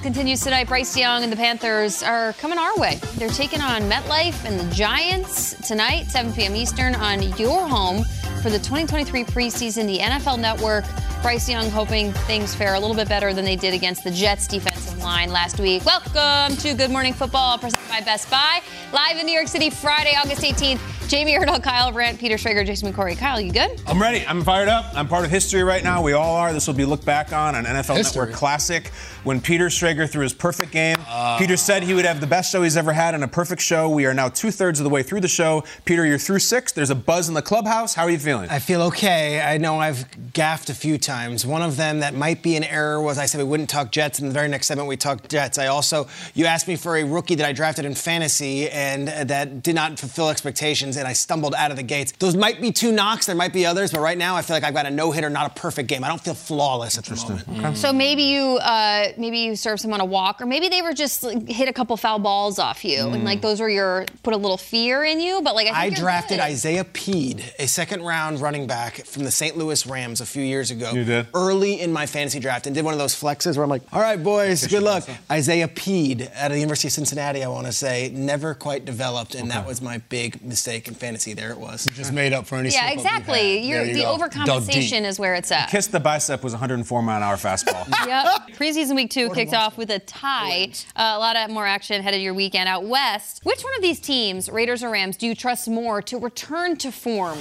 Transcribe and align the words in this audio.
continues 0.00 0.40
tonight. 0.40 0.68
Bryce 0.68 0.96
Young 0.96 1.22
and 1.22 1.32
the 1.32 1.36
Panthers 1.36 2.02
are 2.02 2.32
coming 2.34 2.58
our 2.58 2.76
way. 2.78 3.00
They're 3.16 3.28
taking 3.28 3.60
on 3.60 3.82
MetLife 3.82 4.44
and 4.44 4.58
the 4.58 4.74
Giants 4.74 5.54
tonight, 5.66 6.06
7 6.06 6.32
p.m. 6.32 6.54
Eastern, 6.54 6.94
on 6.94 7.22
your 7.36 7.66
home 7.66 8.04
for 8.42 8.50
the 8.50 8.58
2023 8.58 9.24
preseason. 9.24 9.86
The 9.86 9.98
NFL 9.98 10.38
Network. 10.38 10.84
Bryce 11.22 11.48
Young 11.48 11.68
hoping 11.70 12.12
things 12.12 12.54
fare 12.54 12.74
a 12.74 12.80
little 12.80 12.94
bit 12.94 13.08
better 13.08 13.34
than 13.34 13.44
they 13.44 13.56
did 13.56 13.74
against 13.74 14.04
the 14.04 14.10
Jets 14.10 14.46
defensive 14.46 14.98
line 14.98 15.32
last 15.32 15.58
week. 15.58 15.84
Welcome 15.84 16.56
to 16.58 16.74
Good 16.74 16.90
Morning 16.90 17.12
Football, 17.12 17.58
presented 17.58 17.88
by 17.88 18.00
Best 18.00 18.30
Buy. 18.30 18.60
Live 18.92 19.18
in 19.18 19.26
New 19.26 19.32
York 19.32 19.48
City, 19.48 19.68
Friday, 19.68 20.14
August 20.16 20.42
18th. 20.42 20.97
Jamie 21.08 21.32
Erdahl, 21.32 21.62
Kyle 21.62 21.90
Brandt, 21.90 22.18
Peter 22.18 22.34
Schrager, 22.34 22.66
Jason 22.66 22.92
McCourty. 22.92 23.16
Kyle, 23.16 23.40
you 23.40 23.50
good? 23.50 23.80
I'm 23.86 23.98
ready. 24.00 24.26
I'm 24.26 24.44
fired 24.44 24.68
up. 24.68 24.84
I'm 24.94 25.08
part 25.08 25.24
of 25.24 25.30
history 25.30 25.62
right 25.62 25.82
now. 25.82 26.02
We 26.02 26.12
all 26.12 26.36
are. 26.36 26.52
This 26.52 26.66
will 26.66 26.74
be 26.74 26.84
looked 26.84 27.06
back 27.06 27.32
on 27.32 27.54
an 27.54 27.64
NFL 27.64 27.96
History. 27.96 28.20
Network 28.20 28.32
classic 28.36 28.88
when 29.24 29.40
Peter 29.40 29.68
Schrager 29.68 30.08
threw 30.08 30.22
his 30.22 30.34
perfect 30.34 30.70
game. 30.70 30.96
Peter 31.38 31.56
said 31.56 31.82
he 31.82 31.94
would 31.94 32.04
have 32.04 32.20
the 32.20 32.26
best 32.26 32.52
show 32.52 32.62
he's 32.62 32.76
ever 32.76 32.92
had 32.92 33.14
and 33.14 33.24
a 33.24 33.28
perfect 33.28 33.62
show. 33.62 33.88
We 33.88 34.04
are 34.04 34.12
now 34.12 34.28
two 34.28 34.50
thirds 34.50 34.80
of 34.80 34.84
the 34.84 34.90
way 34.90 35.02
through 35.02 35.20
the 35.22 35.28
show. 35.28 35.64
Peter, 35.86 36.04
you're 36.04 36.18
through 36.18 36.40
six. 36.40 36.72
There's 36.72 36.90
a 36.90 36.94
buzz 36.94 37.28
in 37.28 37.34
the 37.34 37.40
clubhouse. 37.40 37.94
How 37.94 38.02
are 38.02 38.10
you 38.10 38.18
feeling? 38.18 38.50
I 38.50 38.58
feel 38.58 38.82
okay. 38.82 39.40
I 39.40 39.56
know 39.56 39.80
I've 39.80 40.32
gaffed 40.34 40.68
a 40.68 40.74
few 40.74 40.98
times. 40.98 41.46
One 41.46 41.62
of 41.62 41.78
them 41.78 42.00
that 42.00 42.12
might 42.14 42.42
be 42.42 42.54
an 42.56 42.64
error 42.64 43.00
was 43.00 43.16
I 43.16 43.24
said 43.24 43.38
we 43.38 43.44
wouldn't 43.44 43.70
talk 43.70 43.92
Jets, 43.92 44.18
and 44.18 44.28
the 44.28 44.34
very 44.34 44.48
next 44.48 44.66
segment 44.66 44.88
we 44.90 44.98
talked 44.98 45.30
Jets. 45.30 45.56
I 45.56 45.68
also, 45.68 46.06
you 46.34 46.44
asked 46.44 46.68
me 46.68 46.76
for 46.76 46.98
a 46.98 47.04
rookie 47.04 47.34
that 47.36 47.46
I 47.46 47.52
drafted 47.52 47.86
in 47.86 47.94
fantasy 47.94 48.68
and 48.68 49.08
uh, 49.08 49.24
that 49.24 49.62
did 49.62 49.74
not 49.74 49.98
fulfill 49.98 50.28
expectations, 50.28 50.97
and 50.98 51.08
I 51.08 51.12
stumbled 51.12 51.54
out 51.54 51.70
of 51.70 51.76
the 51.76 51.82
gates. 51.82 52.12
Those 52.18 52.36
might 52.36 52.60
be 52.60 52.72
two 52.72 52.92
knocks. 52.92 53.26
There 53.26 53.34
might 53.36 53.52
be 53.52 53.66
others, 53.66 53.92
but 53.92 54.00
right 54.00 54.18
now 54.18 54.36
I 54.36 54.42
feel 54.42 54.56
like 54.56 54.64
I've 54.64 54.74
got 54.74 54.86
a 54.86 54.90
no 54.90 55.10
hitter, 55.10 55.30
not 55.30 55.50
a 55.50 55.60
perfect 55.60 55.88
game. 55.88 56.04
I 56.04 56.08
don't 56.08 56.20
feel 56.20 56.34
flawless 56.34 56.98
at 56.98 57.04
the 57.04 57.16
moment. 57.16 57.76
So 57.76 57.92
maybe 57.92 58.22
you 58.24 58.58
uh, 58.58 59.08
maybe 59.16 59.38
you 59.38 59.56
serve 59.56 59.80
someone 59.80 60.00
a 60.00 60.04
walk, 60.04 60.40
or 60.40 60.46
maybe 60.46 60.68
they 60.68 60.82
were 60.82 60.92
just 60.92 61.22
like, 61.22 61.48
hit 61.48 61.68
a 61.68 61.72
couple 61.72 61.96
foul 61.96 62.18
balls 62.18 62.58
off 62.58 62.84
you, 62.84 63.08
and 63.08 63.24
like 63.24 63.40
those 63.40 63.60
were 63.60 63.68
your 63.68 64.06
put 64.22 64.34
a 64.34 64.36
little 64.36 64.56
fear 64.56 65.04
in 65.04 65.20
you. 65.20 65.40
But 65.42 65.54
like 65.54 65.68
I, 65.68 65.88
think 65.88 65.98
I 65.98 66.00
drafted 66.00 66.38
good. 66.38 66.44
Isaiah 66.44 66.84
Pead, 66.84 67.44
a 67.58 67.66
second 67.66 68.02
round 68.02 68.40
running 68.40 68.66
back 68.66 69.04
from 69.06 69.24
the 69.24 69.30
St. 69.30 69.56
Louis 69.56 69.86
Rams 69.86 70.20
a 70.20 70.26
few 70.26 70.42
years 70.42 70.70
ago. 70.70 70.92
You 70.92 71.04
did? 71.04 71.28
Early 71.34 71.80
in 71.80 71.92
my 71.92 72.06
fantasy 72.06 72.40
draft 72.40 72.66
and 72.66 72.74
did 72.74 72.84
one 72.84 72.94
of 72.94 72.98
those 72.98 73.14
flexes 73.14 73.56
where 73.56 73.64
I'm 73.64 73.70
like, 73.70 73.82
all 73.92 74.00
right, 74.00 74.22
boys, 74.22 74.66
good 74.66 74.82
luck. 74.82 75.08
Isaiah 75.30 75.68
Pead 75.68 76.30
out 76.34 76.46
of 76.46 76.52
the 76.52 76.60
University 76.60 76.88
of 76.88 76.92
Cincinnati, 76.92 77.44
I 77.44 77.48
want 77.48 77.66
to 77.66 77.72
say, 77.72 78.10
never 78.14 78.54
quite 78.54 78.84
developed, 78.84 79.34
and 79.34 79.50
that 79.50 79.66
was 79.66 79.80
my 79.80 79.98
big 79.98 80.42
mistake 80.44 80.87
in 80.88 80.94
fantasy. 80.94 81.34
There 81.34 81.50
it 81.50 81.58
was. 81.58 81.84
Just 81.92 82.12
made 82.12 82.32
up 82.32 82.46
for 82.46 82.56
any 82.56 82.70
Yeah, 82.70 82.88
slip-up 82.90 82.94
you've 82.96 83.04
exactly. 83.06 83.58
You're, 83.68 83.78
There 83.84 83.86
you 83.88 83.94
the 83.94 84.02
go. 84.02 84.16
Overcompensation 84.18 85.04
is 85.04 85.18
where 85.18 85.34
it's 85.34 85.52
at. 85.52 85.68
Kiss 85.70 85.86
the 85.86 86.00
bicep 86.00 86.42
was 86.42 86.52
104 86.52 87.02
mile 87.02 87.16
an 87.18 87.22
hour 87.22 87.36
fastball. 87.36 87.86
Yep. 88.08 88.56
Preseason 88.56 88.96
week 88.96 89.10
two 89.10 89.28
kicked 89.30 89.52
off 89.54 89.76
with 89.76 89.90
a 89.90 89.98
tie. 89.98 90.70
Uh, 90.96 91.12
a 91.14 91.18
lot 91.18 91.36
of 91.36 91.50
more 91.50 91.66
action 91.66 92.02
headed 92.02 92.22
your 92.22 92.32
weekend 92.34 92.68
out 92.68 92.84
west. 92.84 93.44
Which 93.44 93.62
one 93.62 93.74
of 93.76 93.82
these 93.82 94.00
teams, 94.00 94.48
Raiders 94.48 94.82
or 94.82 94.90
Rams, 94.90 95.16
do 95.16 95.26
you 95.26 95.34
trust 95.34 95.68
more 95.68 96.00
to 96.02 96.18
return 96.18 96.76
to 96.78 96.90
form? 96.90 97.38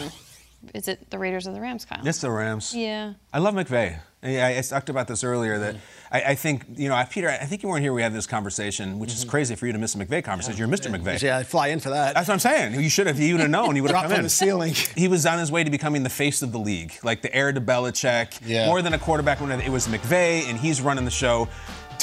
Is 0.74 0.88
it 0.88 1.10
the 1.10 1.18
Raiders 1.20 1.48
or 1.48 1.54
the 1.54 1.62
Rams, 1.62 1.86
Kyle? 1.86 2.06
it's 2.06 2.20
the 2.20 2.30
Rams. 2.32 2.74
Yeah. 2.76 3.14
I 3.34 3.40
love 3.40 3.54
McVay. 3.54 4.00
I, 4.24 4.58
I 4.58 4.62
talked 4.62 4.90
about 4.90 5.08
this 5.08 5.24
earlier 5.24 5.60
that 5.60 5.76
mm-hmm. 5.76 6.16
I, 6.16 6.22
I 6.30 6.36
think, 6.36 6.66
you 6.76 6.90
know, 6.90 7.04
Peter, 7.10 7.30
I 7.30 7.46
think 7.46 7.62
you 7.62 7.70
weren't 7.70 7.84
here. 7.84 7.94
We 7.94 8.02
had 8.02 8.14
this 8.14 8.26
conversation, 8.26 8.98
which 8.98 9.14
is 9.14 9.22
mm-hmm. 9.22 9.30
crazy 9.30 9.56
for 9.56 9.68
you 9.68 9.74
to 9.74 9.78
miss 9.78 9.94
a 9.94 10.00
McVay 10.00 10.24
conversation. 10.24 10.58
You're 10.58 10.68
Mr. 10.68 10.92
McVay. 10.92 11.22
Yeah, 11.22 11.38
I 11.38 11.44
fly 11.44 11.68
in 11.68 11.80
for 11.80 11.90
that. 11.90 12.16
That's 12.16 12.28
what 12.28 12.34
I'm 12.34 12.40
saying. 12.40 12.82
You 12.82 12.90
should 12.90 13.06
have. 13.06 13.20
You 13.20 13.36
would 13.36 13.42
have 13.42 13.50
known. 13.52 13.76
You 13.76 13.84
would 13.84 13.92
have 13.92 14.02
come 14.02 14.10
from 14.10 14.20
in. 14.20 14.24
the 14.24 14.30
ceiling. 14.30 14.74
He 14.74 15.08
was 15.08 15.26
on 15.28 15.38
his 15.38 15.52
way 15.52 15.64
to 15.64 15.70
becoming 15.70 16.02
the 16.02 16.10
face 16.10 16.42
of 16.42 16.52
the 16.52 16.58
league, 16.58 16.94
like 17.04 17.22
the 17.22 17.34
heir 17.34 17.52
to 17.52 17.62
Belichick. 17.62 18.40
Yeah. 18.44 18.66
More 18.66 18.82
than 18.82 18.94
a 18.94 19.00
quarterback. 19.00 19.40
When 19.40 19.52
it 19.52 19.70
was 19.70 19.88
McVay, 19.88 20.50
and 20.50 20.58
he's 20.58 20.82
running 20.82 21.06
the 21.06 21.12
show. 21.12 21.48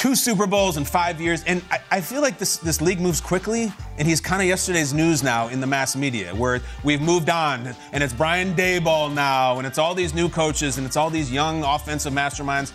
Two 0.04 0.14
Super 0.14 0.46
Bowls 0.46 0.76
in 0.76 0.84
five 0.84 1.18
years, 1.18 1.42
and 1.44 1.62
I, 1.70 1.78
I 1.92 2.00
feel 2.02 2.20
like 2.20 2.36
this 2.36 2.58
this 2.58 2.82
league 2.82 3.00
moves 3.00 3.22
quickly, 3.22 3.72
and 3.96 4.06
he's 4.06 4.20
kind 4.20 4.42
of 4.42 4.46
yesterday's 4.46 4.92
news 4.92 5.22
now 5.22 5.48
in 5.48 5.62
the 5.62 5.66
mass 5.66 5.96
media, 5.96 6.34
where 6.34 6.60
we've 6.82 7.00
moved 7.00 7.30
on, 7.30 7.74
and 7.90 8.04
it's 8.04 8.12
Brian 8.12 8.54
Daboll 8.54 9.10
now, 9.14 9.56
and 9.56 9.66
it's 9.66 9.78
all 9.78 9.94
these 9.94 10.12
new 10.12 10.28
coaches, 10.28 10.76
and 10.76 10.86
it's 10.86 10.98
all 10.98 11.08
these 11.08 11.32
young 11.32 11.64
offensive 11.64 12.12
masterminds. 12.12 12.74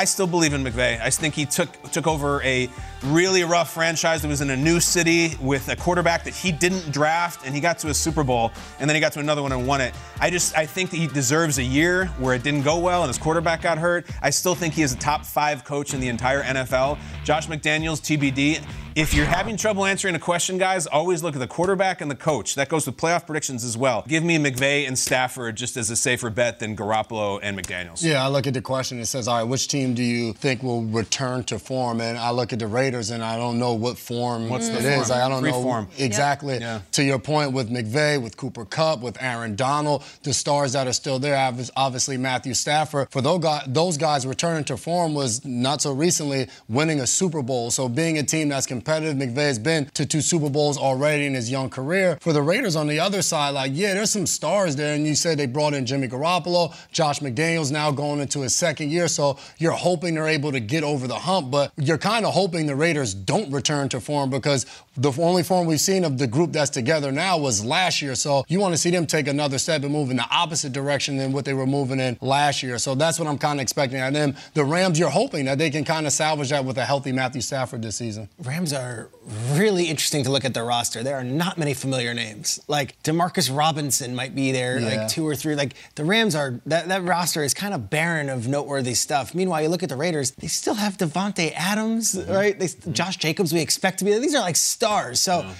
I 0.00 0.04
still 0.04 0.26
believe 0.26 0.54
in 0.54 0.64
McVay. 0.64 0.98
I 0.98 1.10
think 1.10 1.34
he 1.34 1.44
took 1.44 1.68
took 1.92 2.06
over 2.06 2.40
a 2.40 2.70
really 3.04 3.44
rough 3.44 3.70
franchise 3.70 4.22
that 4.22 4.28
was 4.28 4.40
in 4.40 4.48
a 4.48 4.56
new 4.56 4.80
city 4.80 5.34
with 5.42 5.68
a 5.68 5.76
quarterback 5.76 6.24
that 6.24 6.32
he 6.32 6.50
didn't 6.52 6.90
draft, 6.90 7.44
and 7.44 7.54
he 7.54 7.60
got 7.60 7.78
to 7.80 7.88
a 7.88 7.92
Super 7.94 8.24
Bowl, 8.24 8.50
and 8.78 8.88
then 8.88 8.94
he 8.94 9.00
got 9.00 9.12
to 9.12 9.20
another 9.20 9.42
one 9.42 9.52
and 9.52 9.66
won 9.66 9.82
it. 9.82 9.92
I 10.18 10.30
just 10.30 10.56
I 10.56 10.64
think 10.64 10.88
that 10.88 10.96
he 10.96 11.06
deserves 11.06 11.58
a 11.58 11.62
year 11.62 12.06
where 12.18 12.34
it 12.34 12.42
didn't 12.42 12.62
go 12.62 12.78
well 12.78 13.02
and 13.02 13.10
his 13.10 13.18
quarterback 13.18 13.60
got 13.60 13.76
hurt. 13.76 14.06
I 14.22 14.30
still 14.30 14.54
think 14.54 14.72
he 14.72 14.80
is 14.80 14.94
a 14.94 14.96
top 14.96 15.26
five 15.26 15.64
coach 15.64 15.92
in 15.92 16.00
the 16.00 16.08
entire 16.08 16.44
NFL. 16.44 16.96
Josh 17.22 17.48
McDaniels, 17.48 18.00
TBD. 18.00 18.64
If 18.96 19.14
you're 19.14 19.24
having 19.26 19.56
trouble 19.56 19.84
answering 19.86 20.16
a 20.16 20.18
question, 20.18 20.58
guys, 20.58 20.86
always 20.88 21.22
look 21.22 21.34
at 21.36 21.38
the 21.38 21.46
quarterback 21.46 22.00
and 22.00 22.10
the 22.10 22.16
coach. 22.16 22.56
That 22.56 22.68
goes 22.68 22.86
with 22.86 22.96
playoff 22.96 23.24
predictions 23.24 23.64
as 23.64 23.76
well. 23.76 24.04
Give 24.08 24.24
me 24.24 24.36
McVay 24.36 24.86
and 24.88 24.98
Stafford 24.98 25.54
just 25.56 25.76
as 25.76 25.90
a 25.90 25.96
safer 25.96 26.28
bet 26.28 26.58
than 26.58 26.76
Garoppolo 26.76 27.38
and 27.40 27.56
McDaniels. 27.56 28.02
Yeah, 28.02 28.24
I 28.24 28.28
look 28.28 28.48
at 28.48 28.54
the 28.54 28.60
question. 28.60 28.98
It 28.98 29.06
says, 29.06 29.28
all 29.28 29.36
right, 29.38 29.44
which 29.44 29.68
team 29.68 29.94
do 29.94 30.02
you 30.02 30.32
think 30.32 30.64
will 30.64 30.82
return 30.82 31.44
to 31.44 31.58
form? 31.60 32.00
And 32.00 32.18
I 32.18 32.30
look 32.30 32.52
at 32.52 32.58
the 32.58 32.66
Raiders, 32.66 33.10
and 33.10 33.22
I 33.22 33.36
don't 33.36 33.60
know 33.60 33.74
what 33.74 33.96
form 33.96 34.48
What's 34.48 34.68
the 34.68 34.78
it 34.78 34.82
form? 34.82 35.00
is. 35.02 35.10
Like, 35.10 35.22
I 35.22 35.28
don't 35.28 35.42
Free 35.42 35.52
know 35.52 35.62
form. 35.62 35.88
exactly. 35.96 36.58
Yeah. 36.58 36.80
To 36.92 37.04
your 37.04 37.20
point 37.20 37.52
with 37.52 37.70
McVay, 37.70 38.20
with 38.20 38.36
Cooper 38.36 38.64
Kupp, 38.64 39.02
with 39.02 39.22
Aaron 39.22 39.54
Donald, 39.54 40.02
the 40.24 40.34
stars 40.34 40.72
that 40.72 40.88
are 40.88 40.92
still 40.92 41.20
there. 41.20 41.36
obvi- 41.36 41.70
Obviously, 41.76 42.16
Matthew 42.16 42.54
Stafford. 42.54 43.08
For 43.12 43.22
those 43.22 43.38
guys, 43.40 43.62
those 43.68 43.96
guys 43.96 44.26
returning 44.26 44.64
to 44.64 44.76
form 44.76 45.14
was 45.14 45.44
not 45.44 45.80
so 45.80 45.92
recently 45.92 46.48
winning 46.68 46.98
a 46.98 47.06
Super 47.06 47.40
Bowl. 47.40 47.70
So 47.70 47.88
being 47.88 48.18
a 48.18 48.24
team 48.24 48.48
that's 48.48 48.66
competitive, 48.80 49.16
McVay's 49.16 49.58
been 49.58 49.84
to 49.92 50.06
two 50.06 50.22
Super 50.22 50.48
Bowls 50.48 50.78
already 50.78 51.26
in 51.26 51.34
his 51.34 51.50
young 51.50 51.68
career. 51.68 52.18
For 52.20 52.32
the 52.32 52.42
Raiders 52.42 52.76
on 52.76 52.86
the 52.86 52.98
other 52.98 53.20
side, 53.20 53.50
like, 53.50 53.72
yeah, 53.74 53.92
there's 53.92 54.10
some 54.10 54.26
stars 54.26 54.74
there. 54.74 54.94
And 54.94 55.06
you 55.06 55.14
said 55.14 55.38
they 55.38 55.46
brought 55.46 55.74
in 55.74 55.84
Jimmy 55.84 56.08
Garoppolo, 56.08 56.74
Josh 56.92 57.20
McDaniels 57.20 57.70
now 57.70 57.90
going 57.90 58.20
into 58.20 58.40
his 58.40 58.54
second 58.54 58.90
year. 58.90 59.06
So 59.06 59.38
you're 59.58 59.72
hoping 59.72 60.14
they're 60.14 60.28
able 60.28 60.52
to 60.52 60.60
get 60.60 60.82
over 60.82 61.06
the 61.06 61.18
hump, 61.18 61.50
but 61.50 61.72
you're 61.76 61.98
kind 61.98 62.24
of 62.24 62.32
hoping 62.32 62.66
the 62.66 62.74
Raiders 62.74 63.12
don't 63.12 63.52
return 63.52 63.88
to 63.90 64.00
form 64.00 64.30
because 64.30 64.64
the 64.96 65.12
only 65.20 65.42
form 65.42 65.66
we've 65.66 65.80
seen 65.80 66.04
of 66.04 66.18
the 66.18 66.26
group 66.26 66.52
that's 66.52 66.70
together 66.70 67.12
now 67.12 67.38
was 67.38 67.64
last 67.64 68.02
year. 68.02 68.14
So 68.14 68.44
you 68.48 68.60
want 68.60 68.72
to 68.72 68.78
see 68.78 68.90
them 68.90 69.06
take 69.06 69.28
another 69.28 69.58
step 69.58 69.82
and 69.82 69.92
move 69.92 70.10
in 70.10 70.16
the 70.16 70.28
opposite 70.30 70.72
direction 70.72 71.16
than 71.16 71.32
what 71.32 71.44
they 71.44 71.54
were 71.54 71.66
moving 71.66 72.00
in 72.00 72.18
last 72.20 72.62
year. 72.62 72.78
So 72.78 72.94
that's 72.94 73.18
what 73.18 73.28
I'm 73.28 73.38
kind 73.38 73.60
of 73.60 73.62
expecting 73.62 74.00
of 74.00 74.12
them. 74.12 74.34
The 74.54 74.64
Rams, 74.64 74.98
you're 74.98 75.10
hoping 75.10 75.44
that 75.44 75.58
they 75.58 75.70
can 75.70 75.84
kind 75.84 76.06
of 76.06 76.12
salvage 76.12 76.50
that 76.50 76.64
with 76.64 76.78
a 76.78 76.84
healthy 76.84 77.12
Matthew 77.12 77.40
Stafford 77.40 77.82
this 77.82 77.96
season. 77.96 78.28
Rams 78.42 78.69
are 78.72 79.10
really 79.52 79.84
interesting 79.84 80.24
to 80.24 80.30
look 80.30 80.44
at 80.44 80.54
the 80.54 80.62
roster. 80.62 81.02
There 81.02 81.16
are 81.16 81.24
not 81.24 81.58
many 81.58 81.74
familiar 81.74 82.14
names. 82.14 82.60
Like 82.68 83.00
Demarcus 83.02 83.54
Robinson 83.54 84.14
might 84.14 84.34
be 84.34 84.52
there, 84.52 84.78
Yeah. 84.78 84.88
like 84.88 85.08
two 85.08 85.26
or 85.26 85.34
three. 85.34 85.54
Like 85.54 85.74
the 85.94 86.04
Rams 86.04 86.34
are 86.34 86.60
that, 86.66 86.88
that 86.88 87.02
roster 87.04 87.42
is 87.42 87.54
kind 87.54 87.74
of 87.74 87.90
barren 87.90 88.28
of 88.28 88.48
noteworthy 88.48 88.94
stuff. 88.94 89.34
Meanwhile, 89.34 89.62
you 89.62 89.68
look 89.68 89.82
at 89.82 89.88
the 89.88 89.96
Raiders, 89.96 90.32
they 90.32 90.46
still 90.46 90.74
have 90.74 90.96
Davante 90.96 91.52
Adams, 91.54 92.14
mm-hmm. 92.14 92.32
right? 92.32 92.58
They, 92.58 92.68
Josh 92.92 93.16
Jacobs, 93.16 93.52
we 93.52 93.60
expect 93.60 93.98
to 94.00 94.04
be 94.04 94.10
there. 94.10 94.20
These 94.20 94.34
are 94.34 94.40
like 94.40 94.56
stars. 94.56 95.20
So 95.20 95.50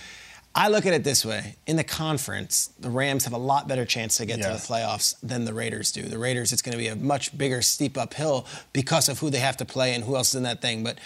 I 0.60 0.68
look 0.68 0.84
at 0.84 0.92
it 0.92 1.04
this 1.04 1.24
way. 1.24 1.56
In 1.66 1.76
the 1.76 1.84
conference, 1.84 2.68
the 2.78 2.90
Rams 2.90 3.24
have 3.24 3.32
a 3.32 3.38
lot 3.38 3.66
better 3.66 3.86
chance 3.86 4.18
to 4.18 4.26
get 4.26 4.42
to 4.42 4.48
the 4.48 4.56
playoffs 4.56 5.14
than 5.22 5.46
the 5.46 5.54
Raiders 5.54 5.90
do. 5.90 6.02
The 6.02 6.18
Raiders, 6.18 6.52
it's 6.52 6.60
going 6.60 6.72
to 6.72 6.78
be 6.78 6.88
a 6.88 6.96
much 6.96 7.36
bigger, 7.38 7.62
steep 7.62 7.96
uphill 7.96 8.46
because 8.74 9.08
of 9.08 9.20
who 9.20 9.30
they 9.30 9.38
have 9.38 9.56
to 9.56 9.64
play 9.64 9.94
and 9.94 10.04
who 10.04 10.16
else 10.16 10.28
is 10.28 10.34
in 10.34 10.42
that 10.42 10.60
thing. 10.60 10.84
But 10.84 10.98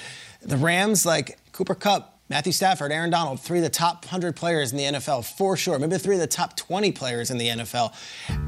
the 0.43 0.57
Rams, 0.57 1.07
like 1.07 1.39
Cooper 1.53 1.77
Kupp, 1.77 2.14
Matthew 2.35 2.51
Stafford, 2.51 2.91
Aaron 2.91 3.11
Donald, 3.11 3.41
three 3.41 3.59
of 3.59 3.63
the 3.63 3.71
top 3.71 4.05
100 4.07 4.35
players 4.35 4.73
in 4.73 4.79
the 4.79 4.99
NFL 4.99 5.25
for 5.25 5.57
sure. 5.57 5.79
Maybe 5.79 5.99
three 5.99 6.17
of 6.17 6.21
the 6.21 6.27
top 6.27 6.57
20 6.57 6.91
players 6.91 7.31
in 7.31 7.39
the 7.39 7.47
NFL. 7.47 7.95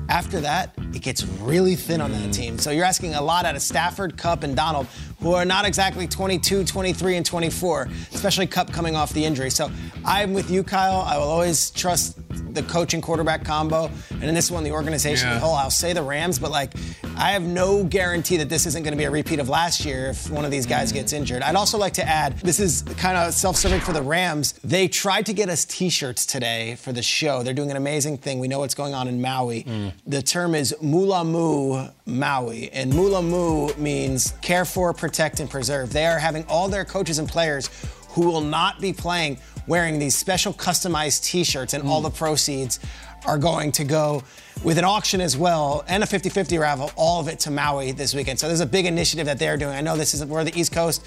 After 0.08 0.40
that, 0.40 0.74
it 0.92 1.02
gets 1.02 1.24
really 1.24 1.76
thin 1.76 2.00
on 2.00 2.10
that 2.10 2.32
team. 2.32 2.58
So 2.58 2.72
you're 2.72 2.84
asking 2.84 3.14
a 3.14 3.22
lot 3.22 3.44
out 3.44 3.54
of 3.54 3.62
Stafford, 3.62 4.18
Kupp, 4.18 4.42
and 4.42 4.56
Donald, 4.56 4.88
who 5.20 5.34
are 5.34 5.44
not 5.44 5.64
exactly 5.64 6.08
22, 6.08 6.64
23, 6.64 7.16
and 7.16 7.24
24, 7.24 7.88
especially 8.12 8.48
Kupp 8.48 8.72
coming 8.72 8.96
off 8.96 9.12
the 9.12 9.24
injury. 9.24 9.50
So 9.50 9.70
I'm 10.04 10.34
with 10.34 10.50
you, 10.50 10.64
Kyle. 10.64 11.02
I 11.02 11.16
will 11.16 11.28
always 11.28 11.70
trust 11.70 12.25
the 12.56 12.62
coach 12.64 12.94
and 12.94 13.02
quarterback 13.02 13.44
combo. 13.44 13.90
And 14.10 14.24
in 14.24 14.34
this 14.34 14.50
one, 14.50 14.64
the 14.64 14.72
organization, 14.72 15.28
Yeah. 15.28 15.34
the 15.34 15.40
whole, 15.40 15.54
I'll 15.54 15.70
say 15.70 15.92
the 15.92 16.02
Rams, 16.02 16.38
but 16.38 16.50
like, 16.50 16.72
I 17.16 17.30
have 17.30 17.42
no 17.42 17.84
guarantee 17.84 18.36
that 18.38 18.48
this 18.48 18.66
isn't 18.66 18.82
going 18.82 18.92
to 18.92 18.98
be 18.98 19.04
a 19.04 19.10
repeat 19.10 19.38
of 19.38 19.48
last 19.48 19.84
year 19.84 20.08
if 20.08 20.28
one 20.30 20.44
of 20.44 20.50
these 20.50 20.66
guys 20.66 20.90
mm. 20.90 20.94
gets 20.94 21.12
injured. 21.12 21.42
I'd 21.42 21.54
also 21.54 21.78
like 21.78 21.94
to 21.94 22.06
add 22.06 22.38
this 22.40 22.60
is 22.60 22.82
kind 22.96 23.16
of 23.16 23.32
self 23.32 23.56
serving 23.56 23.80
for 23.80 23.92
the 23.92 24.02
Rams. 24.02 24.54
They 24.64 24.88
tried 24.88 25.26
to 25.26 25.32
get 25.32 25.48
us 25.48 25.64
t 25.64 25.88
shirts 25.88 26.26
today 26.26 26.76
for 26.76 26.92
the 26.92 27.02
show. 27.02 27.42
They're 27.42 27.54
doing 27.54 27.70
an 27.70 27.76
amazing 27.76 28.18
thing. 28.18 28.38
We 28.38 28.48
know 28.48 28.58
what's 28.58 28.74
going 28.74 28.94
on 28.94 29.08
in 29.08 29.20
Maui. 29.20 29.64
Mm. 29.64 29.92
The 30.06 30.22
term 30.22 30.54
is 30.54 30.74
Mula 30.82 31.24
Mulamu 31.24 31.92
Maui, 32.06 32.70
and 32.72 32.92
Mula 32.92 33.20
Mulamu 33.22 33.76
means 33.78 34.32
care 34.42 34.64
for, 34.64 34.92
protect, 34.92 35.40
and 35.40 35.48
preserve. 35.48 35.92
They 35.92 36.06
are 36.06 36.18
having 36.18 36.44
all 36.48 36.68
their 36.68 36.84
coaches 36.84 37.18
and 37.18 37.28
players 37.28 37.68
who 38.16 38.26
will 38.26 38.40
not 38.40 38.80
be 38.80 38.94
playing 38.94 39.38
wearing 39.66 39.98
these 39.98 40.16
special 40.16 40.52
customized 40.52 41.22
t-shirts 41.22 41.74
and 41.74 41.86
all 41.86 42.00
the 42.00 42.10
proceeds 42.10 42.80
are 43.26 43.36
going 43.36 43.70
to 43.70 43.84
go 43.84 44.22
with 44.64 44.78
an 44.78 44.84
auction 44.84 45.20
as 45.20 45.36
well 45.36 45.84
and 45.86 46.02
a 46.02 46.06
50-50 46.06 46.58
raffle 46.58 46.90
all 46.96 47.20
of 47.20 47.28
it 47.28 47.38
to 47.40 47.50
maui 47.50 47.92
this 47.92 48.14
weekend. 48.14 48.38
So 48.38 48.46
there's 48.46 48.60
a 48.60 48.66
big 48.66 48.86
initiative 48.86 49.26
that 49.26 49.38
they're 49.38 49.58
doing. 49.58 49.74
I 49.74 49.82
know 49.82 49.98
this 49.98 50.14
is 50.14 50.24
we're 50.24 50.44
the 50.44 50.58
east 50.58 50.72
coast 50.72 51.04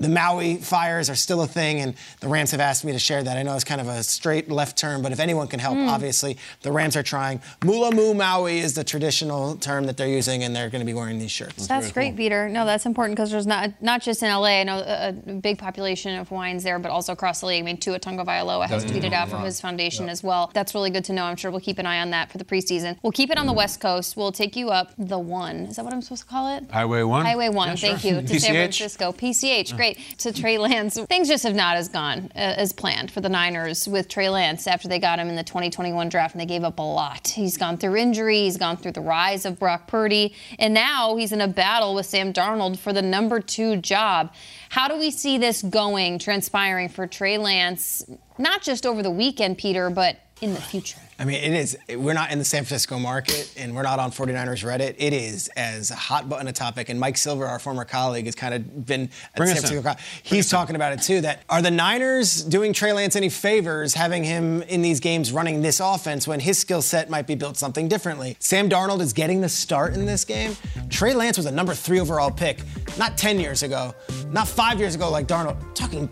the 0.00 0.08
maui 0.08 0.56
fires 0.56 1.08
are 1.08 1.14
still 1.14 1.42
a 1.42 1.46
thing 1.46 1.80
and 1.80 1.94
the 2.20 2.28
rams 2.28 2.50
have 2.50 2.60
asked 2.60 2.84
me 2.84 2.92
to 2.92 2.98
share 2.98 3.22
that 3.22 3.36
i 3.36 3.42
know 3.42 3.54
it's 3.54 3.64
kind 3.64 3.80
of 3.80 3.88
a 3.88 4.02
straight 4.02 4.50
left 4.50 4.76
turn 4.76 5.02
but 5.02 5.12
if 5.12 5.20
anyone 5.20 5.46
can 5.46 5.60
help 5.60 5.76
hmm. 5.76 5.88
obviously 5.88 6.36
the 6.62 6.72
rams 6.72 6.96
are 6.96 7.02
trying 7.02 7.40
mula 7.64 7.94
moo 7.94 8.14
maui 8.14 8.58
is 8.58 8.74
the 8.74 8.84
traditional 8.84 9.56
term 9.56 9.86
that 9.86 9.96
they're 9.96 10.08
using 10.08 10.42
and 10.42 10.54
they're 10.54 10.70
going 10.70 10.80
to 10.80 10.86
be 10.86 10.94
wearing 10.94 11.18
these 11.18 11.30
shirts 11.30 11.66
That's 11.66 11.92
great, 11.92 12.16
Peter. 12.16 12.48
No, 12.48 12.64
that's 12.64 12.86
important 12.86 13.16
because 13.16 13.30
there's 13.30 13.46
not 13.46 13.70
not 13.82 14.02
just 14.02 14.22
in 14.22 14.28
LA. 14.28 14.60
I 14.60 14.64
know 14.64 14.78
a, 14.78 15.08
a 15.08 15.12
big 15.12 15.58
population 15.58 16.18
of 16.18 16.30
wines 16.30 16.62
there, 16.62 16.78
but 16.78 16.90
also 16.90 17.12
across 17.12 17.40
the 17.40 17.46
league. 17.46 17.62
I 17.62 17.64
mean, 17.64 17.76
Tua 17.76 18.00
Tagovailoa 18.00 18.66
has 18.66 18.84
tweeted 18.84 19.12
out 19.12 19.28
from 19.28 19.42
his 19.44 19.60
foundation 19.60 20.08
as 20.08 20.22
well. 20.22 20.50
That's 20.54 20.74
really 20.74 20.90
good 20.90 21.04
to 21.06 21.12
know. 21.12 21.24
I'm 21.24 21.36
sure 21.36 21.50
we'll 21.50 21.60
keep 21.60 21.78
an 21.78 21.86
eye 21.86 22.00
on 22.00 22.10
that 22.10 22.30
for 22.30 22.38
the 22.38 22.44
preseason. 22.44 22.98
We'll 23.02 23.12
keep 23.12 23.30
it 23.30 23.38
on 23.38 23.46
the 23.46 23.52
West 23.52 23.80
Coast. 23.80 24.16
We'll 24.16 24.32
take 24.32 24.56
you 24.56 24.70
up 24.70 24.92
the 24.98 25.18
one. 25.18 25.56
Is 25.66 25.76
that 25.76 25.84
what 25.84 25.94
I'm 25.94 26.02
supposed 26.02 26.22
to 26.22 26.28
call 26.28 26.56
it? 26.56 26.70
Highway 26.70 27.02
1? 27.02 27.24
Highway 27.24 27.48
1, 27.48 27.68
Yeah, 27.68 27.74
thank 27.76 28.00
sure. 28.00 28.10
you, 28.12 28.22
to 28.22 28.40
San 28.40 28.54
Francisco. 28.54 29.12
PCH, 29.12 29.76
great. 29.76 29.89
To 30.18 30.32
Trey 30.32 30.58
Lance. 30.58 30.98
Things 31.08 31.28
just 31.28 31.44
have 31.44 31.54
not 31.54 31.76
as 31.76 31.88
gone 31.88 32.30
uh, 32.34 32.38
as 32.38 32.72
planned 32.72 33.10
for 33.10 33.20
the 33.20 33.28
Niners 33.28 33.88
with 33.88 34.08
Trey 34.08 34.28
Lance 34.28 34.66
after 34.66 34.88
they 34.88 34.98
got 34.98 35.18
him 35.18 35.28
in 35.28 35.36
the 35.36 35.44
2021 35.44 36.08
draft 36.08 36.34
and 36.34 36.40
they 36.40 36.46
gave 36.46 36.64
up 36.64 36.78
a 36.78 36.82
lot. 36.82 37.28
He's 37.28 37.56
gone 37.56 37.76
through 37.76 37.96
injury, 37.96 38.40
he's 38.40 38.56
gone 38.56 38.76
through 38.76 38.92
the 38.92 39.00
rise 39.00 39.44
of 39.44 39.58
Brock 39.58 39.86
Purdy, 39.86 40.34
and 40.58 40.74
now 40.74 41.16
he's 41.16 41.32
in 41.32 41.40
a 41.40 41.48
battle 41.48 41.94
with 41.94 42.06
Sam 42.06 42.32
Darnold 42.32 42.78
for 42.78 42.92
the 42.92 43.02
number 43.02 43.40
two 43.40 43.76
job. 43.76 44.32
How 44.70 44.88
do 44.88 44.98
we 44.98 45.10
see 45.10 45.38
this 45.38 45.62
going, 45.62 46.18
transpiring 46.18 46.88
for 46.88 47.06
Trey 47.06 47.38
Lance, 47.38 48.04
not 48.38 48.62
just 48.62 48.86
over 48.86 49.02
the 49.02 49.10
weekend, 49.10 49.58
Peter, 49.58 49.90
but 49.90 50.18
in 50.40 50.54
the 50.54 50.60
future? 50.60 50.98
I 51.18 51.26
mean, 51.26 51.36
it 51.42 51.52
is. 51.52 51.76
We're 51.96 52.14
not 52.14 52.30
in 52.32 52.38
the 52.38 52.46
San 52.46 52.64
Francisco 52.64 52.98
market, 52.98 53.52
and 53.58 53.76
we're 53.76 53.82
not 53.82 53.98
on 53.98 54.10
49ers 54.10 54.64
Reddit. 54.64 54.94
It 54.96 55.12
is 55.12 55.48
as 55.48 55.90
hot 55.90 56.30
button 56.30 56.48
a 56.48 56.52
topic. 56.52 56.88
And 56.88 56.98
Mike 56.98 57.18
Silver, 57.18 57.46
our 57.46 57.58
former 57.58 57.84
colleague, 57.84 58.24
has 58.24 58.34
kind 58.34 58.54
of 58.54 58.86
been 58.86 59.02
at 59.02 59.36
Bring 59.36 59.48
San 59.48 59.58
us 59.58 59.70
in. 59.70 59.82
Francisco. 59.82 59.82
Co- 59.82 60.04
He's 60.22 60.48
talking 60.48 60.76
about 60.76 60.94
it 60.94 61.02
too. 61.02 61.20
That 61.20 61.42
are 61.50 61.60
the 61.60 61.70
Niners 61.70 62.42
doing 62.42 62.72
Trey 62.72 62.94
Lance 62.94 63.16
any 63.16 63.28
favors, 63.28 63.92
having 63.92 64.24
him 64.24 64.62
in 64.62 64.80
these 64.80 64.98
games 64.98 65.30
running 65.30 65.60
this 65.60 65.78
offense 65.78 66.26
when 66.26 66.40
his 66.40 66.58
skill 66.58 66.80
set 66.80 67.10
might 67.10 67.26
be 67.26 67.34
built 67.34 67.58
something 67.58 67.86
differently? 67.86 68.36
Sam 68.38 68.70
Darnold 68.70 69.00
is 69.00 69.12
getting 69.12 69.42
the 69.42 69.48
start 69.50 69.92
in 69.92 70.06
this 70.06 70.24
game. 70.24 70.56
Trey 70.88 71.12
Lance 71.12 71.36
was 71.36 71.44
a 71.44 71.50
number 71.52 71.74
three 71.74 72.00
overall 72.00 72.30
pick, 72.30 72.60
not 72.98 73.18
10 73.18 73.38
years 73.40 73.62
ago, 73.62 73.94
not 74.30 74.48
five 74.48 74.78
years 74.80 74.94
ago 74.94 75.10
like 75.10 75.26
Darnold. 75.26 75.58
Talking 75.74 76.08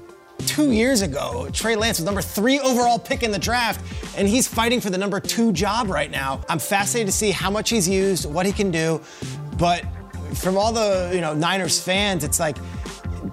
two 0.48 0.72
years 0.72 1.02
ago, 1.02 1.46
Trey 1.52 1.76
Lance 1.76 1.98
was 1.98 2.06
number 2.06 2.22
three 2.22 2.58
overall 2.60 2.98
pick 2.98 3.22
in 3.22 3.30
the 3.30 3.38
draft, 3.38 3.84
and 4.16 4.26
he's 4.26 4.48
fighting 4.48 4.80
for 4.80 4.88
the 4.88 4.96
number 4.96 5.20
two 5.20 5.52
job 5.52 5.90
right 5.90 6.10
now. 6.10 6.40
I'm 6.48 6.58
fascinated 6.58 7.08
to 7.08 7.12
see 7.12 7.30
how 7.30 7.50
much 7.50 7.68
he's 7.68 7.86
used, 7.86 8.24
what 8.24 8.46
he 8.46 8.52
can 8.52 8.70
do, 8.70 9.00
but 9.58 9.84
from 10.34 10.56
all 10.56 10.72
the 10.72 11.10
you 11.12 11.20
know 11.20 11.34
Niners 11.34 11.82
fans, 11.82 12.24
it's 12.24 12.40
like, 12.40 12.56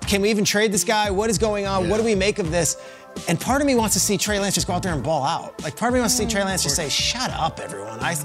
can 0.02 0.22
we 0.22 0.30
even 0.30 0.44
trade 0.44 0.74
this 0.74 0.84
guy? 0.84 1.10
What 1.10 1.30
is 1.30 1.38
going 1.38 1.66
on? 1.66 1.90
What 1.90 1.98
do 1.98 2.04
we 2.04 2.16
make 2.16 2.38
of 2.38 2.52
this? 2.52 2.76
And 3.28 3.40
part 3.40 3.62
of 3.62 3.68
me 3.68 3.76
wants 3.76 3.94
to 3.96 4.00
see 4.00 4.18
Trey 4.18 4.40
Lance 4.40 4.56
just 4.56 4.68
go 4.68 4.74
out 4.74 4.84
there 4.84 4.94
and 4.94 5.04
ball 5.04 5.24
out. 5.24 5.62
Like 5.64 5.76
part 5.76 5.90
of 5.90 5.94
me 5.96 6.00
wants 6.00 6.16
to 6.18 6.24
see 6.24 6.30
Trey 6.30 6.44
Lance 6.44 6.64
just 6.64 6.76
say, 6.76 6.90
"Shut 6.90 7.32
up, 7.32 7.60
everyone." 7.60 8.00
I, 8.00 8.16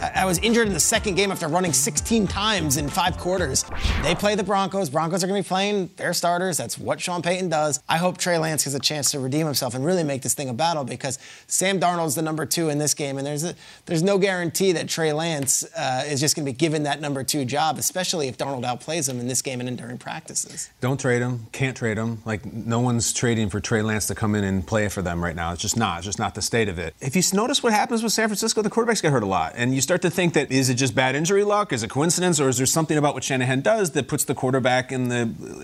I, 0.00 0.22
I 0.22 0.24
was 0.24 0.38
injured 0.38 0.66
in 0.68 0.72
the 0.72 0.80
second 0.80 1.16
game 1.16 1.30
after 1.30 1.48
running 1.48 1.72
16 1.72 2.26
times 2.26 2.76
in 2.76 2.88
five 2.88 3.18
quarters. 3.18 3.64
They 4.02 4.14
play 4.14 4.34
the 4.34 4.44
Broncos. 4.44 4.90
Broncos 4.90 5.22
are 5.22 5.26
going 5.26 5.42
to 5.42 5.46
be 5.46 5.48
playing 5.48 5.90
their 5.96 6.12
starters. 6.12 6.56
That's 6.56 6.78
what 6.78 7.00
Sean 7.00 7.20
Payton 7.20 7.48
does. 7.48 7.80
I 7.88 7.98
hope 7.98 8.16
Trey 8.16 8.38
Lance 8.38 8.64
has 8.64 8.74
a 8.74 8.78
chance 8.78 9.10
to 9.10 9.20
redeem 9.20 9.44
himself 9.44 9.74
and 9.74 9.84
really 9.84 10.04
make 10.04 10.22
this 10.22 10.34
thing 10.34 10.48
a 10.48 10.54
battle 10.54 10.84
because 10.84 11.18
Sam 11.46 11.78
Darnold's 11.80 12.14
the 12.14 12.22
number 12.22 12.46
two 12.46 12.68
in 12.68 12.78
this 12.78 12.94
game, 12.94 13.18
and 13.18 13.26
there's 13.26 13.44
a, 13.44 13.54
there's 13.86 14.02
no 14.02 14.18
guarantee 14.18 14.72
that 14.72 14.88
Trey 14.88 15.12
Lance 15.12 15.64
uh, 15.76 16.04
is 16.06 16.20
just 16.20 16.36
going 16.36 16.46
to 16.46 16.52
be 16.52 16.56
given 16.56 16.84
that 16.84 17.00
number 17.00 17.22
two 17.22 17.44
job, 17.44 17.78
especially 17.78 18.28
if 18.28 18.38
Darnold 18.38 18.64
outplays 18.64 19.08
him 19.08 19.20
in 19.20 19.28
this 19.28 19.42
game 19.42 19.60
and 19.60 19.68
in 19.68 19.76
during 19.76 19.98
practices. 19.98 20.70
Don't 20.80 21.00
trade 21.00 21.22
him. 21.22 21.46
Can't 21.52 21.76
trade 21.76 21.98
him. 21.98 22.22
Like 22.24 22.44
no 22.44 22.80
one's 22.80 23.12
trading 23.12 23.50
for 23.50 23.60
Trey 23.60 23.82
Lance 23.82 24.06
to 24.06 24.14
come 24.14 24.27
in 24.34 24.44
and 24.44 24.66
play 24.66 24.88
for 24.88 25.02
them 25.02 25.22
right 25.22 25.36
now. 25.36 25.52
It's 25.52 25.62
just 25.62 25.76
not. 25.76 25.98
It's 25.98 26.06
just 26.06 26.18
not 26.18 26.34
the 26.34 26.42
state 26.42 26.68
of 26.68 26.78
it. 26.78 26.94
If 27.00 27.16
you 27.16 27.22
notice 27.32 27.62
what 27.62 27.72
happens 27.72 28.02
with 28.02 28.12
San 28.12 28.28
Francisco, 28.28 28.62
the 28.62 28.70
quarterbacks 28.70 29.02
get 29.02 29.12
hurt 29.12 29.22
a 29.22 29.26
lot, 29.26 29.52
and 29.56 29.74
you 29.74 29.80
start 29.80 30.02
to 30.02 30.10
think 30.10 30.34
that 30.34 30.50
is 30.50 30.68
it 30.68 30.74
just 30.74 30.94
bad 30.94 31.14
injury 31.14 31.44
luck? 31.44 31.72
Is 31.72 31.82
it 31.82 31.90
coincidence, 31.90 32.40
or 32.40 32.48
is 32.48 32.58
there 32.58 32.66
something 32.66 32.96
about 32.96 33.14
what 33.14 33.24
Shanahan 33.24 33.60
does 33.60 33.92
that 33.92 34.08
puts 34.08 34.24
the 34.24 34.34
quarterback 34.34 34.92
in 34.92 35.08
the 35.08 35.20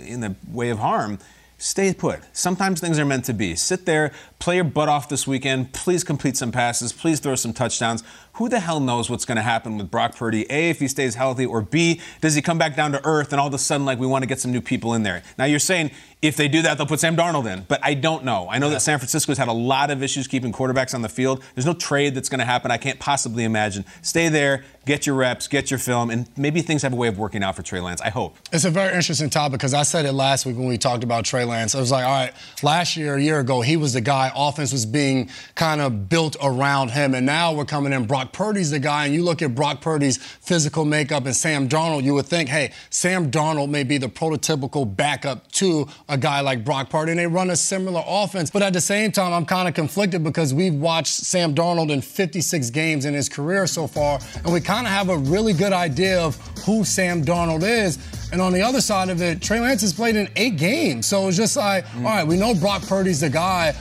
in 0.06 0.20
the 0.20 0.34
way 0.50 0.70
of 0.70 0.78
harm? 0.78 1.18
Stay 1.56 1.94
put. 1.94 2.20
Sometimes 2.32 2.80
things 2.80 2.98
are 2.98 3.04
meant 3.04 3.24
to 3.26 3.32
be. 3.32 3.54
Sit 3.54 3.86
there, 3.86 4.12
play 4.38 4.56
your 4.56 4.64
butt 4.64 4.88
off 4.88 5.08
this 5.08 5.26
weekend. 5.26 5.72
Please 5.72 6.02
complete 6.02 6.36
some 6.36 6.50
passes. 6.50 6.92
Please 6.92 7.20
throw 7.20 7.36
some 7.36 7.52
touchdowns. 7.52 8.02
Who 8.34 8.48
the 8.48 8.58
hell 8.58 8.80
knows 8.80 9.08
what's 9.08 9.24
going 9.24 9.36
to 9.36 9.42
happen 9.42 9.78
with 9.78 9.90
Brock 9.90 10.16
Purdy? 10.16 10.44
A, 10.50 10.70
if 10.70 10.80
he 10.80 10.88
stays 10.88 11.14
healthy, 11.14 11.46
or 11.46 11.62
B, 11.62 12.00
does 12.20 12.34
he 12.34 12.42
come 12.42 12.58
back 12.58 12.74
down 12.74 12.90
to 12.92 13.04
earth 13.06 13.32
and 13.32 13.40
all 13.40 13.46
of 13.46 13.54
a 13.54 13.58
sudden, 13.58 13.86
like, 13.86 13.98
we 13.98 14.08
want 14.08 14.22
to 14.22 14.26
get 14.26 14.40
some 14.40 14.50
new 14.50 14.60
people 14.60 14.94
in 14.94 15.04
there? 15.04 15.22
Now, 15.38 15.44
you're 15.44 15.60
saying 15.60 15.92
if 16.24 16.36
they 16.36 16.48
do 16.48 16.62
that, 16.62 16.78
they'll 16.78 16.86
put 16.86 17.00
Sam 17.00 17.16
Darnold 17.16 17.52
in, 17.52 17.66
but 17.68 17.80
I 17.82 17.92
don't 17.92 18.24
know. 18.24 18.48
I 18.50 18.58
know 18.58 18.70
that 18.70 18.80
San 18.80 18.98
Francisco's 18.98 19.36
had 19.36 19.48
a 19.48 19.52
lot 19.52 19.90
of 19.90 20.02
issues 20.02 20.26
keeping 20.26 20.52
quarterbacks 20.52 20.94
on 20.94 21.02
the 21.02 21.08
field. 21.08 21.44
There's 21.54 21.66
no 21.66 21.74
trade 21.74 22.14
that's 22.14 22.30
going 22.30 22.38
to 22.38 22.46
happen. 22.46 22.70
I 22.70 22.78
can't 22.78 22.98
possibly 22.98 23.44
imagine. 23.44 23.84
Stay 24.00 24.30
there, 24.30 24.64
get 24.86 25.06
your 25.06 25.16
reps, 25.16 25.48
get 25.48 25.70
your 25.70 25.78
film, 25.78 26.08
and 26.08 26.26
maybe 26.36 26.62
things 26.62 26.80
have 26.80 26.94
a 26.94 26.96
way 26.96 27.08
of 27.08 27.18
working 27.18 27.42
out 27.42 27.56
for 27.56 27.62
Trey 27.62 27.80
Lance. 27.80 28.00
I 28.00 28.08
hope. 28.08 28.36
It's 28.52 28.64
a 28.64 28.70
very 28.70 28.94
interesting 28.94 29.28
topic 29.28 29.60
because 29.60 29.74
I 29.74 29.82
said 29.82 30.06
it 30.06 30.12
last 30.12 30.46
week 30.46 30.56
when 30.56 30.66
we 30.66 30.78
talked 30.78 31.04
about 31.04 31.26
Trey 31.26 31.44
Lance. 31.44 31.74
I 31.74 31.80
was 31.80 31.92
like, 31.92 32.06
all 32.06 32.10
right, 32.10 32.32
last 32.62 32.96
year, 32.96 33.16
a 33.16 33.22
year 33.22 33.40
ago, 33.40 33.60
he 33.60 33.76
was 33.76 33.92
the 33.92 34.00
guy. 34.00 34.32
Offense 34.34 34.72
was 34.72 34.86
being 34.86 35.28
kind 35.56 35.82
of 35.82 36.08
built 36.08 36.36
around 36.42 36.92
him, 36.92 37.14
and 37.14 37.26
now 37.26 37.52
we're 37.52 37.66
coming 37.66 37.92
in. 37.92 38.06
Brock 38.06 38.23
Purdy's 38.32 38.70
the 38.70 38.78
guy, 38.78 39.06
and 39.06 39.14
you 39.14 39.22
look 39.22 39.42
at 39.42 39.54
Brock 39.54 39.80
Purdy's 39.80 40.16
physical 40.16 40.84
makeup 40.84 41.26
and 41.26 41.34
Sam 41.34 41.68
Darnold, 41.68 42.04
you 42.04 42.14
would 42.14 42.26
think, 42.26 42.48
hey, 42.48 42.72
Sam 42.90 43.30
Darnold 43.30 43.70
may 43.70 43.84
be 43.84 43.98
the 43.98 44.08
prototypical 44.08 44.84
backup 44.96 45.50
to 45.52 45.86
a 46.08 46.16
guy 46.16 46.40
like 46.40 46.64
Brock 46.64 46.90
Purdy, 46.90 47.12
and 47.12 47.20
they 47.20 47.26
run 47.26 47.50
a 47.50 47.56
similar 47.56 48.02
offense. 48.06 48.50
But 48.50 48.62
at 48.62 48.72
the 48.72 48.80
same 48.80 49.12
time, 49.12 49.32
I'm 49.32 49.46
kind 49.46 49.68
of 49.68 49.74
conflicted 49.74 50.24
because 50.24 50.54
we've 50.54 50.74
watched 50.74 51.14
Sam 51.14 51.54
Darnold 51.54 51.90
in 51.90 52.00
56 52.00 52.70
games 52.70 53.04
in 53.04 53.14
his 53.14 53.28
career 53.28 53.66
so 53.66 53.86
far, 53.86 54.18
and 54.44 54.52
we 54.52 54.60
kind 54.60 54.86
of 54.86 54.92
have 54.92 55.08
a 55.08 55.18
really 55.18 55.52
good 55.52 55.72
idea 55.72 56.20
of 56.20 56.36
who 56.64 56.84
Sam 56.84 57.24
Darnold 57.24 57.62
is. 57.62 57.98
And 58.32 58.40
on 58.40 58.52
the 58.52 58.62
other 58.62 58.80
side 58.80 59.10
of 59.10 59.22
it, 59.22 59.40
Trey 59.40 59.60
Lance 59.60 59.82
has 59.82 59.92
played 59.92 60.16
in 60.16 60.28
eight 60.34 60.56
games. 60.56 61.06
So 61.06 61.28
it's 61.28 61.36
just 61.36 61.56
like, 61.56 61.84
all 61.98 62.02
right, 62.02 62.26
we 62.26 62.36
know 62.36 62.54
Brock 62.54 62.82
Purdy's 62.82 63.20
the 63.20 63.30
guy. 63.30 63.74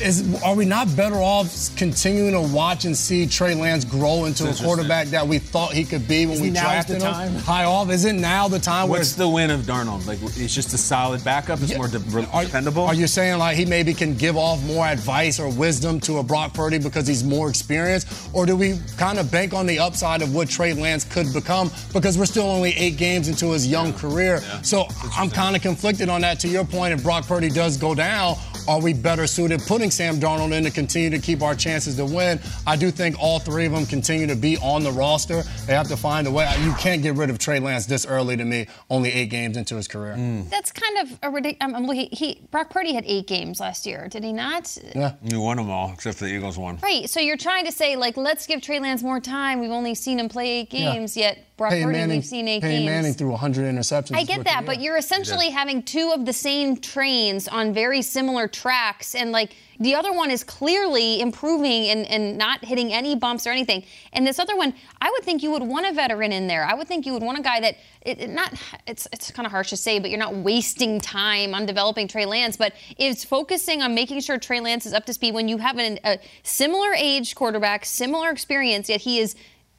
Is, 0.00 0.42
are 0.42 0.54
we 0.54 0.64
not 0.64 0.94
better 0.94 1.16
off 1.16 1.74
continuing 1.76 2.32
to 2.32 2.40
watch 2.40 2.84
and 2.84 2.96
see 2.96 3.26
Trey 3.26 3.54
Lance 3.54 3.84
grow 3.84 4.26
into 4.26 4.48
a 4.48 4.54
quarterback 4.54 5.08
that 5.08 5.26
we 5.26 5.38
thought 5.38 5.72
he 5.72 5.84
could 5.84 6.06
be 6.06 6.24
when 6.26 6.34
Isn't 6.34 6.46
we 6.46 6.50
now 6.50 6.62
drafted 6.62 7.00
the 7.00 7.12
him? 7.12 7.34
High 7.36 7.64
off, 7.64 7.90
isn't 7.90 8.20
now 8.20 8.46
the 8.48 8.58
time 8.60 8.88
where 8.88 9.00
What's 9.00 9.14
the 9.14 9.28
win 9.28 9.50
of 9.50 9.62
Darnold? 9.62 10.06
Like, 10.06 10.18
it's 10.22 10.54
just 10.54 10.72
a 10.72 10.78
solid 10.78 11.24
backup. 11.24 11.60
It's 11.62 11.74
more 11.76 11.88
de- 11.88 12.28
are, 12.32 12.44
dependable. 12.44 12.84
Are 12.84 12.94
you 12.94 13.06
saying 13.06 13.38
like 13.38 13.56
he 13.56 13.64
maybe 13.64 13.92
can 13.92 14.14
give 14.16 14.36
off 14.36 14.62
more 14.64 14.86
advice 14.86 15.40
or 15.40 15.48
wisdom 15.50 15.98
to 16.00 16.18
a 16.18 16.22
Brock 16.22 16.54
Purdy 16.54 16.78
because 16.78 17.06
he's 17.06 17.24
more 17.24 17.48
experienced? 17.48 18.28
Or 18.32 18.46
do 18.46 18.56
we 18.56 18.78
kind 18.98 19.18
of 19.18 19.30
bank 19.32 19.52
on 19.52 19.66
the 19.66 19.80
upside 19.80 20.22
of 20.22 20.34
what 20.34 20.48
Trey 20.48 20.74
Lance 20.74 21.04
could 21.04 21.32
become 21.32 21.70
because 21.92 22.16
we're 22.16 22.26
still 22.26 22.46
only 22.48 22.70
eight 22.72 22.96
games 22.96 23.28
into 23.28 23.50
his 23.52 23.66
young 23.66 23.92
career? 23.92 24.40
So 24.62 24.86
I'm 25.16 25.30
kind 25.30 25.56
of 25.56 25.62
conflicted 25.62 26.08
on 26.08 26.20
that 26.20 26.38
to 26.40 26.48
your 26.48 26.64
point 26.64 26.94
if 26.94 27.02
Brock 27.02 27.26
Purdy 27.26 27.48
does 27.48 27.76
go 27.76 27.94
down. 27.94 28.36
are 28.68 28.80
we 28.82 28.92
better 28.92 29.26
suited 29.26 29.60
putting 29.62 29.87
Sam 29.90 30.16
Darnold 30.16 30.52
in 30.52 30.64
to 30.64 30.70
continue 30.70 31.10
to 31.10 31.18
keep 31.18 31.42
our 31.42 31.54
chances 31.54 31.96
to 31.96 32.04
win? 32.04 32.40
I 32.66 32.76
do 32.76 32.90
think 32.90 33.16
all 33.18 33.38
three 33.38 33.66
of 33.66 33.72
them 33.72 33.86
continue 33.86 34.26
to 34.26 34.36
be 34.36 34.56
on 34.58 34.82
the 34.82 34.92
roster. 34.92 35.42
They 35.66 35.74
have 35.74 35.88
to 35.88 35.96
find 35.96 36.26
a 36.26 36.30
way. 36.30 36.52
You 36.62 36.72
can't 36.74 37.02
get 37.02 37.14
rid 37.14 37.30
of 37.30 37.38
Trey 37.38 37.60
Lance 37.60 37.86
this 37.86 38.06
early 38.06 38.36
to 38.36 38.44
me, 38.44 38.66
only 38.90 39.12
eight 39.12 39.30
games 39.30 39.56
into 39.56 39.76
his 39.76 39.88
career. 39.88 40.14
Mm. 40.16 40.48
That's 40.50 40.72
kind 40.72 40.98
of 40.98 41.18
a 41.22 41.30
ridiculous. 41.30 41.58
I'm, 41.60 41.74
I'm 41.74 41.86
looking. 41.86 42.08
He 42.12 42.40
Brock 42.50 42.70
Purdy 42.70 42.94
had 42.94 43.04
eight 43.06 43.26
games 43.26 43.60
last 43.60 43.86
year, 43.86 44.08
did 44.08 44.24
he 44.24 44.32
not? 44.32 44.76
Yeah, 44.94 45.14
he 45.22 45.36
won 45.36 45.56
them 45.56 45.70
all 45.70 45.92
except 45.92 46.18
for 46.18 46.24
the 46.24 46.30
Eagles 46.30 46.58
one. 46.58 46.78
Right. 46.82 47.08
So 47.08 47.20
you're 47.20 47.36
trying 47.36 47.64
to 47.66 47.72
say 47.72 47.96
like, 47.96 48.16
let's 48.16 48.46
give 48.46 48.62
Trey 48.62 48.80
Lance 48.80 49.02
more 49.02 49.20
time. 49.20 49.60
We've 49.60 49.70
only 49.70 49.94
seen 49.94 50.18
him 50.18 50.28
play 50.28 50.60
eight 50.60 50.70
games, 50.70 51.16
yeah. 51.16 51.28
yet 51.28 51.47
Brock 51.58 51.72
Peyton 51.72 51.88
Purdy, 51.88 51.98
Manning, 51.98 52.16
we've 52.18 52.24
seen 52.24 52.46
eight 52.46 52.62
Peyton 52.62 52.76
games. 52.78 52.86
Manning 52.86 53.14
threw 53.14 53.30
100 53.30 53.74
interceptions. 53.74 54.16
I 54.16 54.22
get 54.22 54.44
that, 54.44 54.64
but 54.64 54.80
you're 54.80 54.96
essentially 54.96 55.50
having 55.50 55.82
two 55.82 56.12
of 56.14 56.24
the 56.24 56.32
same 56.32 56.76
trains 56.76 57.48
on 57.48 57.74
very 57.74 58.00
similar 58.00 58.46
tracks, 58.46 59.16
and 59.16 59.32
like 59.32 59.56
the 59.80 59.96
other 59.96 60.12
one 60.12 60.30
is 60.30 60.44
clearly 60.44 61.20
improving 61.20 61.88
and, 61.88 62.06
and 62.06 62.38
not 62.38 62.64
hitting 62.64 62.92
any 62.92 63.16
bumps 63.16 63.44
or 63.44 63.50
anything. 63.50 63.82
And 64.12 64.24
this 64.24 64.38
other 64.38 64.56
one, 64.56 64.72
I 65.00 65.10
would 65.10 65.24
think 65.24 65.42
you 65.42 65.50
would 65.50 65.64
want 65.64 65.86
a 65.86 65.92
veteran 65.92 66.30
in 66.30 66.46
there. 66.46 66.64
I 66.64 66.74
would 66.74 66.86
think 66.86 67.04
you 67.04 67.12
would 67.12 67.22
want 67.24 67.38
a 67.38 67.42
guy 67.42 67.60
that 67.60 67.76
it, 68.02 68.20
it 68.20 68.30
not 68.30 68.54
it's 68.86 69.08
it's 69.12 69.32
kind 69.32 69.44
of 69.44 69.50
harsh 69.50 69.70
to 69.70 69.76
say, 69.76 69.98
but 69.98 70.10
you're 70.10 70.18
not 70.18 70.36
wasting 70.36 71.00
time 71.00 71.54
on 71.54 71.66
developing 71.66 72.06
Trey 72.06 72.24
Lance, 72.24 72.56
but 72.56 72.72
it's 72.98 73.24
focusing 73.24 73.82
on 73.82 73.96
making 73.96 74.20
sure 74.20 74.38
Trey 74.38 74.60
Lance 74.60 74.86
is 74.86 74.92
up 74.92 75.06
to 75.06 75.12
speed 75.12 75.34
when 75.34 75.48
you 75.48 75.58
have 75.58 75.76
an, 75.78 75.98
a 76.04 76.20
similar 76.44 76.94
age 76.94 77.34
quarterback, 77.34 77.84
similar 77.84 78.30
experience, 78.30 78.88
yet 78.88 79.00
he 79.00 79.18
is 79.18 79.34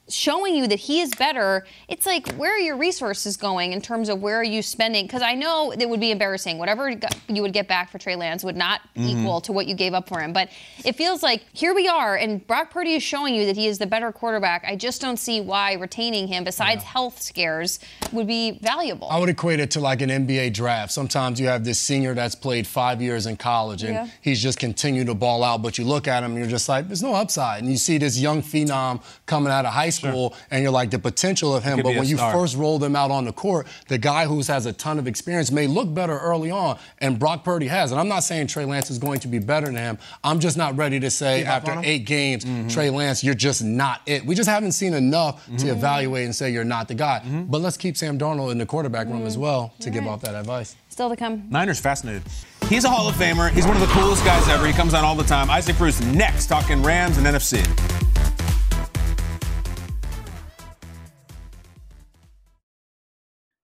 showing 0.09 0.55
you 0.55 0.67
that 0.67 0.79
he 0.79 1.01
is 1.01 1.11
better, 1.15 1.65
it's 1.87 2.05
like 2.05 2.31
where 2.33 2.53
are 2.55 2.59
your 2.59 2.77
resources 2.77 3.37
going 3.37 3.73
in 3.73 3.81
terms 3.81 4.09
of 4.09 4.21
where 4.21 4.37
are 4.37 4.43
you 4.43 4.61
spending? 4.61 5.05
Because 5.05 5.21
I 5.21 5.35
know 5.35 5.71
it 5.71 5.87
would 5.87 5.99
be 5.99 6.11
embarrassing. 6.11 6.57
Whatever 6.57 6.89
you 7.27 7.41
would 7.41 7.53
get 7.53 7.67
back 7.67 7.89
for 7.89 7.97
Trey 7.97 8.15
Lance 8.15 8.43
would 8.43 8.57
not 8.57 8.81
mm-hmm. 8.95 9.19
equal 9.19 9.41
to 9.41 9.51
what 9.51 9.67
you 9.67 9.75
gave 9.75 9.93
up 9.93 10.09
for 10.09 10.19
him. 10.19 10.33
But 10.33 10.49
it 10.83 10.95
feels 10.95 11.23
like 11.23 11.43
here 11.53 11.73
we 11.73 11.87
are, 11.87 12.15
and 12.15 12.45
Brock 12.45 12.71
Purdy 12.71 12.95
is 12.95 13.03
showing 13.03 13.35
you 13.35 13.45
that 13.45 13.55
he 13.55 13.67
is 13.67 13.77
the 13.77 13.87
better 13.87 14.11
quarterback. 14.11 14.63
I 14.65 14.75
just 14.75 15.01
don't 15.01 15.17
see 15.17 15.41
why 15.41 15.73
retaining 15.73 16.27
him, 16.27 16.43
besides 16.43 16.83
yeah. 16.83 16.89
health 16.89 17.21
scares, 17.21 17.79
would 18.11 18.27
be 18.27 18.59
valuable. 18.61 19.09
I 19.09 19.19
would 19.19 19.29
equate 19.29 19.59
it 19.59 19.71
to 19.71 19.79
like 19.79 20.01
an 20.01 20.09
NBA 20.09 20.53
draft. 20.53 20.91
Sometimes 20.91 21.39
you 21.39 21.47
have 21.47 21.63
this 21.63 21.79
senior 21.79 22.13
that's 22.13 22.35
played 22.35 22.65
five 22.65 23.01
years 23.01 23.25
in 23.25 23.37
college 23.37 23.83
and 23.83 23.93
yeah. 23.93 24.07
he's 24.21 24.41
just 24.41 24.59
continued 24.59 25.07
to 25.07 25.13
ball 25.13 25.43
out, 25.43 25.61
but 25.61 25.77
you 25.77 25.85
look 25.85 26.07
at 26.07 26.23
him 26.23 26.31
and 26.31 26.39
you're 26.39 26.49
just 26.49 26.67
like, 26.67 26.87
there's 26.87 27.03
no 27.03 27.13
upside. 27.13 27.61
And 27.61 27.71
you 27.71 27.77
see 27.77 27.97
this 27.97 28.17
young 28.17 28.41
phenom 28.41 29.03
coming 29.25 29.51
out 29.51 29.65
of 29.65 29.73
high 29.73 29.89
school 29.89 29.98
school, 29.99 30.29
sure. 30.31 30.39
and 30.51 30.63
you're 30.63 30.71
like 30.71 30.91
the 30.91 30.99
potential 30.99 31.55
of 31.55 31.63
him. 31.63 31.77
But 31.81 31.95
when 31.95 32.05
you 32.05 32.17
first 32.17 32.55
roll 32.55 32.79
them 32.79 32.95
out 32.95 33.11
on 33.11 33.25
the 33.25 33.33
court, 33.33 33.67
the 33.87 33.97
guy 33.97 34.25
who 34.25 34.37
has 34.41 34.65
a 34.65 34.73
ton 34.73 34.99
of 34.99 35.07
experience 35.07 35.51
may 35.51 35.67
look 35.67 35.93
better 35.93 36.17
early 36.17 36.51
on, 36.51 36.77
and 36.99 37.19
Brock 37.19 37.43
Purdy 37.43 37.67
has. 37.67 37.91
And 37.91 37.99
I'm 37.99 38.07
not 38.07 38.23
saying 38.23 38.47
Trey 38.47 38.65
Lance 38.65 38.89
is 38.89 38.97
going 38.97 39.19
to 39.21 39.27
be 39.27 39.39
better 39.39 39.67
than 39.67 39.75
him. 39.75 39.97
I'm 40.23 40.39
just 40.39 40.57
not 40.57 40.77
ready 40.77 40.99
to 40.99 41.09
say 41.09 41.43
after 41.43 41.79
eight 41.83 42.05
games, 42.05 42.45
mm-hmm. 42.45 42.67
Trey 42.67 42.89
Lance, 42.89 43.23
you're 43.23 43.35
just 43.35 43.63
not 43.63 44.01
it. 44.05 44.25
We 44.25 44.35
just 44.35 44.49
haven't 44.49 44.71
seen 44.73 44.93
enough 44.93 45.45
mm-hmm. 45.45 45.57
to 45.57 45.67
evaluate 45.69 46.25
and 46.25 46.35
say 46.35 46.51
you're 46.51 46.63
not 46.63 46.87
the 46.87 46.95
guy. 46.95 47.21
Mm-hmm. 47.23 47.43
But 47.43 47.61
let's 47.61 47.77
keep 47.77 47.97
Sam 47.97 48.17
Darnold 48.17 48.51
in 48.51 48.57
the 48.57 48.65
quarterback 48.65 49.07
room 49.07 49.25
as 49.25 49.33
mm-hmm. 49.33 49.43
well 49.43 49.73
to 49.79 49.89
give 49.89 50.03
right. 50.03 50.11
off 50.11 50.21
that 50.21 50.35
advice. 50.35 50.75
Still 50.89 51.09
to 51.09 51.15
come. 51.15 51.47
Niners 51.49 51.79
fascinated. 51.79 52.23
He's 52.67 52.83
a 52.83 52.89
Hall 52.89 53.07
of 53.07 53.15
Famer. 53.15 53.49
He's 53.51 53.65
one 53.65 53.75
of 53.75 53.81
the 53.81 53.93
coolest 53.93 54.23
guys 54.25 54.47
ever. 54.49 54.67
He 54.67 54.73
comes 54.73 54.93
on 54.93 55.03
all 55.03 55.15
the 55.15 55.23
time. 55.23 55.49
Isaac 55.49 55.77
Bruce 55.77 56.01
next, 56.01 56.47
talking 56.47 56.83
Rams 56.83 57.17
and 57.17 57.25
NFC. 57.25 57.98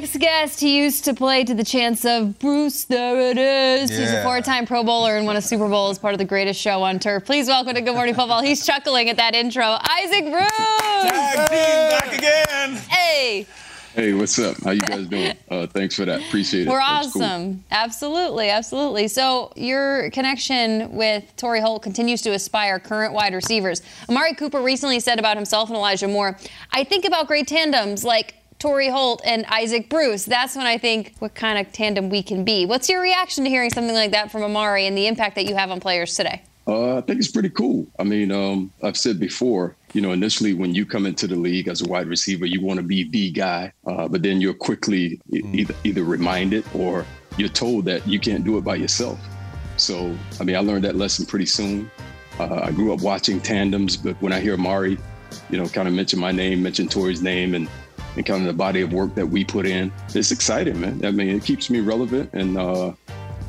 Next 0.00 0.18
guest, 0.18 0.60
he 0.60 0.76
used 0.76 1.04
to 1.04 1.14
play 1.14 1.44
to 1.44 1.54
the 1.54 1.62
chants 1.62 2.04
of 2.04 2.36
Bruce, 2.40 2.82
there 2.82 3.30
it 3.30 3.38
is. 3.38 3.92
Yeah. 3.92 3.98
He's 3.98 4.10
a 4.10 4.22
four 4.24 4.40
time 4.40 4.66
Pro 4.66 4.82
Bowler 4.82 5.16
and 5.16 5.24
won 5.24 5.36
a 5.36 5.40
Super 5.40 5.68
Bowl 5.68 5.88
as 5.88 6.00
part 6.00 6.14
of 6.14 6.18
the 6.18 6.24
greatest 6.24 6.60
show 6.60 6.82
on 6.82 6.98
turf. 6.98 7.24
Please 7.24 7.46
welcome 7.46 7.74
to 7.74 7.80
Good 7.80 7.94
Morning 7.94 8.12
Football. 8.12 8.42
He's 8.42 8.66
chuckling 8.66 9.08
at 9.08 9.16
that 9.18 9.36
intro. 9.36 9.76
Isaac 9.80 10.24
Bruce! 10.24 10.48
Tag 10.50 11.48
team 11.48 11.90
back 11.90 12.12
again. 12.12 12.74
Hey. 12.88 13.46
Hey, 13.94 14.12
what's 14.12 14.36
up? 14.40 14.56
How 14.64 14.72
you 14.72 14.80
guys 14.80 15.06
doing? 15.06 15.36
Uh, 15.48 15.68
thanks 15.68 15.94
for 15.94 16.04
that. 16.04 16.20
Appreciate 16.26 16.66
it. 16.66 16.70
We're 16.70 16.80
awesome. 16.80 17.54
Cool. 17.54 17.64
Absolutely, 17.70 18.50
absolutely. 18.50 19.06
So 19.06 19.52
your 19.54 20.10
connection 20.10 20.92
with 20.92 21.24
Torry 21.36 21.60
Holt 21.60 21.84
continues 21.84 22.20
to 22.22 22.30
aspire 22.30 22.80
current 22.80 23.12
wide 23.14 23.32
receivers. 23.32 23.82
Amari 24.08 24.34
Cooper 24.34 24.60
recently 24.60 24.98
said 24.98 25.20
about 25.20 25.36
himself 25.36 25.68
and 25.68 25.76
Elijah 25.76 26.08
Moore, 26.08 26.36
I 26.72 26.82
think 26.82 27.04
about 27.04 27.28
great 27.28 27.46
tandems 27.46 28.02
like 28.02 28.34
Torry 28.64 28.88
Holt 28.88 29.20
and 29.26 29.44
Isaac 29.44 29.90
Bruce. 29.90 30.24
That's 30.24 30.56
when 30.56 30.64
I 30.64 30.78
think 30.78 31.16
what 31.18 31.34
kind 31.34 31.58
of 31.58 31.70
tandem 31.70 32.08
we 32.08 32.22
can 32.22 32.44
be. 32.46 32.64
What's 32.64 32.88
your 32.88 33.02
reaction 33.02 33.44
to 33.44 33.50
hearing 33.50 33.68
something 33.68 33.94
like 33.94 34.12
that 34.12 34.32
from 34.32 34.42
Amari 34.42 34.86
and 34.86 34.96
the 34.96 35.06
impact 35.06 35.34
that 35.34 35.44
you 35.44 35.54
have 35.54 35.70
on 35.70 35.80
players 35.80 36.16
today? 36.16 36.42
Uh, 36.66 36.96
I 36.96 37.02
think 37.02 37.18
it's 37.18 37.30
pretty 37.30 37.50
cool. 37.50 37.86
I 37.98 38.04
mean, 38.04 38.32
um, 38.32 38.72
I've 38.82 38.96
said 38.96 39.20
before, 39.20 39.76
you 39.92 40.00
know, 40.00 40.12
initially 40.12 40.54
when 40.54 40.74
you 40.74 40.86
come 40.86 41.04
into 41.04 41.26
the 41.26 41.36
league 41.36 41.68
as 41.68 41.82
a 41.82 41.84
wide 41.84 42.06
receiver, 42.06 42.46
you 42.46 42.62
want 42.62 42.78
to 42.78 42.82
be 42.82 43.06
the 43.06 43.32
guy, 43.32 43.70
uh, 43.86 44.08
but 44.08 44.22
then 44.22 44.40
you're 44.40 44.54
quickly 44.54 45.20
mm. 45.30 45.54
either, 45.54 45.74
either 45.84 46.02
reminded 46.02 46.64
or 46.72 47.04
you're 47.36 47.50
told 47.50 47.84
that 47.84 48.08
you 48.08 48.18
can't 48.18 48.44
do 48.44 48.56
it 48.56 48.64
by 48.64 48.76
yourself. 48.76 49.20
So, 49.76 50.16
I 50.40 50.44
mean, 50.44 50.56
I 50.56 50.60
learned 50.60 50.84
that 50.84 50.96
lesson 50.96 51.26
pretty 51.26 51.44
soon. 51.46 51.90
Uh, 52.40 52.62
I 52.62 52.70
grew 52.70 52.94
up 52.94 53.02
watching 53.02 53.42
tandems, 53.42 53.98
but 53.98 54.16
when 54.22 54.32
I 54.32 54.40
hear 54.40 54.54
Amari, 54.54 54.96
you 55.50 55.58
know, 55.58 55.68
kind 55.68 55.86
of 55.86 55.92
mention 55.92 56.18
my 56.18 56.32
name, 56.32 56.62
mention 56.62 56.88
Torry's 56.88 57.20
name, 57.20 57.54
and 57.54 57.68
and 58.16 58.24
kind 58.24 58.40
of 58.40 58.46
the 58.46 58.52
body 58.52 58.80
of 58.80 58.92
work 58.92 59.14
that 59.14 59.26
we 59.26 59.44
put 59.44 59.66
in. 59.66 59.92
It's 60.14 60.30
exciting, 60.30 60.80
man. 60.80 61.04
I 61.04 61.10
mean, 61.10 61.28
it 61.28 61.44
keeps 61.44 61.70
me 61.70 61.80
relevant, 61.80 62.30
and 62.32 62.56
uh, 62.56 62.92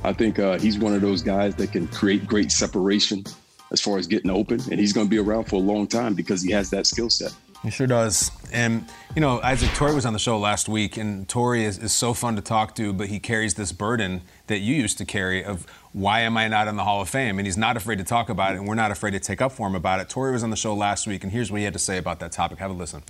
I 0.03 0.13
think 0.13 0.39
uh, 0.39 0.57
he's 0.57 0.77
one 0.77 0.93
of 0.93 1.01
those 1.01 1.21
guys 1.21 1.55
that 1.55 1.71
can 1.71 1.87
create 1.87 2.27
great 2.27 2.51
separation 2.51 3.23
as 3.71 3.81
far 3.81 3.97
as 3.97 4.07
getting 4.07 4.31
open, 4.31 4.59
and 4.71 4.79
he's 4.79 4.93
going 4.93 5.07
to 5.07 5.09
be 5.09 5.17
around 5.17 5.45
for 5.45 5.55
a 5.55 5.59
long 5.59 5.87
time 5.87 6.13
because 6.13 6.41
he 6.41 6.51
has 6.51 6.69
that 6.69 6.85
skill 6.85 7.09
set. 7.09 7.33
He 7.63 7.71
sure 7.71 7.87
does. 7.87 8.29
And, 8.53 8.85
you 9.15 9.21
know, 9.21 9.41
Isaac, 9.41 9.71
Torry 9.71 9.95
was 9.95 10.05
on 10.05 10.13
the 10.13 10.19
show 10.19 10.37
last 10.37 10.69
week, 10.69 10.97
and 10.97 11.27
Torry 11.27 11.65
is, 11.65 11.79
is 11.79 11.91
so 11.91 12.13
fun 12.13 12.35
to 12.35 12.41
talk 12.41 12.75
to, 12.75 12.93
but 12.93 13.07
he 13.07 13.19
carries 13.19 13.55
this 13.55 13.71
burden 13.71 14.21
that 14.45 14.59
you 14.59 14.75
used 14.75 14.99
to 14.99 15.05
carry 15.05 15.43
of 15.43 15.65
why 15.95 16.19
am 16.19 16.35
I 16.35 16.49
not 16.49 16.67
in 16.67 16.75
the 16.75 16.83
Hall 16.83 17.01
of 17.01 17.07
Fame? 17.07 17.39
And 17.39 17.47
he's 17.47 17.55
not 17.55 17.77
afraid 17.77 17.99
to 17.99 18.03
talk 18.03 18.27
about 18.27 18.53
it, 18.53 18.57
and 18.57 18.67
we're 18.67 18.75
not 18.75 18.91
afraid 18.91 19.11
to 19.11 19.19
take 19.19 19.41
up 19.41 19.53
for 19.53 19.65
him 19.65 19.75
about 19.75 20.01
it. 20.01 20.09
Torry 20.09 20.33
was 20.33 20.43
on 20.43 20.49
the 20.49 20.57
show 20.57 20.73
last 20.73 21.07
week, 21.07 21.23
and 21.23 21.31
here's 21.31 21.49
what 21.49 21.59
he 21.59 21.63
had 21.63 21.71
to 21.71 21.79
say 21.79 21.97
about 21.97 22.19
that 22.19 22.33
topic. 22.33 22.59
Have 22.59 22.69
a 22.69 22.73
listen. 22.73 23.01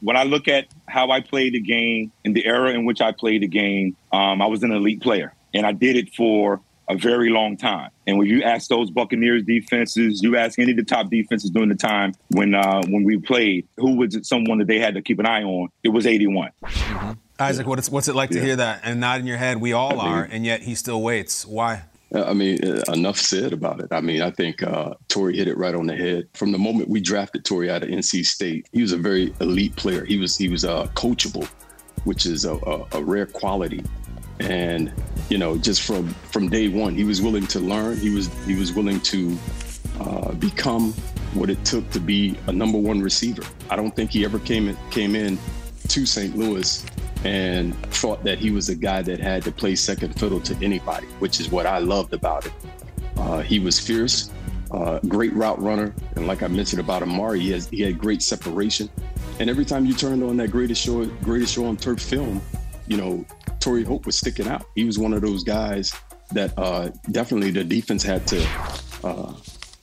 When 0.00 0.16
I 0.16 0.22
look 0.22 0.48
at 0.48 0.68
how 0.88 1.10
I 1.10 1.20
played 1.20 1.52
the 1.52 1.60
game, 1.60 2.12
in 2.24 2.32
the 2.32 2.46
era 2.46 2.70
in 2.70 2.86
which 2.86 3.02
I 3.02 3.12
played 3.12 3.42
the 3.42 3.46
game, 3.46 3.94
um, 4.10 4.40
I 4.40 4.46
was 4.46 4.62
an 4.62 4.72
elite 4.72 5.02
player, 5.02 5.34
and 5.52 5.66
I 5.66 5.72
did 5.72 5.96
it 5.96 6.14
for 6.14 6.62
a 6.88 6.96
very 6.96 7.28
long 7.28 7.58
time. 7.58 7.90
And 8.06 8.16
when 8.16 8.26
you 8.26 8.42
ask 8.42 8.68
those 8.68 8.90
Buccaneers 8.90 9.42
defenses, 9.42 10.22
you 10.22 10.34
ask 10.38 10.58
any 10.58 10.70
of 10.70 10.78
the 10.78 10.84
top 10.84 11.10
defenses 11.10 11.50
during 11.50 11.68
the 11.68 11.74
time 11.74 12.14
when 12.28 12.54
uh, 12.54 12.80
when 12.88 13.04
we 13.04 13.18
played, 13.18 13.68
who 13.76 13.96
was 13.96 14.14
it 14.14 14.24
someone 14.24 14.56
that 14.60 14.66
they 14.66 14.78
had 14.78 14.94
to 14.94 15.02
keep 15.02 15.18
an 15.18 15.26
eye 15.26 15.42
on? 15.42 15.68
It 15.82 15.90
was 15.90 16.06
81. 16.06 16.52
Mm-hmm. 16.64 17.12
Isaac, 17.38 17.66
what's 17.66 17.90
what's 17.90 18.08
it 18.08 18.14
like 18.14 18.30
to 18.30 18.40
hear 18.40 18.56
that 18.56 18.80
and 18.82 18.98
not 18.98 19.20
in 19.20 19.26
your 19.26 19.36
head? 19.36 19.60
We 19.60 19.74
all 19.74 20.00
are, 20.00 20.22
and 20.24 20.46
yet 20.46 20.62
he 20.62 20.74
still 20.74 21.02
waits. 21.02 21.44
Why? 21.44 21.82
I 22.14 22.32
mean, 22.32 22.58
enough 22.92 23.18
said 23.18 23.52
about 23.52 23.80
it. 23.80 23.88
I 23.90 24.00
mean, 24.00 24.22
I 24.22 24.30
think 24.30 24.62
uh, 24.62 24.94
Torry 25.08 25.36
hit 25.36 25.48
it 25.48 25.56
right 25.56 25.74
on 25.74 25.86
the 25.86 25.96
head. 25.96 26.28
From 26.34 26.52
the 26.52 26.58
moment 26.58 26.88
we 26.88 27.00
drafted 27.00 27.44
Torry 27.44 27.70
out 27.70 27.82
of 27.82 27.88
NC 27.88 28.24
State, 28.24 28.68
he 28.72 28.82
was 28.82 28.92
a 28.92 28.96
very 28.96 29.34
elite 29.40 29.74
player. 29.76 30.04
He 30.04 30.16
was 30.16 30.36
he 30.36 30.48
was 30.48 30.64
uh, 30.64 30.86
coachable, 30.94 31.46
which 32.04 32.26
is 32.26 32.44
a, 32.44 32.54
a, 32.54 32.86
a 32.92 33.02
rare 33.02 33.26
quality 33.26 33.82
and 34.40 34.92
you 35.28 35.38
know 35.38 35.56
just 35.56 35.82
from 35.82 36.08
from 36.08 36.48
day 36.48 36.68
one 36.68 36.94
he 36.94 37.04
was 37.04 37.22
willing 37.22 37.46
to 37.46 37.60
learn 37.60 37.96
he 37.96 38.10
was 38.10 38.28
he 38.46 38.54
was 38.54 38.72
willing 38.72 39.00
to 39.00 39.36
uh, 40.00 40.32
become 40.32 40.92
what 41.34 41.50
it 41.50 41.64
took 41.64 41.88
to 41.90 42.00
be 42.00 42.36
a 42.48 42.52
number 42.52 42.78
one 42.78 43.00
receiver 43.00 43.44
i 43.70 43.76
don't 43.76 43.94
think 43.94 44.10
he 44.10 44.24
ever 44.24 44.38
came 44.40 44.68
in 44.68 44.76
came 44.90 45.14
in 45.14 45.38
to 45.88 46.04
st 46.04 46.36
louis 46.36 46.84
and 47.24 47.74
thought 47.86 48.22
that 48.24 48.38
he 48.38 48.50
was 48.50 48.68
a 48.68 48.74
guy 48.74 49.02
that 49.02 49.18
had 49.18 49.42
to 49.42 49.50
play 49.50 49.74
second 49.74 50.18
fiddle 50.18 50.40
to 50.40 50.54
anybody 50.62 51.06
which 51.18 51.40
is 51.40 51.50
what 51.50 51.66
i 51.66 51.78
loved 51.78 52.12
about 52.12 52.46
it 52.46 52.52
uh, 53.16 53.40
he 53.40 53.58
was 53.58 53.78
fierce 53.80 54.30
uh, 54.70 54.98
great 55.08 55.32
route 55.34 55.60
runner 55.60 55.94
and 56.16 56.26
like 56.26 56.42
i 56.42 56.48
mentioned 56.48 56.80
about 56.80 57.02
amari 57.02 57.40
he, 57.40 57.50
has, 57.50 57.68
he 57.68 57.80
had 57.80 57.98
great 57.98 58.22
separation 58.22 58.90
And 59.40 59.50
every 59.50 59.64
time 59.64 59.84
you 59.84 59.94
turned 59.94 60.22
on 60.22 60.36
that 60.36 60.50
greatest 60.50 60.80
show, 60.80 61.04
greatest 61.22 61.54
show 61.54 61.66
on 61.66 61.76
turf 61.76 62.00
film, 62.00 62.40
you 62.86 62.96
know, 62.96 63.24
Torry 63.58 63.82
Holt 63.82 64.06
was 64.06 64.16
sticking 64.16 64.46
out. 64.46 64.64
He 64.74 64.84
was 64.84 64.98
one 64.98 65.12
of 65.12 65.22
those 65.22 65.42
guys 65.42 65.92
that 66.32 66.56
uh, 66.56 66.90
definitely 67.10 67.50
the 67.50 67.64
defense 67.64 68.02
had 68.02 68.26
to 68.28 68.46
uh, 69.02 69.32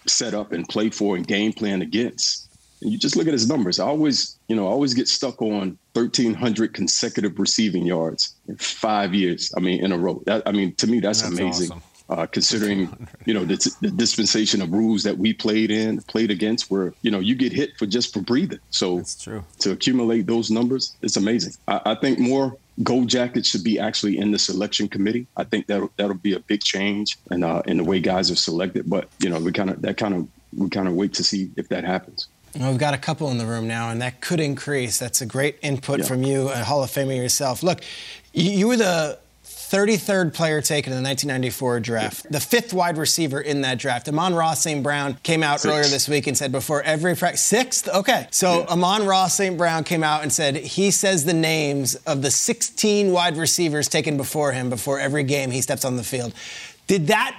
set 0.07 0.33
up 0.33 0.53
and 0.53 0.67
play 0.69 0.89
for 0.89 1.17
and 1.17 1.27
game 1.27 1.51
plan 1.51 1.81
against. 1.81 2.40
And 2.81 2.91
you 2.91 2.97
just 2.97 3.15
look 3.15 3.27
at 3.27 3.33
his 3.33 3.47
numbers. 3.47 3.79
I 3.79 3.85
always, 3.85 4.37
you 4.47 4.55
know, 4.55 4.67
I 4.67 4.71
always 4.71 4.93
get 4.93 5.07
stuck 5.07 5.41
on 5.41 5.77
1,300 5.93 6.73
consecutive 6.73 7.37
receiving 7.39 7.85
yards 7.85 8.35
in 8.47 8.57
five 8.57 9.13
years. 9.13 9.51
I 9.55 9.59
mean, 9.59 9.83
in 9.83 9.91
a 9.91 9.97
row. 9.97 10.21
That, 10.25 10.43
I 10.45 10.51
mean, 10.51 10.73
to 10.75 10.87
me, 10.87 10.99
that's, 10.99 11.21
That's 11.21 11.33
amazing. 11.33 11.71
awesome. 11.71 11.83
Uh, 12.09 12.25
considering 12.25 13.07
you 13.25 13.33
know 13.33 13.45
the, 13.45 13.73
the 13.79 13.89
dispensation 13.89 14.61
of 14.61 14.73
rules 14.73 15.01
that 15.03 15.17
we 15.17 15.31
played 15.31 15.71
in, 15.71 16.01
played 16.01 16.29
against, 16.29 16.69
where 16.69 16.93
you 17.03 17.09
know 17.09 17.19
you 17.19 17.35
get 17.35 17.53
hit 17.53 17.77
for 17.77 17.85
just 17.85 18.13
for 18.13 18.19
breathing. 18.19 18.59
So 18.69 19.01
to 19.59 19.71
accumulate 19.71 20.27
those 20.27 20.51
numbers, 20.51 20.93
it's 21.01 21.15
amazing. 21.15 21.53
I, 21.69 21.79
I 21.85 21.95
think 21.95 22.19
more 22.19 22.57
gold 22.83 23.07
jackets 23.07 23.47
should 23.47 23.63
be 23.63 23.79
actually 23.79 24.17
in 24.17 24.31
the 24.31 24.39
selection 24.39 24.89
committee. 24.89 25.25
I 25.37 25.45
think 25.45 25.67
that 25.67 25.87
that'll 25.95 26.15
be 26.15 26.33
a 26.33 26.41
big 26.41 26.61
change 26.61 27.17
in 27.29 27.43
uh, 27.43 27.61
in 27.65 27.77
the 27.77 27.83
way 27.85 28.01
guys 28.01 28.29
are 28.29 28.35
selected. 28.35 28.89
But 28.89 29.07
you 29.19 29.29
know, 29.29 29.39
we 29.39 29.53
kind 29.53 29.69
of 29.69 29.81
that 29.81 29.95
kind 29.95 30.13
of 30.13 30.27
we 30.57 30.69
kind 30.69 30.89
of 30.89 30.95
wait 30.95 31.13
to 31.13 31.23
see 31.23 31.51
if 31.55 31.69
that 31.69 31.85
happens. 31.85 32.27
Well, 32.59 32.69
we've 32.71 32.79
got 32.79 32.93
a 32.93 32.97
couple 32.97 33.29
in 33.31 33.37
the 33.37 33.45
room 33.45 33.67
now, 33.67 33.89
and 33.89 34.01
that 34.01 34.19
could 34.21 34.39
increase. 34.39 34.97
That's 34.99 35.21
a 35.21 35.25
great 35.25 35.57
input 35.61 35.99
Yeah. 35.99 36.05
from 36.05 36.23
you, 36.23 36.49
a 36.49 36.57
Hall 36.63 36.83
of 36.83 36.89
Famer 36.91 37.15
yourself. 37.15 37.63
Look, 37.63 37.81
you, 38.33 38.67
were 38.67 38.75
the 38.77 39.17
33rd 39.45 40.33
player 40.33 40.61
taken 40.61 40.91
in 40.91 41.01
the 41.01 41.07
1994 41.07 41.79
draft, 41.79 42.29
the 42.29 42.41
fifth 42.41 42.73
wide 42.73 42.97
receiver 42.97 43.39
in 43.39 43.61
that 43.61 43.77
draft. 43.77 44.09
Amon-Ra 44.09 44.53
St. 44.53 44.83
Brown 44.83 45.17
came 45.23 45.43
out 45.43 45.61
Sixth. 45.61 45.73
earlier 45.73 45.89
this 45.89 46.09
week 46.09 46.27
and 46.27 46.37
said 46.37 46.51
before 46.51 46.81
every 46.83 47.15
practice, 47.15 47.41
sixth? 47.41 47.87
Okay. 47.87 48.27
So 48.31 48.65
Amon-Ra 48.67 49.27
St. 49.27 49.57
Brown 49.57 49.85
came 49.85 50.03
out 50.03 50.23
and 50.23 50.31
said 50.33 50.57
he 50.57 50.91
says 50.91 51.23
the 51.23 51.33
names 51.33 51.95
of 52.05 52.21
the 52.21 52.31
16 52.31 53.13
wide 53.13 53.37
receivers 53.37 53.87
taken 53.87 54.17
before 54.17 54.51
him 54.51 54.69
before 54.69 54.99
every 54.99 55.23
game 55.23 55.51
he 55.51 55.61
steps 55.61 55.85
on 55.85 55.95
the 55.95 56.03
field. 56.03 56.33
Did 56.91 57.07
that 57.07 57.37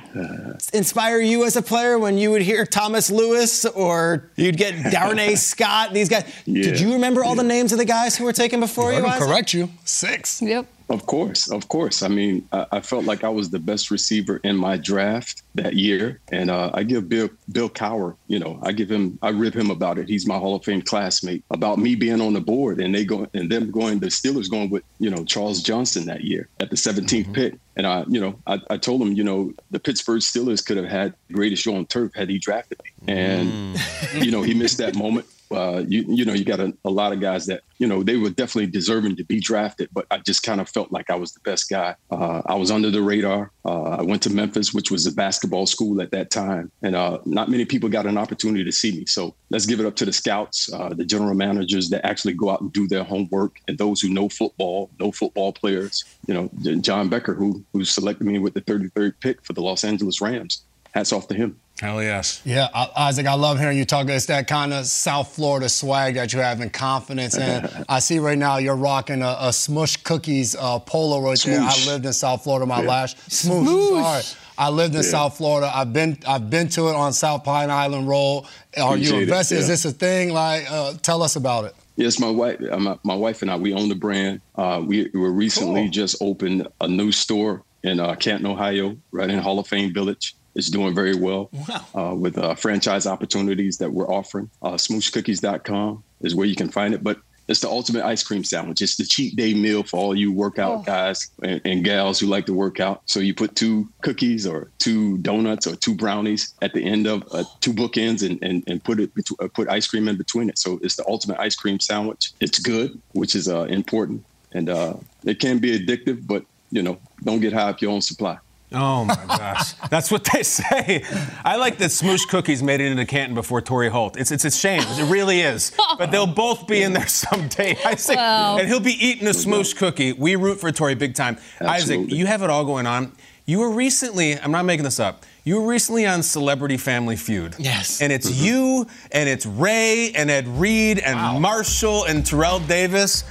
inspire 0.73 1.21
you 1.21 1.45
as 1.45 1.57
a 1.57 1.61
player 1.61 1.99
when 1.99 2.17
you 2.17 2.31
would 2.31 2.41
hear 2.41 2.65
Thomas 2.65 3.11
Lewis 3.11 3.67
or 3.67 4.31
you'd 4.35 4.57
get 4.57 4.91
Darnay 4.93 5.35
Scott, 5.35 5.93
these 5.93 6.09
guys? 6.09 6.25
Did 6.47 6.81
you 6.81 6.95
remember 6.95 7.23
all 7.23 7.35
the 7.35 7.43
names 7.43 7.71
of 7.71 7.77
the 7.77 7.85
guys 7.85 8.17
who 8.17 8.25
were 8.25 8.33
taken 8.33 8.61
before 8.61 8.95
you? 8.95 9.01
Let 9.01 9.05
him 9.05 9.11
Isaac? 9.11 9.29
correct 9.29 9.53
you. 9.53 9.69
Six. 9.85 10.41
Yep. 10.41 10.67
Of 10.93 11.07
course, 11.07 11.51
of 11.51 11.69
course. 11.69 12.03
I 12.03 12.09
mean, 12.09 12.47
I, 12.53 12.67
I 12.73 12.81
felt 12.81 13.07
like 13.07 13.25
I 13.25 13.31
was 13.31 13.49
the 13.49 13.59
best 13.59 13.91
receiver 13.91 14.43
in 14.45 14.59
my 14.59 14.77
draft 14.77 15.43
that 15.55 15.73
year, 15.73 16.21
and 16.31 16.51
uh, 16.51 16.71
I 16.75 16.83
give 16.83 17.09
Bill 17.09 17.31
Bill 17.51 17.71
Cowher, 17.71 18.15
you 18.29 18.39
know, 18.39 18.59
I 18.63 18.73
give 18.73 18.91
him, 18.91 19.19
I 19.23 19.31
rib 19.31 19.55
him 19.55 19.71
about 19.71 19.97
it. 19.97 20.07
He's 20.07 20.27
my 20.27 20.37
Hall 20.37 20.55
of 20.55 20.65
Fame 20.65 20.83
classmate 20.83 21.45
about 21.51 21.79
me 21.79 21.95
being 21.95 22.21
on 22.21 22.35
the 22.35 22.43
board, 22.43 22.79
and 22.79 22.95
they 22.95 23.07
go 23.07 23.27
and 23.33 23.51
them 23.51 23.71
going, 23.71 24.01
the 24.01 24.09
Steelers 24.09 24.51
going 24.51 24.69
with, 24.69 24.85
you 24.99 25.09
know, 25.09 25.25
Charles 25.25 25.63
Johnson 25.63 26.05
that 26.07 26.25
year 26.25 26.49
at 26.61 26.69
the 26.69 26.77
17th 26.77 27.33
pick, 27.33 27.55
and 27.75 27.87
I, 27.87 28.05
you 28.07 28.21
know, 28.21 28.39
I, 28.47 28.61
I 28.69 28.77
told 28.77 29.01
him, 29.01 29.15
you 29.15 29.25
know, 29.25 29.55
the 29.71 29.81
Pittsburgh 29.81 30.21
Steelers 30.21 30.63
could 30.63 30.77
have 30.77 30.91
had 30.91 31.15
the 31.29 31.35
greatest 31.35 31.63
show 31.63 31.75
on 31.75 31.87
turf 31.87 32.13
had 32.15 32.29
he 32.29 32.39
drafted 32.39 32.83
me, 32.85 33.15
and 33.15 33.81
you 34.15 34.31
know, 34.31 34.43
he 34.43 34.53
missed 34.53 34.77
that 34.77 34.95
moment. 34.95 35.25
Uh, 35.53 35.85
you 35.87 36.05
you 36.09 36.25
know 36.25 36.33
you 36.33 36.45
got 36.45 36.61
a, 36.61 36.75
a 36.85 36.91
lot 36.91 37.13
of 37.13 37.21
guys 37.21 37.47
that 37.47 37.63
you 37.79 37.87
know 37.87 38.03
they 38.03 38.17
were 38.17 38.31
definitely 38.31 38.71
deserving 38.71 39.17
to 39.17 39.25
be 39.25 39.41
drafted, 39.41 39.89
but 39.93 40.07
I 40.11 40.19
just 40.19 40.43
kind 40.43 40.61
of 40.61 40.69
felt 40.69 40.93
like 40.93 41.11
I 41.11 41.17
was 41.17 41.33
the 41.33 41.41
best 41.41 41.69
guy. 41.69 41.95
Uh, 42.11 42.43
I 42.47 42.55
was 42.55 42.71
under 42.71 42.91
the 42.91 43.03
radar. 43.03 43.51
Uh, 43.65 43.83
I 43.83 44.03
went 44.03 44.23
to 44.23 44.31
Memphis, 44.31 44.73
which 44.73 44.91
was 44.91 45.07
a 45.07 45.13
basketball 45.13 45.67
school 45.67 46.01
at 46.01 46.11
that 46.13 46.31
time, 46.31 46.71
and 46.83 46.97
uh, 46.97 47.19
not 47.25 47.49
many 47.49 47.65
people 47.65 47.89
got 47.89 48.07
an 48.07 48.19
opportunity 48.19 48.65
to 48.65 48.73
see 48.73 48.93
me. 48.93 49.07
So 49.07 49.35
let's 49.51 49.67
give 49.67 49.81
it 49.81 49.87
up 49.87 49.97
to 49.97 50.05
the 50.05 50.13
scouts, 50.13 50.73
uh, 50.73 50.91
the 50.91 51.05
general 51.05 51.35
managers 51.35 51.91
that 51.91 52.05
actually 52.07 52.35
go 52.35 52.51
out 52.51 52.61
and 52.61 52.73
do 52.73 52.89
their 52.89 53.05
homework, 53.05 53.59
and 53.69 53.79
those 53.79 54.01
who 54.01 54.09
know 54.09 54.29
football, 54.29 54.91
know 54.99 55.13
football 55.13 55.53
players. 55.53 56.05
You 56.27 56.35
know, 56.35 56.77
John 56.81 57.09
Becker, 57.09 57.35
who 57.35 57.65
who 57.73 57.85
selected 57.85 58.27
me 58.27 58.39
with 58.39 58.55
the 58.55 58.63
33rd 58.63 59.15
pick 59.21 59.45
for 59.45 59.53
the 59.53 59.63
Los 59.63 59.85
Angeles 59.85 60.21
Rams. 60.21 60.63
Hats 60.95 61.13
off 61.13 61.27
to 61.29 61.35
him. 61.35 61.59
Hell 61.83 62.01
yes. 62.01 62.41
Yeah, 62.45 62.69
Isaac, 62.97 63.27
I 63.27 63.35
love 63.35 63.59
hearing 63.59 63.77
you 63.77 63.85
talk. 63.85 64.09
It's 64.09 64.27
that 64.27 64.47
kind 64.47 64.73
of 64.73 64.87
South 64.87 65.35
Florida 65.35 65.69
swag 65.69 66.15
that 66.15 66.33
you 66.33 66.39
have 66.39 66.61
and 66.61 66.73
confidence. 66.73 67.37
And 67.37 67.85
I 67.89 67.99
see 67.99 68.21
right 68.21 68.39
now 68.39 68.59
you're 68.59 68.77
rocking 68.77 69.21
a, 69.21 69.27
a 69.41 69.49
Smoosh 69.49 70.05
Cookies 70.05 70.55
uh, 70.55 70.79
polo 70.79 71.21
right 71.21 71.37
there. 71.45 71.61
I 71.61 71.85
lived 71.87 72.07
in 72.07 72.13
South 72.13 72.45
Florida 72.45 72.67
my 72.67 72.83
Yeah. 72.83 72.89
last 72.89 73.17
Smoosh. 73.29 74.01
Sorry. 74.23 74.39
I 74.57 74.69
lived 74.71 74.95
in 74.95 75.03
Yeah. 75.03 75.09
South 75.09 75.37
Florida. 75.37 75.73
I've 75.75 75.93
been 75.93 76.17
I've 76.25 76.49
been 76.49 76.69
to 76.69 76.89
it 76.89 76.95
on 76.95 77.13
South 77.13 77.43
Pine 77.43 77.69
Island 77.69 78.07
Road. 78.07 78.45
Are 78.77 78.97
you 78.97 79.03
Appreciate 79.09 79.17
it, 79.19 79.23
invested? 79.25 79.59
Is 79.59 79.67
this 79.67 79.85
a 79.85 79.91
thing? 79.91 80.33
Like, 80.33 80.71
uh, 80.71 80.93
tell 81.03 81.21
us 81.21 81.35
about 81.35 81.65
it. 81.65 81.75
Yes, 81.97 82.21
my 82.21 82.31
wife, 82.31 82.61
uh, 82.71 82.79
my, 82.79 82.97
my 83.03 83.15
wife 83.17 83.43
and 83.43 83.51
I, 83.51 83.57
we 83.57 83.75
own 83.75 83.89
the 83.89 83.97
brand. 83.97 84.41
Uh, 84.55 84.81
we 84.87 85.11
we 85.13 85.19
were 85.19 85.33
recently 85.33 85.83
Cool. 85.83 85.91
just 85.91 86.23
opened 86.23 86.69
a 86.81 86.87
new 86.87 87.11
store 87.11 87.65
in 87.83 87.99
uh, 87.99 88.15
Canton, 88.15 88.47
Ohio, 88.47 88.97
right 89.11 89.29
in 89.29 89.41
Hall 89.41 89.59
of 89.59 89.67
Fame 89.67 89.93
Village. 89.93 90.37
It's 90.55 90.69
doing 90.71 90.95
very 90.95 91.15
well 91.15 91.51
uh, 91.95 92.15
with 92.15 92.37
uh, 92.39 92.55
franchise 92.55 93.07
opportunities 93.07 93.79
that 93.79 93.91
we're 93.93 94.09
offering. 94.09 94.51
Uh, 94.61 94.73
smooshcookies.com 94.73 96.03
is 96.23 96.35
where 96.35 96.47
you 96.47 96.55
can 96.57 96.69
find 96.69 96.95
it. 96.95 97.03
But 97.03 97.19
it's 97.49 97.61
the 97.61 97.69
ultimate 97.69 98.05
ice 98.05 98.23
cream 98.23 98.45
sandwich. 98.45 98.81
It's 98.83 98.97
the 98.97 99.05
cheat 99.05 99.35
day 99.35 99.53
meal 99.53 99.83
for 99.83 99.97
all 99.99 100.15
you 100.15 100.33
workout 100.33 100.73
Oh. 100.81 100.83
guys 100.83 101.29
and, 101.43 101.61
and 101.65 101.85
gals 101.85 102.21
who 102.21 102.27
like 102.27 102.47
to 102.47 102.55
work 102.55 102.79
out. 102.81 103.03
So 103.07 103.19
you 103.21 103.35
put 103.35 103.57
two 103.57 103.89
cookies 104.03 104.47
or 104.47 104.71
two 104.79 105.19
donuts 105.19 105.67
or 105.67 105.75
two 105.75 105.95
brownies 105.95 106.55
at 106.63 106.73
the 106.73 106.85
end 106.85 107.07
of 107.09 107.25
uh, 107.33 107.43
two 107.61 107.73
bookends 107.73 108.25
and, 108.25 108.39
and, 108.43 108.63
and 108.69 108.83
put 108.85 109.01
it 109.01 109.13
betw- 109.15 109.43
uh, 109.45 109.49
put 109.49 109.69
ice 109.69 109.89
cream 109.89 110.07
in 110.07 110.17
between 110.17 110.49
it. 110.51 110.59
So 110.59 110.79
it's 110.83 110.97
the 110.97 111.05
ultimate 111.09 111.41
ice 111.41 111.57
cream 111.57 111.81
sandwich. 111.81 112.33
It's 112.41 112.59
good, 112.61 113.01
which 113.13 113.35
is 113.35 113.49
uh, 113.49 113.63
important, 113.65 114.25
and 114.53 114.69
uh, 114.71 114.95
it 115.25 115.41
can 115.41 115.59
be 115.59 115.77
addictive, 115.79 116.27
but 116.27 116.45
you 116.71 116.83
know, 116.83 116.97
don't 117.25 117.41
get 117.41 117.53
high 117.53 117.69
up 117.71 117.83
your 117.83 117.91
own 117.91 118.01
supply. 118.03 118.39
Oh 118.75 119.05
my 119.05 119.15
gosh, 119.27 119.73
that's 119.91 120.11
what 120.11 120.25
they 120.33 120.43
say. 120.43 121.05
I 121.45 121.57
like 121.57 121.79
that 121.79 121.91
Smoosh 121.91 122.29
Cookies 122.29 122.63
made 122.63 122.81
it 122.81 122.91
into 122.91 123.05
Canton 123.07 123.35
before 123.35 123.61
Torry 123.61 123.89
Holt. 123.89 124.17
It's 124.17 124.31
it's 124.31 124.45
a 124.45 124.51
shame. 124.51 124.83
It 124.83 125.11
really 125.11 125.41
is. 125.41 125.73
But 125.99 126.11
they'll 126.11 126.27
both 126.27 126.67
be 126.67 126.83
in 126.83 126.93
there 126.93 127.07
someday. 127.07 127.77
Isaac, 127.85 128.17
Well. 128.17 128.59
and 128.59 128.69
he'll 128.69 128.81
be 128.81 128.93
eating 129.05 129.27
a 129.27 129.33
Smoosh 129.33 129.77
cookie. 129.77 130.13
We 130.13 130.37
root 130.37 130.61
for 130.61 130.71
Torry 130.73 130.95
big 130.95 131.15
time. 131.15 131.39
Isaac, 131.61 132.11
you 132.11 132.27
have 132.27 132.43
it 132.43 132.51
all 132.51 132.65
going 132.65 132.87
on. 132.87 133.13
You 133.45 133.59
were 133.59 133.71
recently. 133.71 134.39
I'm 134.39 134.53
not 134.53 134.65
making 134.65 134.85
this 134.85 135.01
up. 135.01 135.25
You 135.45 135.61
were 135.61 135.67
recently 135.67 136.07
on 136.07 136.23
Celebrity 136.23 136.77
Family 136.77 137.17
Feud. 137.17 137.57
Yes. 137.59 138.01
And 138.01 138.13
it's 138.13 138.31
mm-hmm. 138.31 138.45
you 138.45 138.87
and 139.11 139.29
it's 139.29 139.45
Ray 139.45 140.13
and 140.15 140.31
Ed 140.31 140.47
Reed 140.47 141.01
and 141.01 141.41
Marshall 141.41 142.05
and 142.05 142.25
Terrell 142.25 142.61
Davis. 142.61 143.25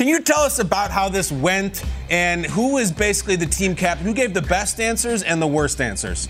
Can 0.00 0.08
you 0.08 0.22
tell 0.22 0.40
us 0.40 0.60
about 0.60 0.90
how 0.90 1.10
this 1.10 1.30
went 1.30 1.84
and 2.08 2.46
who 2.46 2.72
was 2.72 2.90
basically 2.90 3.36
the 3.36 3.44
team 3.44 3.76
captain? 3.76 4.06
Who 4.06 4.14
gave 4.14 4.32
the 4.32 4.40
best 4.40 4.80
answers 4.80 5.22
and 5.22 5.42
the 5.42 5.46
worst 5.46 5.78
answers? 5.78 6.26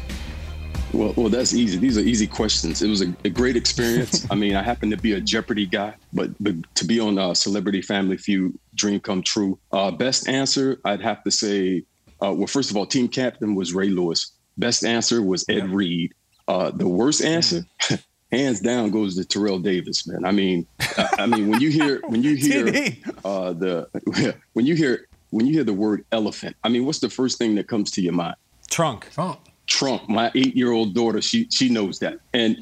Well, 0.92 1.14
well, 1.16 1.28
that's 1.28 1.54
easy. 1.54 1.78
These 1.78 1.96
are 1.96 2.00
easy 2.00 2.26
questions. 2.26 2.83
It 2.83 2.88
was 2.88 3.00
a, 3.00 3.14
a 3.24 3.28
great 3.28 3.54
experience. 3.54 4.26
I 4.28 4.35
mean, 4.35 4.56
I 4.56 4.62
happen 4.64 4.90
to 4.90 4.96
be 4.96 5.12
a 5.12 5.20
Jeopardy 5.20 5.66
guy, 5.66 5.94
but, 6.12 6.30
but 6.40 6.56
to 6.74 6.85
be 6.85 6.98
on 6.98 7.16
uh, 7.16 7.33
Celebrity 7.33 7.80
Family 7.80 8.16
Feud, 8.16 8.59
dream 8.74 8.98
come 8.98 9.22
true. 9.22 9.56
Uh, 9.70 9.92
best 9.92 10.28
answer, 10.28 10.80
I'd 10.85 11.00
have 11.02 11.22
to 11.22 11.30
say, 11.30 11.85
uh, 12.20 12.33
well, 12.33 12.48
first 12.48 12.72
of 12.72 12.76
all, 12.76 12.87
team 12.87 13.06
captain 13.06 13.54
was 13.54 13.72
Ray 13.72 13.90
Lewis. 13.90 14.33
Best 14.59 14.85
answer 14.85 15.22
was 15.22 15.44
Ed 15.48 15.70
Reed. 15.70 16.12
Uh, 16.48 16.72
the 16.72 16.88
worst 16.88 17.22
answer, 17.22 17.64
hands 18.33 18.61
down, 18.61 18.90
goes 18.90 19.16
to 19.16 19.25
Terrell 19.25 19.59
Davis. 19.59 20.07
Man, 20.07 20.25
I 20.25 20.33
mean, 20.33 20.66
I, 20.81 21.09
I 21.21 21.27
mean, 21.27 21.49
when 21.49 21.61
you 21.61 21.71
hear 21.71 22.01
when 22.07 22.23
you 22.23 22.35
hear 22.37 22.66
uh, 23.25 23.53
the 23.53 24.35
when 24.53 24.66
you 24.66 24.75
hear 24.75 25.07
when 25.31 25.47
you 25.47 25.53
hear 25.53 25.64
the 25.64 25.73
word 25.75 26.05
elephant, 26.12 26.57
I 26.64 26.69
mean, 26.69 26.87
what's 26.87 27.01
the 27.01 27.11
first 27.11 27.38
thing 27.38 27.55
that 27.57 27.69
comes 27.69 27.90
to 27.93 28.03
your 28.03 28.12
mind? 28.12 28.37
Trunk. 28.69 29.09
Trump, 29.12 29.49
Trunk, 29.66 30.09
my 30.09 30.33
eight-year-old 30.35 30.95
daughter, 30.95 31.23
she 31.23 31.49
she 31.51 31.69
knows 31.69 32.01
that, 32.01 32.19
and 32.35 32.57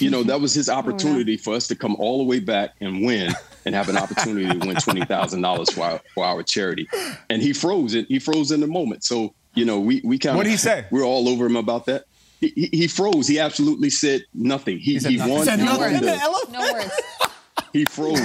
you 0.00 0.10
know 0.10 0.22
that 0.22 0.40
was 0.40 0.54
his 0.54 0.68
opportunity 0.78 1.36
for 1.36 1.54
us 1.54 1.66
to 1.68 1.74
come 1.74 1.96
all 1.96 2.18
the 2.18 2.24
way 2.24 2.38
back 2.38 2.74
and 2.80 3.04
win, 3.04 3.32
and 3.64 3.74
have 3.74 3.88
an 3.88 3.96
opportunity 3.96 4.46
to 4.46 4.66
win 4.66 4.76
twenty 4.76 5.04
thousand 5.04 5.42
dollars 5.42 5.70
for 5.70 5.82
our 5.82 6.00
for 6.14 6.24
our 6.24 6.42
charity, 6.44 6.88
and 7.30 7.42
he 7.42 7.52
froze 7.52 7.94
it. 7.94 8.06
He 8.06 8.20
froze 8.20 8.52
in 8.52 8.60
the 8.60 8.68
moment. 8.68 9.02
So 9.02 9.34
you 9.54 9.64
know 9.64 9.80
we 9.80 10.02
we 10.04 10.18
kind 10.18 10.34
of 10.34 10.36
What'd 10.36 10.52
he 10.52 10.56
say? 10.56 10.86
We're 10.92 11.04
all 11.04 11.28
over 11.28 11.46
him 11.46 11.56
about 11.56 11.86
that. 11.86 12.04
He, 12.42 12.48
he, 12.56 12.76
he 12.76 12.88
froze. 12.88 13.28
He 13.28 13.38
absolutely 13.38 13.88
said 13.88 14.26
nothing. 14.34 14.78
He 14.78 14.98
he, 14.98 15.16
nothing. 15.16 15.32
won. 15.32 15.44
Said 15.44 15.60
he, 15.60 15.64
nothing? 15.64 15.80
won 15.80 15.92
The 15.94 16.00
the, 16.00 16.16
elephant? 16.16 16.52
No 16.52 16.72
words. 16.72 17.00
he 17.72 17.84
froze. 17.84 18.18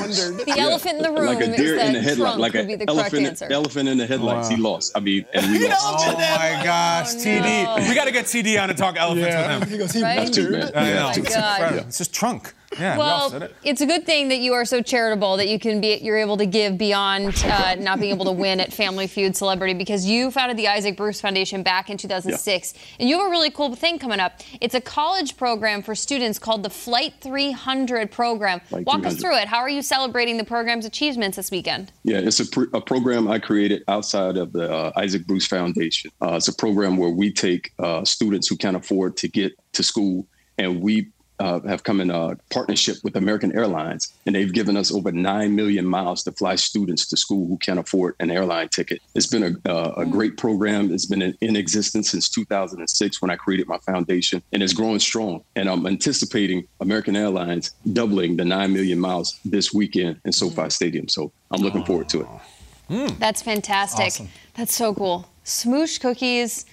The 0.43 0.56
elephant 0.58 0.97
in 0.97 1.03
the 1.03 1.12
room 1.12 1.27
like 1.27 1.39
a 1.41 1.56
deer 1.56 1.77
in 1.77 1.93
the 1.93 1.99
that 1.99 2.03
headlight, 2.03 2.39
like 2.39 2.56
an 2.56 2.65
be 2.65 2.73
the 2.73 2.88
correct 2.88 3.13
elephant, 3.13 3.51
elephant 3.51 3.89
in 3.89 3.99
the 3.99 4.08
headlights. 4.08 4.49
He 4.49 4.56
lost. 4.56 4.97
I 4.97 5.01
mean, 5.01 5.23
and 5.36 5.51
we 5.51 5.67
lost. 5.69 6.08
Oh 6.08 6.13
my 6.13 6.62
gosh, 6.63 7.13
oh, 7.13 7.19
TD. 7.19 7.88
We 7.89 7.93
got 7.93 8.06
to 8.06 8.12
get 8.12 8.25
TD 8.25 8.60
on 8.60 8.69
to 8.69 8.73
talk 8.73 8.97
elephants 8.97 9.36
with 9.36 9.45
him. 9.45 9.69
He 9.69 9.77
goes, 9.77 9.91
he 9.91 10.01
Right? 10.01 10.15
That's 10.15 10.32
too 10.32 10.51
bad. 10.51 10.71
Oh, 10.73 10.84
yeah, 10.84 10.93
know. 11.08 11.13
too 11.13 11.23
my 11.23 11.30
bad. 11.30 11.75
God. 11.75 11.88
It's 11.88 11.99
just 11.99 12.12
trunk. 12.12 12.56
Yeah, 12.77 12.97
Well, 12.97 13.30
said 13.30 13.43
it. 13.43 13.56
it's 13.63 13.82
a 13.82 13.86
good 13.86 14.06
thing 14.06 14.27
that 14.30 14.39
you 14.39 14.53
are 14.53 14.65
so 14.65 14.82
charitable 14.82 15.38
that 15.38 15.47
you 15.47 15.58
can 15.58 15.80
be 15.80 15.95
you're 16.01 16.17
able 16.17 16.38
to 16.38 16.45
give 16.45 16.77
beyond 16.77 17.34
uh, 17.45 17.75
not 17.75 17.99
being 17.99 18.13
able 18.13 18.25
to 18.25 18.32
win 18.32 18.60
at 18.60 18.73
Family 18.73 19.08
Feud 19.08 19.36
Celebrity 19.38 19.73
because 19.73 20.06
you 20.06 20.32
founded 20.32 20.58
the 20.58 20.67
Isaac 20.67 20.97
Bruce 20.97 21.21
Foundation 21.21 21.63
back 21.63 21.89
in 21.89 21.97
2006, 21.97 22.73
and 22.99 23.08
you 23.08 23.17
have 23.19 23.27
a 23.27 23.30
really 23.30 23.49
cool 23.51 23.73
thing 23.75 23.97
coming 23.99 24.19
up. 24.19 24.41
It's 24.60 24.75
a 24.75 24.82
college 24.82 25.38
program 25.38 25.82
for 25.82 25.95
students 25.95 26.39
called 26.39 26.62
the 26.63 26.69
Flight 26.69 27.13
300 27.21 28.12
program. 28.12 28.60
Flight 28.62 28.86
Walk 28.86 29.06
us 29.06 29.15
through 29.15 29.38
it. 29.38 29.47
How 29.47 29.60
are 29.60 29.69
you 29.69 29.82
celebrating 29.82 30.38
the 30.38 30.43
program's 30.45 30.86
achievements 30.86 31.38
this 31.38 31.49
weekend? 31.51 31.91
Yeah, 32.03 32.17
it's 32.19 32.39
a, 32.39 32.45
pr- 32.45 32.75
a 32.75 32.82
program 32.82 33.30
I 33.30 33.39
created 33.39 33.84
outside 33.88 34.36
of 34.38 34.51
the 34.51 34.71
uh, 34.73 34.91
Isaac 34.97 35.25
Bruce 35.25 35.47
Foundation. 35.47 36.12
Uh, 36.21 36.34
it's 36.36 36.47
a 36.49 36.56
program 36.56 36.97
where 36.97 37.10
we 37.12 37.32
take 37.32 37.71
uh, 37.80 38.03
students 38.03 38.47
who 38.47 38.58
can't 38.58 38.75
afford 38.75 39.15
to 39.17 39.27
get 39.30 39.53
to 39.73 39.84
school, 39.84 40.27
and 40.58 40.82
we 40.82 41.08
uh, 41.39 41.60
have 41.62 41.84
come 41.84 42.02
in 42.02 42.10
a 42.10 42.38
partnership 42.50 42.97
with 43.04 43.15
American 43.15 43.52
Airlines, 43.56 44.13
and 44.26 44.36
they've 44.36 44.52
given 44.52 44.78
us 44.78 44.91
over 44.91 45.12
nine 45.12 45.56
million 45.56 45.86
miles 45.86 46.23
to 46.23 46.32
fly 46.32 46.56
students 46.56 47.08
to 47.08 47.17
school 47.17 47.47
who 47.47 47.58
can't 47.58 47.80
afford 47.80 48.15
an 48.19 48.32
airline 48.32 48.69
ticket. 48.69 49.02
It's 49.15 49.28
been 49.28 49.60
a, 49.65 49.69
uh, 49.69 49.93
a 49.97 50.06
great 50.06 50.38
program. 50.38 50.91
It's 50.91 51.06
been 51.06 51.21
in, 51.21 51.38
in 51.41 51.56
existence 51.56 52.12
since 52.12 52.30
2006 52.30 53.21
when 53.21 53.32
I 53.32 53.36
created 53.36 53.67
my 53.67 53.78
foundation, 53.80 54.41
and 54.54 54.63
it's 54.63 54.73
growing 54.73 55.00
strong. 55.00 55.43
And 55.56 55.69
I'm 55.69 55.86
anticipating 55.86 56.67
American 56.80 57.15
Airlines 57.15 57.71
doubling 57.93 58.38
the 58.38 58.45
nine 58.45 58.73
million 58.73 59.00
miles 59.00 59.39
this 59.45 59.73
weekend 59.73 60.19
in 60.26 60.32
SoFi 60.32 60.69
Stadium. 60.69 61.08
So 61.08 61.32
I'm 61.52 61.62
looking 61.62 61.86
forward 61.86 62.10
to 62.10 62.21
it. 62.21 63.19
That's 63.19 63.41
fantastic. 63.41 64.06
Awesome. 64.06 64.30
That's 64.54 64.76
so 64.76 64.93
cool. 64.93 65.30
Smoosh 65.43 66.00
Cookies, 66.00 66.65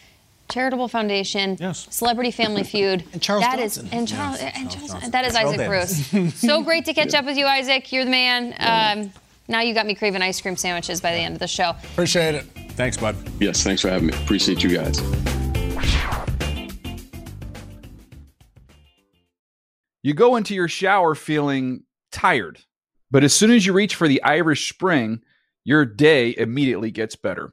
Charitable 0.48 0.88
Foundation, 0.88 1.57
Yes. 1.61 1.87
Celebrity 1.90 2.30
Family 2.30 2.62
Feud. 2.64 3.04
And 3.12 3.20
Charles 3.22 3.42
That 3.44 3.59
is- 3.59 3.76
Johnson. 3.76 3.98
and 3.98 4.09
Charles, 4.09 4.40
Yes, 4.40 4.52
and 4.57 4.70
Charles 4.70 4.90
Charles, 4.90 5.11
that 5.11 5.24
is 5.24 5.35
Isaac 5.35 5.57
Davis. 5.59 6.11
Bruce. 6.11 6.35
so 6.40 6.62
great 6.62 6.85
to 6.85 6.94
catch 6.94 7.14
up 7.14 7.24
with 7.24 7.37
you, 7.37 7.46
Isaac. 7.46 7.90
You're 7.92 8.04
the 8.04 8.11
man. 8.11 8.54
Um, 8.59 9.12
now 9.48 9.61
you 9.61 9.74
got 9.74 9.87
me 9.87 9.94
craving 9.94 10.22
ice 10.22 10.40
cream 10.40 10.57
sandwiches 10.57 11.00
by 11.00 11.12
the 11.12 11.18
end 11.18 11.35
of 11.35 11.40
the 11.40 11.46
show. 11.48 11.70
Appreciate 11.92 12.35
it. 12.35 12.44
Thanks, 12.72 12.96
bud. 12.96 13.16
Yes, 13.40 13.62
thanks 13.62 13.83
for 13.83 13.88
having 13.88 14.09
me. 14.09 14.14
Appreciate 14.24 14.62
you 14.62 14.70
guys. 14.76 15.00
You 20.02 20.12
go 20.14 20.37
into 20.37 20.54
your 20.54 20.68
shower 20.68 21.14
feeling 21.14 21.85
tired, 22.12 22.61
but 23.11 23.24
as 23.24 23.33
soon 23.35 23.50
as 23.50 23.64
you 23.64 23.72
reach 23.72 23.94
for 23.94 24.07
the 24.07 24.22
Irish 24.22 24.68
Spring, 24.68 25.20
your 25.64 25.85
day 25.87 26.35
immediately 26.37 26.90
gets 26.90 27.16
better. 27.16 27.52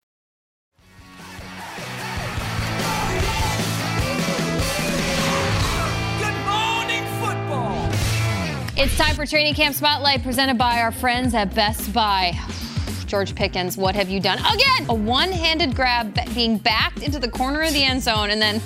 It's 8.83 8.97
time 8.97 9.13
for 9.13 9.27
Training 9.27 9.53
Camp 9.53 9.75
Spotlight 9.75 10.23
presented 10.23 10.57
by 10.57 10.81
our 10.81 10.91
friends 10.91 11.35
at 11.35 11.53
Best 11.53 11.93
Buy. 11.93 12.33
George 13.05 13.35
Pickens, 13.35 13.77
what 13.77 13.93
have 13.93 14.09
you 14.09 14.19
done? 14.19 14.39
Again, 14.39 14.89
a 14.89 14.93
one 14.95 15.31
handed 15.31 15.75
grab 15.75 16.17
being 16.33 16.57
backed 16.57 17.03
into 17.03 17.19
the 17.19 17.29
corner 17.29 17.61
of 17.61 17.73
the 17.73 17.83
end 17.83 18.01
zone 18.01 18.31
and 18.31 18.41
then, 18.41 18.59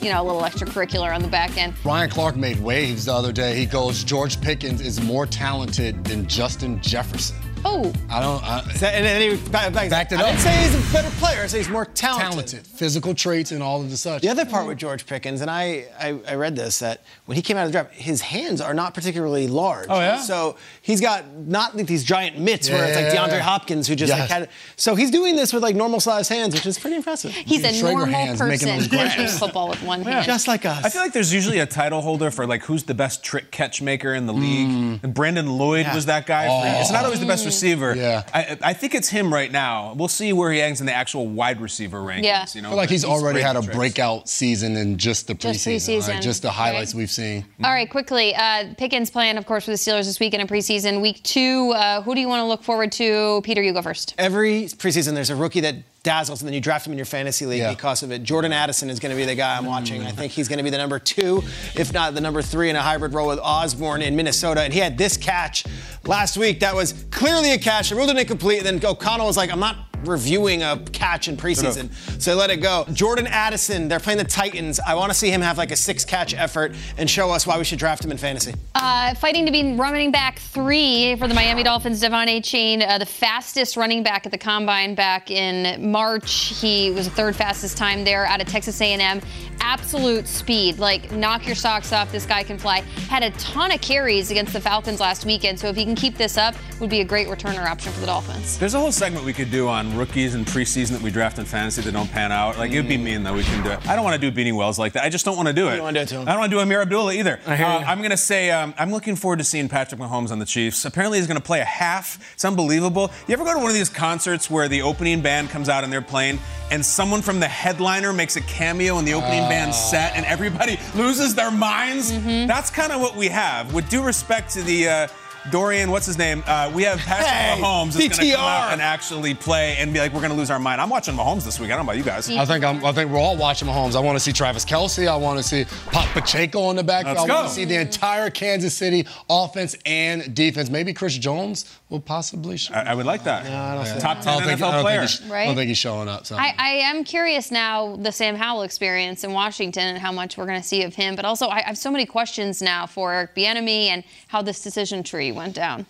you 0.00 0.10
know, 0.10 0.22
a 0.22 0.24
little 0.24 0.42
extracurricular 0.42 1.14
on 1.14 1.22
the 1.22 1.28
back 1.28 1.56
end. 1.56 1.74
Ryan 1.84 2.10
Clark 2.10 2.34
made 2.34 2.58
waves 2.58 3.04
the 3.04 3.14
other 3.14 3.30
day. 3.30 3.54
He 3.54 3.64
goes, 3.64 4.02
George 4.02 4.40
Pickens 4.40 4.80
is 4.80 5.00
more 5.00 5.24
talented 5.24 6.02
than 6.02 6.26
Justin 6.26 6.82
Jefferson. 6.82 7.36
Oh, 7.64 7.92
I 8.08 8.20
don't. 8.20 8.42
I, 8.42 8.60
And 8.60 9.04
then 9.04 9.20
he 9.36 9.50
back, 9.50 9.72
back, 9.72 9.90
Backed 9.90 10.12
it 10.12 10.18
I 10.18 10.22
up. 10.22 10.26
didn't 10.28 10.40
say 10.40 10.56
he's 10.62 10.74
a 10.74 10.92
better 10.92 11.10
player. 11.18 11.42
I 11.42 11.46
say 11.46 11.58
he's 11.58 11.68
more 11.68 11.84
talented. 11.84 12.30
talented, 12.30 12.66
physical 12.66 13.14
traits, 13.14 13.52
and 13.52 13.62
all 13.62 13.80
of 13.82 13.90
the 13.90 13.96
such. 13.96 14.22
The 14.22 14.28
other 14.28 14.46
part 14.46 14.66
with 14.66 14.78
George 14.78 15.06
Pickens, 15.06 15.40
and 15.42 15.50
I, 15.50 15.86
I, 15.98 16.18
I 16.26 16.34
read 16.36 16.56
this, 16.56 16.78
that 16.78 17.02
when 17.26 17.36
he 17.36 17.42
came 17.42 17.56
out 17.56 17.66
of 17.66 17.68
the 17.68 17.72
draft, 17.72 17.92
his 17.94 18.20
hands 18.22 18.60
are 18.60 18.72
not 18.74 18.94
particularly 18.94 19.46
large. 19.46 19.86
Oh, 19.90 19.98
yeah? 20.00 20.20
So 20.20 20.56
he's 20.82 21.00
got 21.00 21.26
not 21.36 21.76
like 21.76 21.86
these 21.86 22.04
giant 22.04 22.38
mitts 22.38 22.70
where 22.70 22.84
it's 22.84 22.96
like 22.96 23.12
Yeah. 23.12 23.28
DeAndre 23.28 23.40
Hopkins 23.40 23.86
who 23.86 23.94
just 23.94 24.10
Yes. 24.10 24.20
like 24.20 24.30
had. 24.30 24.48
So 24.76 24.94
he's 24.94 25.10
doing 25.10 25.36
this 25.36 25.52
with 25.52 25.62
like 25.62 25.76
normal 25.76 26.00
sized 26.00 26.30
hands, 26.30 26.54
which 26.54 26.66
is 26.66 26.78
pretty 26.78 26.96
impressive. 26.96 27.32
he's 27.32 27.62
a 27.64 27.68
Schrager 27.68 27.82
normal 27.82 28.06
hands 28.06 28.40
making 28.40 28.68
person 28.68 29.18
those 29.24 29.38
football 29.38 29.68
with 29.68 29.82
one 29.82 30.02
hand. 30.02 30.24
Just 30.24 30.48
like 30.48 30.64
us. 30.64 30.84
I 30.84 30.88
feel 30.88 31.02
like 31.02 31.12
there's 31.12 31.32
usually 31.32 31.58
a 31.58 31.66
title 31.66 32.00
holder 32.00 32.30
for 32.30 32.46
like 32.46 32.62
who's 32.62 32.84
the 32.84 32.94
best 32.94 33.22
trick 33.22 33.50
catch 33.50 33.82
maker 33.82 34.14
in 34.14 34.26
the 34.26 34.32
league. 34.32 34.68
Mm. 34.68 35.04
And 35.04 35.14
Brandon 35.14 35.46
Lloyd 35.58 35.86
Yeah. 35.86 35.94
was 35.94 36.06
that 36.06 36.26
guy. 36.26 36.46
For, 36.46 36.66
oh. 36.76 36.80
it's 36.80 36.90
not 36.92 37.04
always 37.04 37.20
the 37.20 37.26
best 37.26 37.44
receiver. 37.50 37.94
Yeah. 37.94 38.22
I, 38.32 38.58
I 38.62 38.72
think 38.72 38.94
it's 38.94 39.08
him 39.08 39.32
right 39.32 39.50
now. 39.50 39.94
We'll 39.94 40.08
see 40.08 40.32
where 40.32 40.50
he 40.52 40.58
hangs 40.58 40.80
in 40.80 40.86
the 40.86 40.92
actual 40.94 41.26
wide 41.26 41.60
receiver 41.60 41.98
rankings. 41.98 42.24
Yeah. 42.24 42.46
You 42.54 42.62
know, 42.62 42.68
I 42.68 42.70
feel 42.70 42.76
like 42.78 42.88
but 42.88 42.92
he's 42.92 43.04
already 43.04 43.40
had 43.40 43.56
a 43.56 43.60
tricks. 43.62 43.76
breakout 43.76 44.28
season 44.28 44.76
in 44.76 44.96
just 44.98 45.26
the 45.26 45.34
Just 45.34 45.66
preseason. 45.66 45.98
preseason, 45.98 46.08
right? 46.08 46.22
Just 46.22 46.42
the 46.42 46.50
highlights 46.50 46.94
right. 46.94 46.98
we've 46.98 47.10
seen. 47.10 47.44
All 47.62 47.70
right, 47.72 47.90
quickly. 47.90 48.34
Uh, 48.34 48.74
Pickens 48.78 49.10
plan, 49.10 49.36
of 49.38 49.46
course, 49.46 49.64
for 49.64 49.70
the 49.72 49.76
Steelers 49.76 50.04
this 50.06 50.20
weekend 50.20 50.40
in 50.42 50.48
a 50.48 50.50
preseason. 50.50 51.00
Week 51.02 51.22
two, 51.22 51.72
uh, 51.72 52.02
who 52.02 52.14
do 52.14 52.20
you 52.20 52.28
want 52.28 52.40
to 52.40 52.46
look 52.46 52.62
forward 52.62 52.92
to? 52.92 53.40
Peter, 53.44 53.62
you 53.62 53.72
go 53.72 53.82
first. 53.82 54.14
Every 54.18 54.62
preseason, 54.64 55.14
there's 55.14 55.30
a 55.30 55.36
rookie 55.36 55.60
that 55.60 55.76
dazzles, 56.02 56.40
and 56.40 56.48
then 56.48 56.54
you 56.54 56.60
draft 56.60 56.86
him 56.86 56.92
in 56.92 56.98
your 56.98 57.04
fantasy 57.06 57.44
league 57.46 57.58
Yeah. 57.60 57.70
because 57.70 58.02
of 58.02 58.10
it. 58.10 58.22
Jordan 58.22 58.52
Addison 58.52 58.88
is 58.90 58.98
going 59.00 59.10
to 59.10 59.16
be 59.16 59.26
the 59.26 59.34
guy 59.34 59.56
I'm 59.56 59.66
watching. 59.66 60.02
I 60.06 60.10
think 60.12 60.32
he's 60.32 60.48
going 60.48 60.56
to 60.58 60.64
be 60.64 60.70
the 60.70 60.78
number 60.78 60.98
two, 60.98 61.42
if 61.74 61.92
not 61.92 62.14
the 62.14 62.20
number 62.20 62.40
three, 62.42 62.70
in 62.70 62.76
a 62.76 62.82
hybrid 62.82 63.12
role 63.12 63.28
with 63.28 63.38
Osborn 63.42 64.00
in 64.02 64.16
Minnesota. 64.16 64.62
And 64.62 64.72
he 64.72 64.78
had 64.80 64.96
this 64.96 65.16
catch 65.16 65.64
last 66.06 66.36
week 66.36 66.60
that 66.60 66.74
was 66.74 67.04
clearly 67.10 67.52
a 67.52 67.58
catch. 67.58 67.92
I 67.92 67.96
ruled 67.96 68.10
it 68.10 68.16
incomplete, 68.16 68.64
and 68.64 68.80
then 68.80 68.90
O'Connell 68.90 69.26
was 69.26 69.36
like, 69.36 69.50
I'm 69.52 69.60
not 69.60 69.76
reviewing 70.04 70.62
a 70.62 70.78
catch 70.92 71.28
in 71.28 71.36
preseason. 71.36 71.92
So 72.20 72.34
let 72.34 72.50
it 72.50 72.58
go. 72.58 72.84
Jordan 72.92 73.26
Addison, 73.26 73.88
they're 73.88 74.00
playing 74.00 74.18
the 74.18 74.24
Titans. 74.24 74.80
I 74.80 74.94
want 74.94 75.10
to 75.12 75.18
see 75.18 75.30
him 75.30 75.40
have 75.40 75.58
like 75.58 75.70
a 75.70 75.76
six 75.76 76.04
catch 76.04 76.34
effort 76.34 76.74
and 76.96 77.08
show 77.08 77.30
us 77.30 77.46
why 77.46 77.58
we 77.58 77.64
should 77.64 77.78
draft 77.78 78.04
him 78.04 78.10
in 78.10 78.18
fantasy. 78.18 78.54
Uh, 78.74 79.14
fighting 79.14 79.46
to 79.46 79.52
be 79.52 79.74
running 79.74 80.10
back 80.10 80.38
three 80.38 81.16
for 81.16 81.28
the 81.28 81.34
Miami 81.34 81.62
Dolphins, 81.62 82.02
De'Von 82.02 82.26
Achane, 82.26 82.86
uh, 82.86 82.98
the 82.98 83.06
fastest 83.06 83.76
running 83.76 84.02
back 84.02 84.26
at 84.26 84.32
the 84.32 84.38
combine 84.38 84.94
back 84.94 85.30
in 85.30 85.90
March. 85.90 86.58
He 86.60 86.90
was 86.90 87.06
the 87.06 87.14
third 87.14 87.36
fastest 87.36 87.76
time 87.76 88.04
there 88.04 88.26
out 88.26 88.40
of 88.40 88.46
Texas 88.46 88.80
A&M. 88.80 89.20
Absolute 89.62 90.26
speed, 90.26 90.78
like 90.78 91.12
knock 91.12 91.46
your 91.46 91.54
socks 91.54 91.92
off. 91.92 92.10
This 92.10 92.24
guy 92.24 92.42
can 92.42 92.58
fly. 92.58 92.80
Had 93.08 93.22
a 93.22 93.30
ton 93.32 93.72
of 93.72 93.80
carries 93.80 94.30
against 94.30 94.52
the 94.52 94.60
Falcons 94.60 95.00
last 95.00 95.24
weekend. 95.24 95.58
So 95.60 95.68
if 95.68 95.76
he 95.76 95.84
can 95.84 95.94
keep 95.94 96.16
this 96.16 96.36
up, 96.38 96.54
would 96.80 96.90
be 96.90 97.00
a 97.00 97.04
great 97.04 97.28
returner 97.28 97.64
option 97.66 97.92
for 97.92 98.00
the 98.00 98.06
Dolphins. 98.06 98.58
There's 98.58 98.74
a 98.74 98.80
whole 98.80 98.92
segment 98.92 99.24
we 99.24 99.32
could 99.32 99.50
do 99.50 99.68
on 99.68 99.89
rookies 99.96 100.34
in 100.34 100.44
preseason 100.44 100.90
that 100.92 101.02
we 101.02 101.10
draft 101.10 101.38
in 101.38 101.44
fantasy 101.44 101.82
that 101.82 101.92
don't 101.92 102.10
pan 102.10 102.32
out. 102.32 102.58
Like 102.58 102.72
it 102.72 102.76
would 102.76 102.88
be 102.88 102.96
mean 102.98 103.22
that 103.24 103.34
We 103.34 103.42
can 103.42 103.62
do 103.64 103.70
it. 103.70 103.86
I 103.88 103.94
don't 103.96 104.04
want 104.04 104.20
to 104.20 104.30
do 104.30 104.34
Beanie 104.36 104.54
Wells 104.56 104.78
like 104.78 104.92
that. 104.94 105.04
I 105.04 105.08
just 105.08 105.24
don't 105.24 105.36
want 105.36 105.48
to 105.48 105.54
do 105.54 105.68
it. 105.68 105.76
don't 105.76 105.84
wanna 105.84 105.98
do 105.98 106.02
it 106.02 106.08
to 106.08 106.14
him. 106.20 106.28
I 106.28 106.32
don't 106.32 106.40
want 106.40 106.50
to 106.52 106.56
do 106.56 106.60
Ameer 106.62 106.82
Abdullah 106.82 107.14
either. 107.14 107.40
I 107.46 107.56
hear 107.56 107.66
Uh, 107.66 107.78
you. 107.80 107.84
I'm 107.86 108.02
gonna 108.02 108.16
say 108.16 108.50
um, 108.50 108.74
I'm 108.78 108.90
looking 108.90 109.16
forward 109.16 109.38
to 109.38 109.44
seeing 109.44 109.68
Patrick 109.68 110.00
Mahomes 110.00 110.30
on 110.30 110.38
the 110.38 110.44
Chiefs. 110.46 110.84
Apparently 110.84 111.18
he's 111.18 111.26
gonna 111.26 111.40
play 111.40 111.60
a 111.60 111.64
half. 111.64 112.18
It's 112.34 112.44
unbelievable. 112.44 113.10
You 113.28 113.32
ever 113.34 113.44
go 113.44 113.52
to 113.52 113.58
one 113.58 113.68
of 113.68 113.74
these 113.74 113.88
concerts 113.88 114.50
where 114.50 114.68
the 114.68 114.82
opening 114.82 115.20
band 115.20 115.50
comes 115.50 115.68
out 115.68 115.84
and 115.84 115.92
they're 115.92 116.00
playing, 116.02 116.38
and 116.70 116.84
someone 116.84 117.22
from 117.22 117.40
the 117.40 117.48
headliner 117.48 118.12
makes 118.12 118.36
a 118.36 118.40
cameo 118.42 118.98
in 118.98 119.04
the 119.04 119.14
opening 119.14 119.48
band 119.48 119.74
set, 119.74 120.14
and 120.16 120.24
everybody 120.26 120.78
loses 120.94 121.34
their 121.34 121.50
minds? 121.50 122.10
That's 122.46 122.70
kind 122.70 122.92
of 122.92 123.00
what 123.00 123.16
we 123.16 123.28
have. 123.28 123.72
With 123.74 123.88
due 123.88 124.02
respect 124.02 124.50
to 124.54 124.62
the. 124.62 124.88
Uh, 124.88 125.08
Dorian, 125.50 125.90
what's 125.90 126.06
his 126.06 126.18
name? 126.18 126.42
Uh, 126.46 126.70
we 126.74 126.82
have 126.82 126.98
Patrick 126.98 127.28
Hey, 127.28 127.62
Mahomes 127.62 127.92
that's 127.94 128.18
going 128.18 128.30
to 128.30 128.36
come 128.36 128.44
out 128.44 128.72
and 128.72 128.82
actually 128.82 129.34
play 129.34 129.76
and 129.78 129.92
be 129.92 130.00
like, 130.00 130.12
we're 130.12 130.20
going 130.20 130.32
to 130.32 130.36
lose 130.36 130.50
our 130.50 130.58
mind. 130.58 130.80
I'm 130.80 130.90
watching 130.90 131.14
Mahomes 131.14 131.44
this 131.44 131.60
week. 131.60 131.70
I 131.70 131.76
don't 131.76 131.86
know 131.86 131.92
about 131.92 131.98
you 131.98 132.04
guys. 132.04 132.28
I 132.28 132.44
think 132.44 132.64
I'm, 132.64 132.84
I 132.84 132.92
think 132.92 133.10
we're 133.10 133.18
all 133.18 133.36
watching 133.36 133.68
Mahomes. 133.68 133.94
I 133.94 134.00
want 134.00 134.16
to 134.16 134.20
see 134.20 134.32
Travis 134.32 134.64
Kelce. 134.64 135.06
I 135.06 135.16
want 135.16 135.38
to 135.38 135.42
see 135.44 135.64
Pop 135.86 136.08
Pacheco 136.08 136.60
on 136.62 136.76
the 136.76 136.82
back. 136.82 137.06
Let's 137.06 137.20
I 137.20 137.26
want 137.26 137.48
to 137.48 137.54
see 137.54 137.64
the 137.64 137.80
entire 137.80 138.28
Kansas 138.30 138.74
City 138.74 139.06
offense 139.28 139.76
and 139.86 140.34
defense. 140.34 140.68
Maybe 140.68 140.92
Chris 140.92 141.16
Jones 141.16 141.78
will 141.88 142.00
possibly. 142.00 142.56
Show. 142.56 142.74
I, 142.74 142.80
I 142.90 142.94
would 142.94 143.06
like 143.06 143.22
that. 143.24 143.46
I 143.46 143.76
don't 143.76 143.86
see 143.86 144.00
Top 144.00 144.20
10 144.20 144.24
don't 144.24 144.46
think, 144.46 144.60
NFL 144.60 144.72
don't 144.72 144.82
player. 144.82 145.06
Think 145.06 145.10
he's, 145.22 145.30
I 145.32 145.46
don't 145.46 145.56
think 145.56 145.68
he's 145.68 145.78
showing 145.78 146.08
up. 146.08 146.26
So. 146.26 146.36
I, 146.36 146.54
I 146.58 146.68
am 146.70 147.04
curious 147.04 147.50
now 147.50 147.96
the 147.96 148.10
Sam 148.10 148.34
Howell 148.34 148.62
experience 148.62 149.22
in 149.22 149.32
Washington 149.32 149.86
and 149.86 149.98
how 149.98 150.10
much 150.10 150.36
we're 150.36 150.46
going 150.46 150.60
to 150.60 150.66
see 150.66 150.82
of 150.82 150.94
him. 150.94 151.14
But 151.14 151.24
also, 151.24 151.46
I 151.46 151.60
I 151.60 151.66
have 151.66 151.78
so 151.78 151.90
many 151.90 152.06
questions 152.06 152.62
now 152.62 152.86
for 152.86 153.12
Eric 153.12 153.34
Bieniemy 153.34 153.88
and 153.88 154.02
how 154.28 154.40
this 154.42 154.62
decision 154.62 155.02
tree 155.02 155.29
went 155.32 155.54
down. 155.54 155.86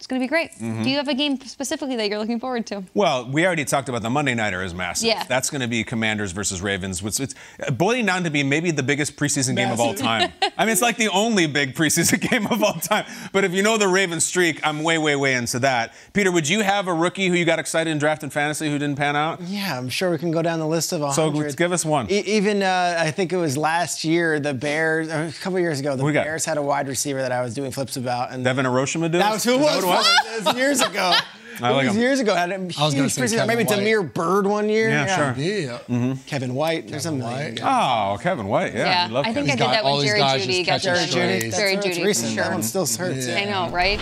It's 0.00 0.06
going 0.06 0.18
to 0.18 0.24
be 0.24 0.28
great. 0.30 0.52
Mm-hmm. 0.52 0.82
Do 0.82 0.88
you 0.88 0.96
have 0.96 1.08
a 1.08 1.14
game 1.14 1.38
specifically 1.42 1.94
that 1.96 2.08
you're 2.08 2.18
looking 2.18 2.40
forward 2.40 2.66
to? 2.68 2.82
Well, 2.94 3.30
we 3.30 3.44
already 3.44 3.66
talked 3.66 3.90
about 3.90 4.00
the 4.00 4.08
Monday 4.08 4.34
Nighter 4.34 4.62
is 4.62 4.72
massive. 4.72 5.08
Yeah. 5.08 5.24
That's 5.24 5.50
going 5.50 5.60
to 5.60 5.68
be 5.68 5.84
Commanders 5.84 6.32
versus 6.32 6.62
Ravens, 6.62 7.02
which 7.02 7.20
it's 7.20 7.34
boiling 7.74 8.06
down 8.06 8.24
to 8.24 8.30
be 8.30 8.42
maybe 8.42 8.70
the 8.70 8.82
biggest 8.82 9.16
preseason 9.16 9.56
game 9.56 9.70
of 9.70 9.78
all 9.78 9.92
time. 9.92 10.32
I 10.56 10.64
mean, 10.64 10.72
it's 10.72 10.80
like 10.80 10.96
the 10.96 11.10
only 11.10 11.46
big 11.46 11.74
preseason 11.74 12.18
game 12.30 12.46
of 12.46 12.62
all 12.62 12.80
time. 12.80 13.04
But 13.34 13.44
if 13.44 13.52
you 13.52 13.62
know 13.62 13.76
the 13.76 13.88
Ravens 13.88 14.24
streak, 14.24 14.66
I'm 14.66 14.82
way, 14.82 14.96
way, 14.96 15.16
way 15.16 15.34
into 15.34 15.58
that. 15.58 15.92
Peter, 16.14 16.32
would 16.32 16.48
you 16.48 16.62
have 16.62 16.88
a 16.88 16.94
rookie 16.94 17.28
who 17.28 17.34
you 17.34 17.44
got 17.44 17.58
excited 17.58 17.90
in 17.90 17.98
draft 17.98 18.22
and 18.22 18.32
fantasy 18.32 18.70
who 18.70 18.78
didn't 18.78 18.96
pan 18.96 19.16
out? 19.16 19.42
Yeah, 19.42 19.76
I'm 19.76 19.90
sure 19.90 20.10
we 20.10 20.16
can 20.16 20.30
go 20.30 20.40
down 20.40 20.60
the 20.60 20.66
list 20.66 20.94
of 20.94 21.02
100. 21.02 21.50
So 21.50 21.56
give 21.58 21.72
us 21.72 21.84
one. 21.84 22.10
E- 22.10 22.20
even 22.20 22.62
uh, 22.62 22.96
I 22.98 23.10
think 23.10 23.34
it 23.34 23.36
was 23.36 23.58
last 23.58 24.02
year, 24.02 24.40
the 24.40 24.54
Bears, 24.54 25.08
a 25.08 25.30
couple 25.42 25.58
years 25.58 25.78
ago, 25.78 25.94
the 25.94 26.04
we 26.04 26.14
got? 26.14 26.24
Bears 26.24 26.46
had 26.46 26.56
a 26.56 26.62
wide 26.62 26.88
receiver 26.88 27.20
that 27.20 27.32
I 27.32 27.42
was 27.42 27.52
doing 27.52 27.70
flips 27.70 27.98
about, 27.98 28.32
and 28.32 28.42
Devin 28.42 28.64
Hiroshima 28.64 29.10
dude? 29.10 29.20
that 29.20 29.30
was 29.34 29.44
who 29.44 29.56
it 29.56 29.60
Is 29.60 29.89
was. 29.96 30.04
that 30.06 30.24
what 30.26 30.40
It 30.40 30.44
was 30.46 30.56
years 30.56 30.80
ago. 30.80 31.12
I 31.62 31.70
like 31.72 31.84
it 31.84 31.88
was 31.88 31.96
him. 31.96 32.02
years 32.02 32.20
ago. 32.20 32.34
Had 32.34 32.52
a 32.52 32.58
huge 32.58 32.78
I 32.78 32.84
was 32.86 32.94
gonna 32.94 33.10
say 33.10 33.20
preseason. 33.22 33.30
Kevin 33.36 33.46
maybe 33.48 33.64
White. 33.64 33.78
Demir 33.80 34.14
Bird 34.14 34.46
one 34.46 34.70
year. 34.70 34.88
Yeah, 34.88 35.34
sure. 35.34 35.42
Yeah. 35.44 35.78
Mm-hmm. 35.90 36.12
Kevin 36.26 36.54
White. 36.54 36.88
There's 36.88 37.04
a 37.04 37.12
million. 37.12 37.56
White. 37.56 37.60
Oh, 37.62 38.16
Kevin 38.22 38.46
White. 38.46 38.72
Yeah, 38.74 39.08
we 39.08 39.12
love 39.14 39.26
I 39.26 39.34
think 39.34 39.46
Kevin. 39.48 39.50
I 39.50 39.54
did 39.56 39.58
got 39.58 39.70
that 39.72 39.84
all 39.84 39.96
when 39.98 40.00
these 40.00 40.10
Jerry 40.10 40.20
guys 40.20 40.40
Judy 40.46 40.64
just 40.64 40.84
got 40.84 40.92
catching 40.94 41.12
Jerry 41.12 41.28
Jeudy. 41.28 41.38
strays. 41.52 41.56
Jerry 41.58 41.74
That's 41.76 41.86
Jeudy, 41.98 42.04
recent. 42.06 42.28
for 42.28 42.34
sure. 42.34 42.44
That 42.44 42.52
one 42.52 42.62
still 42.62 42.86
hurts. 42.86 43.28
I 43.28 43.44
know, 43.44 43.68
right? 43.68 43.98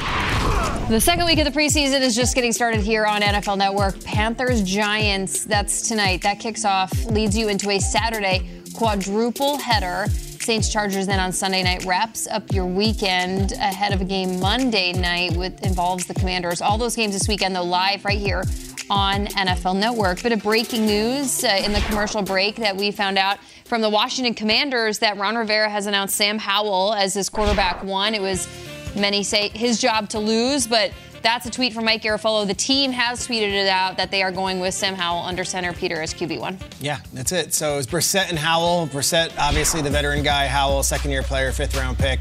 The 0.88 1.00
second 1.00 1.26
week 1.26 1.38
of 1.40 1.52
the 1.52 1.60
preseason 1.60 2.00
is 2.00 2.14
just 2.14 2.36
getting 2.36 2.52
started 2.52 2.80
here 2.80 3.04
on 3.04 3.22
NFL 3.22 3.58
Network. 3.58 4.02
Panthers 4.04 4.62
Giants, 4.62 5.44
that's 5.44 5.88
tonight. 5.88 6.22
That 6.22 6.38
kicks 6.38 6.64
off, 6.64 6.92
leads 7.06 7.36
you 7.36 7.48
into 7.48 7.70
a 7.70 7.80
Saturday 7.80 8.48
quadruple 8.72 9.58
header. 9.58 10.06
Saints 10.48 10.70
Chargers 10.70 11.06
then 11.06 11.20
on 11.20 11.30
Sunday 11.30 11.62
night 11.62 11.84
wraps 11.84 12.26
up 12.26 12.54
your 12.54 12.64
weekend 12.64 13.52
ahead 13.52 13.92
of 13.92 14.00
a 14.00 14.04
game 14.06 14.40
Monday 14.40 14.94
night 14.94 15.36
with 15.36 15.62
involves 15.62 16.06
the 16.06 16.14
Commanders. 16.14 16.62
All 16.62 16.78
those 16.78 16.96
games 16.96 17.12
this 17.12 17.28
weekend 17.28 17.54
though 17.54 17.62
live 17.62 18.02
right 18.06 18.18
here 18.18 18.42
on 18.88 19.26
NFL 19.26 19.76
Network. 19.76 20.22
Bit 20.22 20.32
of 20.32 20.42
breaking 20.42 20.86
news 20.86 21.44
uh, 21.44 21.60
in 21.62 21.74
the 21.74 21.80
commercial 21.80 22.22
break 22.22 22.56
that 22.56 22.74
we 22.74 22.90
found 22.90 23.18
out 23.18 23.36
from 23.66 23.82
the 23.82 23.90
Washington 23.90 24.32
Commanders 24.32 25.00
that 25.00 25.18
Ron 25.18 25.36
Rivera 25.36 25.68
has 25.68 25.84
announced 25.84 26.16
Sam 26.16 26.38
Howell 26.38 26.94
as 26.94 27.12
his 27.12 27.28
quarterback 27.28 27.84
one. 27.84 28.14
It 28.14 28.22
was 28.22 28.48
many 28.96 29.22
say 29.24 29.50
his 29.50 29.78
job 29.78 30.08
to 30.08 30.18
lose, 30.18 30.66
but 30.66 30.92
that's 31.28 31.44
a 31.44 31.50
tweet 31.50 31.74
from 31.74 31.84
Mike 31.84 32.00
Garafolo. 32.00 32.46
The 32.46 32.54
team 32.54 32.90
has 32.90 33.28
tweeted 33.28 33.52
it 33.52 33.68
out 33.68 33.98
that 33.98 34.10
they 34.10 34.22
are 34.22 34.32
going 34.32 34.60
with 34.60 34.72
Sam 34.72 34.94
Howell 34.94 35.24
under 35.24 35.44
center, 35.44 35.74
Peter 35.74 36.00
as 36.00 36.14
QB1. 36.14 36.58
Yeah, 36.80 37.00
that's 37.12 37.32
it. 37.32 37.52
So 37.52 37.74
it 37.74 37.76
was 37.76 37.86
Brissett 37.86 38.30
and 38.30 38.38
Howell. 38.38 38.86
Brissett, 38.86 39.36
obviously 39.38 39.82
the 39.82 39.90
veteran 39.90 40.22
guy. 40.22 40.46
Howell, 40.46 40.82
second 40.82 41.10
year 41.10 41.22
player, 41.22 41.52
fifth 41.52 41.76
round 41.76 41.98
pick. 41.98 42.20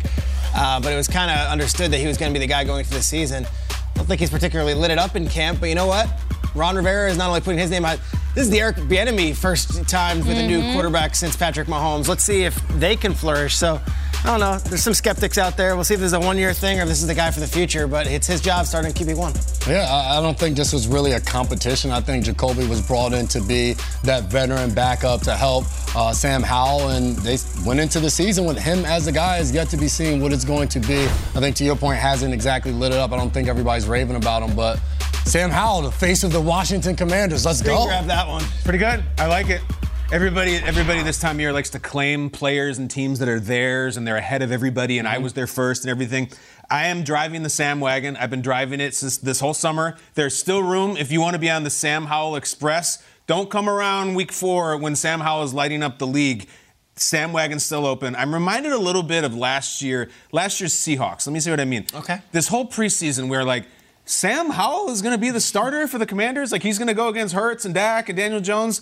Uh, 0.54 0.82
but 0.82 0.92
it 0.92 0.98
was 0.98 1.08
kind 1.08 1.32
of 1.32 1.38
understood 1.48 1.90
that 1.92 2.00
he 2.00 2.08
was 2.08 2.18
going 2.18 2.34
to 2.34 2.38
be 2.38 2.46
the 2.46 2.52
guy 2.52 2.66
going 2.66 2.80
into 2.80 2.94
the 2.94 3.02
season. 3.02 3.46
I 3.46 3.78
don't 3.96 4.08
think 4.08 4.20
he's 4.20 4.30
particularly 4.30 4.74
lit 4.74 4.92
it 4.92 4.98
up 4.98 5.16
in 5.16 5.26
camp, 5.30 5.62
but 5.62 5.70
you 5.70 5.76
know 5.76 5.88
what? 5.88 6.10
Ron 6.54 6.76
Rivera 6.76 7.10
is 7.10 7.18
not 7.18 7.30
only 7.30 7.40
putting 7.40 7.60
his 7.60 7.72
name 7.72 7.86
out. 7.86 8.00
This 8.36 8.44
is 8.44 8.50
the 8.50 8.60
Eric 8.60 8.76
Bieniemy 8.76 9.38
first 9.38 9.88
time 9.88 10.20
with 10.20 10.38
a 10.38 10.46
new 10.46 10.74
quarterback 10.74 11.16
since 11.16 11.38
Patrick 11.38 11.70
Mahomes. 11.70 12.10
Let's 12.10 12.26
see 12.26 12.44
if 12.44 12.56
they 12.78 12.98
can 12.98 13.14
flourish. 13.14 13.56
So 13.56 13.80
I 14.24 14.32
don't 14.32 14.40
know. 14.40 14.58
There's 14.58 14.84
some 14.84 14.94
skeptics 14.94 15.38
out 15.38 15.56
there. 15.58 15.76
We'll 15.76 15.84
see 15.86 15.94
if 15.94 16.00
this 16.00 16.08
is 16.08 16.14
a 16.14 16.20
one-year 16.20 16.54
thing 16.54 16.80
or 16.80 16.84
if 16.84 16.88
this 16.90 17.02
is 17.02 17.08
the 17.08 17.16
guy 17.16 17.32
for 17.32 17.40
the 17.40 17.48
future. 17.48 17.88
But 17.88 18.08
it's 18.08 18.28
his 18.28 18.42
job 18.42 18.66
starting 18.66 18.92
QB 18.92 19.16
one. 19.16 19.34
Yeah, 19.68 19.88
I 19.90 20.18
I 20.18 20.22
don't 20.22 20.38
think 20.38 20.58
this 20.58 20.74
was 20.74 20.88
really 20.88 21.14
a 21.14 21.20
competition. 21.20 21.92
I 21.92 22.02
think 22.02 22.26
Jacoby 22.26 22.68
was 22.68 22.82
brought 22.86 23.14
in 23.14 23.28
to 23.28 23.42
be 23.42 23.76
that 24.04 24.24
veteran 24.26 24.74
backup 24.74 25.22
to 25.22 25.36
help 25.36 25.66
uh, 25.96 26.12
Sam 26.14 26.44
Howell, 26.44 26.90
and 26.90 27.16
they 27.18 27.38
went 27.66 27.80
into 27.80 28.00
the 28.00 28.10
season 28.10 28.46
with 28.46 28.58
him 28.58 28.86
as 28.86 29.06
the 29.06 29.12
guy. 29.12 29.38
Is 29.38 29.54
yet 29.54 29.70
to 29.70 29.78
be 29.78 29.88
seen 29.88 30.22
what 30.22 30.34
it's 30.34 30.46
going 30.46 30.68
to 30.70 30.80
be. 30.80 31.04
I 31.06 31.40
think 31.40 31.56
to 31.58 31.64
your 31.64 31.76
point, 31.76 32.00
hasn't 32.00 32.34
exactly 32.34 32.72
lit 32.72 32.92
it 32.92 32.98
up. 32.98 33.12
I 33.12 33.18
don't 33.18 33.32
think 33.32 33.48
everybody's 33.48 33.88
raving 33.88 34.16
about 34.16 34.42
him, 34.42 34.56
but 34.56 34.80
Sam 35.26 35.50
Howell, 35.52 35.84
the 35.84 35.92
face 35.92 36.24
of 36.24 36.32
the 36.32 36.42
Washington 36.42 36.96
Commanders. 36.96 37.46
Let's 37.46 37.62
Big 37.62 37.72
go. 37.72 37.86
grab 37.86 38.06
that 38.06 38.28
one. 38.28 38.44
Pretty 38.64 38.80
good. 38.80 39.04
I 39.18 39.28
like 39.28 39.50
it. 39.50 39.62
Everybody, 40.10 40.56
everybody 40.56 41.04
this 41.04 41.20
time 41.20 41.36
of 41.36 41.42
year 41.42 41.52
likes 41.52 41.70
to 41.72 41.80
claim 41.80 42.30
players 42.30 42.78
and 42.78 42.90
teams 42.90 43.20
that 43.20 43.28
are 43.28 43.42
theirs 43.42 43.98
and 43.98 44.08
they're 44.08 44.16
ahead 44.16 44.42
of 44.42 44.54
everybody. 44.54 45.00
And 45.00 45.08
I 45.08 45.16
mm-hmm. 45.16 45.24
was 45.24 45.34
there 45.34 45.48
first 45.48 45.84
and 45.84 45.92
everything. 45.92 46.30
I 46.70 46.88
am 46.88 47.04
driving 47.04 47.44
the 47.44 47.50
Sam 47.50 47.82
wagon. 47.82 48.16
I've 48.16 48.30
been 48.30 48.42
driving 48.42 48.80
it 48.80 48.96
since 48.96 49.18
this 49.18 49.42
whole 49.42 49.54
summer. 49.54 49.98
There's 50.14 50.34
still 50.34 50.64
room 50.64 50.96
if 50.96 51.12
you 51.12 51.20
want 51.20 51.34
to 51.34 51.40
be 51.40 51.50
on 51.50 51.66
the 51.66 51.70
Sam 51.70 52.06
Howell 52.06 52.38
Express. 52.38 53.04
Don't 53.28 53.50
come 53.50 53.68
around 53.68 54.16
week 54.16 54.32
four 54.32 54.78
when 54.78 54.96
Sam 54.96 55.20
Howell 55.20 55.44
is 55.44 55.54
lighting 55.54 55.84
up 55.84 56.00
the 56.00 56.08
league. 56.08 56.48
Sam 56.96 57.34
wagon's 57.34 57.66
still 57.66 57.86
open. 57.86 58.16
I'm 58.16 58.34
reminded 58.34 58.72
a 58.72 58.80
little 58.80 59.04
bit 59.04 59.26
of 59.26 59.36
last 59.36 59.82
year, 59.82 60.10
last 60.32 60.62
year's 60.62 60.74
Seahawks. 60.74 61.28
Let 61.28 61.34
me 61.34 61.42
see 61.42 61.52
what 61.52 61.60
I 61.60 61.66
mean. 61.66 61.86
Okay. 61.94 62.22
This 62.32 62.48
whole 62.48 62.66
preseason 62.66 63.28
where 63.28 63.44
like 63.44 63.66
Sam 64.06 64.52
Howell 64.52 64.90
is 64.90 65.02
going 65.02 65.14
to 65.14 65.20
be 65.20 65.32
the 65.32 65.42
starter 65.42 65.86
for 65.86 65.98
the 65.98 66.06
Commanders. 66.06 66.54
Like 66.54 66.64
he's 66.64 66.78
going 66.78 66.88
to 66.88 66.94
go 66.94 67.10
against 67.10 67.36
Hurts 67.36 67.66
and 67.66 67.74
Dak 67.74 68.08
and 68.08 68.18
Daniel 68.18 68.40
Jones. 68.40 68.80